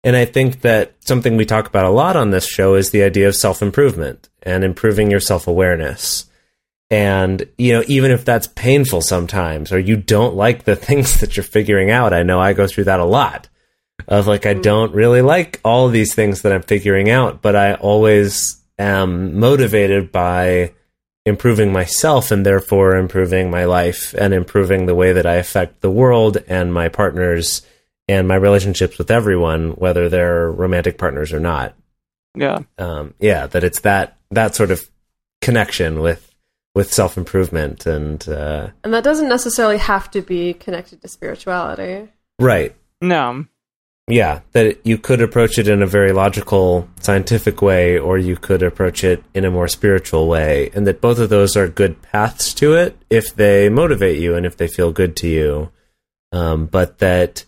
And 0.05 0.17
I 0.17 0.25
think 0.25 0.63
that 0.63 0.95
something 1.01 1.37
we 1.37 1.45
talk 1.45 1.69
about 1.69 1.85
a 1.85 1.91
lot 1.91 2.17
on 2.17 2.31
this 2.31 2.47
show 2.47 2.75
is 2.75 2.91
the 2.91 3.03
idea 3.03 3.29
of 3.29 3.37
self 3.37 3.63
improvement 3.63 4.29
and 4.43 4.65
improving 4.65 5.11
your 5.11 5.21
self 5.21 5.47
awareness. 5.47 6.27
And, 6.91 7.47
you 7.57 7.73
know, 7.73 7.85
even 7.87 8.11
if 8.11 8.25
that's 8.25 8.47
painful 8.49 9.01
sometimes 9.01 9.73
or 9.73 9.79
you 9.79 9.97
don't 9.97 10.35
like 10.35 10.65
the 10.65 10.77
things 10.89 11.21
that 11.21 11.37
you're 11.37 11.45
figuring 11.45 11.91
out, 11.91 12.13
I 12.13 12.23
know 12.23 12.41
I 12.41 12.53
go 12.53 12.67
through 12.67 12.85
that 12.85 13.01
a 13.01 13.05
lot 13.05 13.49
of 14.09 14.27
like, 14.27 14.47
I 14.47 14.55
mm. 14.55 14.63
don't 14.63 14.95
really 14.95 15.23
like 15.23 15.61
all 15.65 15.89
these 15.89 16.15
things 16.15 16.43
that 16.43 16.53
I'm 16.53 16.63
figuring 16.63 17.11
out, 17.11 17.43
but 17.43 17.57
I 17.57 17.75
always 17.75 18.61
am 18.79 19.39
motivated 19.39 20.13
by 20.13 20.73
improving 21.25 21.73
myself 21.73 22.31
and 22.31 22.45
therefore 22.45 22.97
improving 22.97 23.51
my 23.51 23.65
life 23.65 24.13
and 24.19 24.35
improving 24.35 24.87
the 24.87 24.95
way 24.95 25.13
that 25.13 25.27
I 25.27 25.35
affect 25.35 25.81
the 25.81 25.91
world 25.91 26.39
and 26.49 26.75
my 26.75 26.89
partners 26.89 27.63
and 28.09 28.27
my 28.29 28.35
relationships 28.37 28.99
with 28.99 29.11
everyone, 29.11 29.71
whether 29.73 30.09
they're 30.09 30.51
romantic 30.51 30.99
partners 30.99 31.33
or 31.33 31.41
not. 31.41 31.75
yeah. 32.37 32.61
Um, 32.79 33.15
yeah, 33.21 33.47
that 33.49 33.65
it's 33.65 33.81
that 33.81 34.19
that 34.31 34.55
sort 34.55 34.71
of 34.71 34.83
connection 35.41 36.01
with 36.01 36.29
with 36.75 36.93
self 36.93 37.17
improvement 37.19 37.87
and 37.87 38.27
uh, 38.29 38.69
And 38.85 38.95
that 38.95 39.05
doesn't 39.05 39.29
necessarily 39.29 39.79
have 39.79 40.11
to 40.13 40.23
be 40.23 40.55
connected 40.55 41.03
to 41.03 41.09
spirituality. 41.09 42.09
right. 42.39 42.75
No. 43.01 43.47
Yeah, 44.09 44.41
that 44.51 44.85
you 44.85 44.99
could 44.99 45.23
approach 45.23 45.59
it 45.59 45.69
in 45.69 45.81
a 45.81 45.87
very 45.87 46.13
logical, 46.13 46.89
scientific 47.01 47.63
way, 47.63 47.99
or 47.99 48.19
you 48.19 48.37
could 48.37 48.63
approach 48.63 49.05
it 49.05 49.23
in 49.33 49.45
a 49.45 49.51
more 49.51 49.69
spiritual 49.69 50.27
way, 50.27 50.71
and 50.75 50.87
that 50.89 51.01
both 51.01 51.19
of 51.21 51.29
those 51.31 51.57
are 51.57 51.69
good 51.69 52.03
paths 52.03 52.53
to 52.55 52.75
it 52.75 52.97
if 53.11 53.35
they 53.37 53.69
motivate 53.69 54.19
you 54.19 54.35
and 54.35 54.45
if 54.45 54.57
they 54.57 54.67
feel 54.67 54.91
good 54.93 55.15
to 55.19 55.29
you. 55.29 55.71
Um, 56.33 56.67
but 56.67 56.99
that 56.99 57.45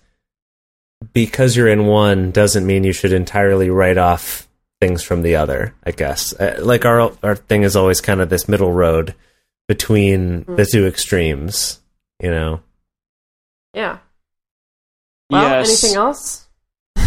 because 1.13 1.57
you're 1.57 1.69
in 1.69 1.87
one 1.87 2.31
doesn't 2.31 2.67
mean 2.67 2.85
you 2.85 2.93
should 2.93 3.13
entirely 3.13 3.71
write 3.71 3.99
off 3.99 4.49
things 4.81 5.03
from 5.03 5.23
the 5.23 5.37
other. 5.37 5.75
I 5.85 5.91
guess 5.93 6.33
uh, 6.35 6.59
like 6.63 6.85
our 6.85 7.13
our 7.23 7.37
thing 7.37 7.63
is 7.63 7.77
always 7.77 8.01
kind 8.01 8.21
of 8.21 8.29
this 8.31 8.49
middle 8.49 8.73
road 8.73 9.15
between 9.69 10.45
the 10.45 10.67
two 10.71 10.87
extremes. 10.87 11.81
You 12.23 12.31
know, 12.31 12.61
Yeah. 13.75 13.99
Well, 15.31 15.43
yes. 15.43 15.83
anything 15.85 15.97
else? 15.99 16.47
I 16.97 17.03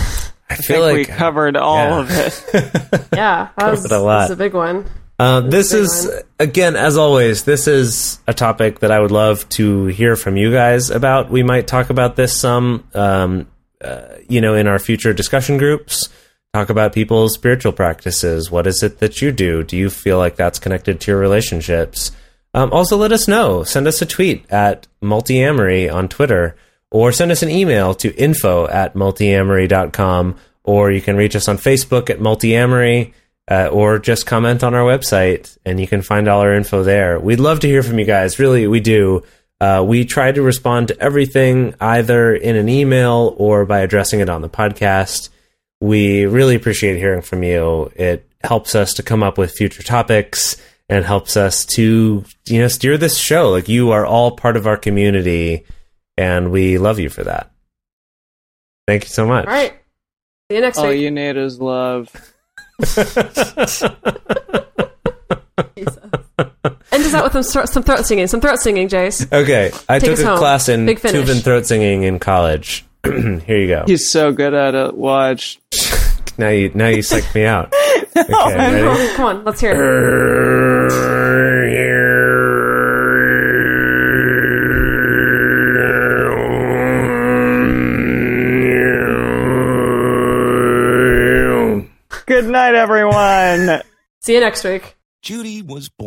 I 0.49 0.55
feel 0.55 0.81
think 0.81 0.81
like 0.81 0.95
we 0.95 1.05
covered 1.05 1.55
all 1.57 1.77
yeah. 1.77 1.99
of 1.99 2.11
it. 2.11 3.03
Yeah, 3.13 3.49
that 3.57 3.71
was, 3.71 3.81
Covered 3.83 3.95
a 3.95 3.99
lot. 3.99 4.19
that's 4.19 4.31
a 4.31 4.35
big 4.35 4.53
one. 4.53 4.85
Um, 5.19 5.49
this 5.49 5.71
That's 5.71 5.93
is 5.93 6.05
a 6.05 6.09
big 6.37 6.49
again, 6.49 6.75
as 6.75 6.95
always, 6.97 7.43
this 7.43 7.67
is 7.67 8.19
a 8.27 8.33
topic 8.35 8.79
that 8.79 8.91
I 8.91 8.99
would 8.99 9.09
love 9.11 9.47
to 9.49 9.85
hear 9.87 10.15
from 10.15 10.37
you 10.37 10.51
guys 10.51 10.91
about. 10.91 11.31
We 11.31 11.41
might 11.41 11.65
talk 11.67 11.89
about 11.89 12.15
this 12.15 12.39
some, 12.39 12.83
um, 12.93 13.47
uh, 13.81 14.15
you 14.27 14.41
know, 14.41 14.55
in 14.55 14.67
our 14.67 14.79
future 14.79 15.13
discussion 15.13 15.57
groups. 15.57 16.09
Talk 16.53 16.69
about 16.69 16.93
people's 16.93 17.33
spiritual 17.33 17.73
practices. 17.73 18.49
What 18.49 18.67
is 18.67 18.81
it 18.81 18.99
that 18.99 19.21
you 19.21 19.31
do? 19.31 19.63
Do 19.63 19.77
you 19.77 19.89
feel 19.89 20.17
like 20.17 20.35
that's 20.35 20.59
connected 20.59 20.99
to 21.01 21.11
your 21.11 21.19
relationships? 21.19 22.11
Um, 22.53 22.71
also, 22.71 22.97
let 22.97 23.11
us 23.11 23.27
know. 23.27 23.63
Send 23.63 23.87
us 23.87 24.01
a 24.01 24.05
tweet 24.05 24.49
at 24.51 24.87
multiamory 25.01 25.93
on 25.93 26.07
Twitter, 26.07 26.55
or 26.89 27.11
send 27.11 27.31
us 27.31 27.43
an 27.43 27.49
email 27.49 27.93
to 27.95 28.15
info 28.15 28.67
at 28.67 28.93
multiamory.com, 28.95 30.37
or 30.63 30.91
you 30.91 31.01
can 31.01 31.17
reach 31.17 31.35
us 31.35 31.47
on 31.47 31.57
Facebook 31.57 32.09
at 32.09 32.19
multiamory 32.19 33.13
uh, 33.49 33.67
or 33.71 33.99
just 33.99 34.25
comment 34.25 34.63
on 34.63 34.73
our 34.73 34.83
website 34.83 35.57
and 35.65 35.79
you 35.79 35.87
can 35.87 36.01
find 36.01 36.27
all 36.27 36.41
our 36.41 36.53
info 36.53 36.83
there. 36.83 37.19
We'd 37.19 37.39
love 37.39 37.61
to 37.61 37.67
hear 37.67 37.83
from 37.83 37.99
you 37.99 38.05
guys. 38.05 38.39
Really, 38.39 38.67
we 38.67 38.79
do. 38.79 39.23
Uh, 39.59 39.83
we 39.85 40.05
try 40.05 40.31
to 40.31 40.41
respond 40.41 40.89
to 40.89 40.99
everything 40.99 41.73
either 41.79 42.35
in 42.35 42.55
an 42.55 42.69
email 42.69 43.33
or 43.37 43.65
by 43.65 43.79
addressing 43.79 44.19
it 44.19 44.29
on 44.29 44.41
the 44.41 44.49
podcast. 44.49 45.29
We 45.81 46.25
really 46.25 46.55
appreciate 46.55 46.97
hearing 46.97 47.21
from 47.21 47.43
you. 47.43 47.91
It 47.95 48.29
helps 48.43 48.75
us 48.75 48.93
to 48.95 49.03
come 49.03 49.23
up 49.23 49.37
with 49.37 49.51
future 49.51 49.83
topics 49.83 50.57
and 50.89 51.03
helps 51.03 51.35
us 51.35 51.65
to, 51.65 52.23
you 52.47 52.61
know, 52.61 52.67
steer 52.67 52.97
this 52.97 53.17
show. 53.17 53.49
Like 53.49 53.67
you 53.67 53.91
are 53.91 54.05
all 54.05 54.31
part 54.31 54.57
of 54.57 54.67
our 54.67 54.77
community 54.77 55.65
and 56.17 56.51
we 56.51 56.77
love 56.77 56.99
you 56.99 57.09
for 57.09 57.23
that. 57.23 57.51
Thank 58.87 59.03
you 59.03 59.09
so 59.09 59.27
much. 59.27 59.47
All 59.47 59.53
right. 59.53 59.73
See 60.49 60.55
you 60.55 60.61
next 60.61 60.77
all 60.77 60.87
week. 60.87 61.01
you 61.01 61.11
need 61.11 61.35
is 61.35 61.59
love. 61.59 62.09
out 67.17 67.33
with 67.33 67.45
some, 67.45 67.65
some 67.67 67.83
throat 67.83 68.05
singing. 68.05 68.27
Some 68.27 68.41
throat 68.41 68.59
singing, 68.59 68.87
Jase. 68.87 69.25
Okay, 69.31 69.71
I 69.89 69.99
Take 69.99 70.11
took 70.15 70.19
a 70.19 70.27
home. 70.29 70.37
class 70.37 70.69
in 70.69 70.85
Big 70.85 71.03
and 71.03 71.43
throat 71.43 71.65
singing 71.65 72.03
in 72.03 72.19
college. 72.19 72.85
Here 73.03 73.57
you 73.57 73.67
go. 73.67 73.83
He's 73.87 74.09
so 74.09 74.31
good 74.31 74.53
at 74.53 74.75
it. 74.75 74.95
Watch. 74.95 75.59
now 76.37 76.49
you 76.49 76.71
now 76.73 76.87
you 76.87 76.99
psyched 76.99 77.33
me 77.35 77.45
out. 77.45 77.73
Okay, 78.17 78.31
Come 78.33 78.87
on, 78.87 79.15
come 79.15 79.25
on, 79.25 79.43
let's 79.45 79.61
hear 79.61 79.73
it. 79.73 80.87
Good 92.25 92.45
night, 92.45 92.75
everyone. 92.75 93.81
See 94.21 94.33
you 94.33 94.39
next 94.41 94.63
week. 94.63 94.95
Judy 95.21 95.61
was 95.61 95.89
born. 95.89 96.06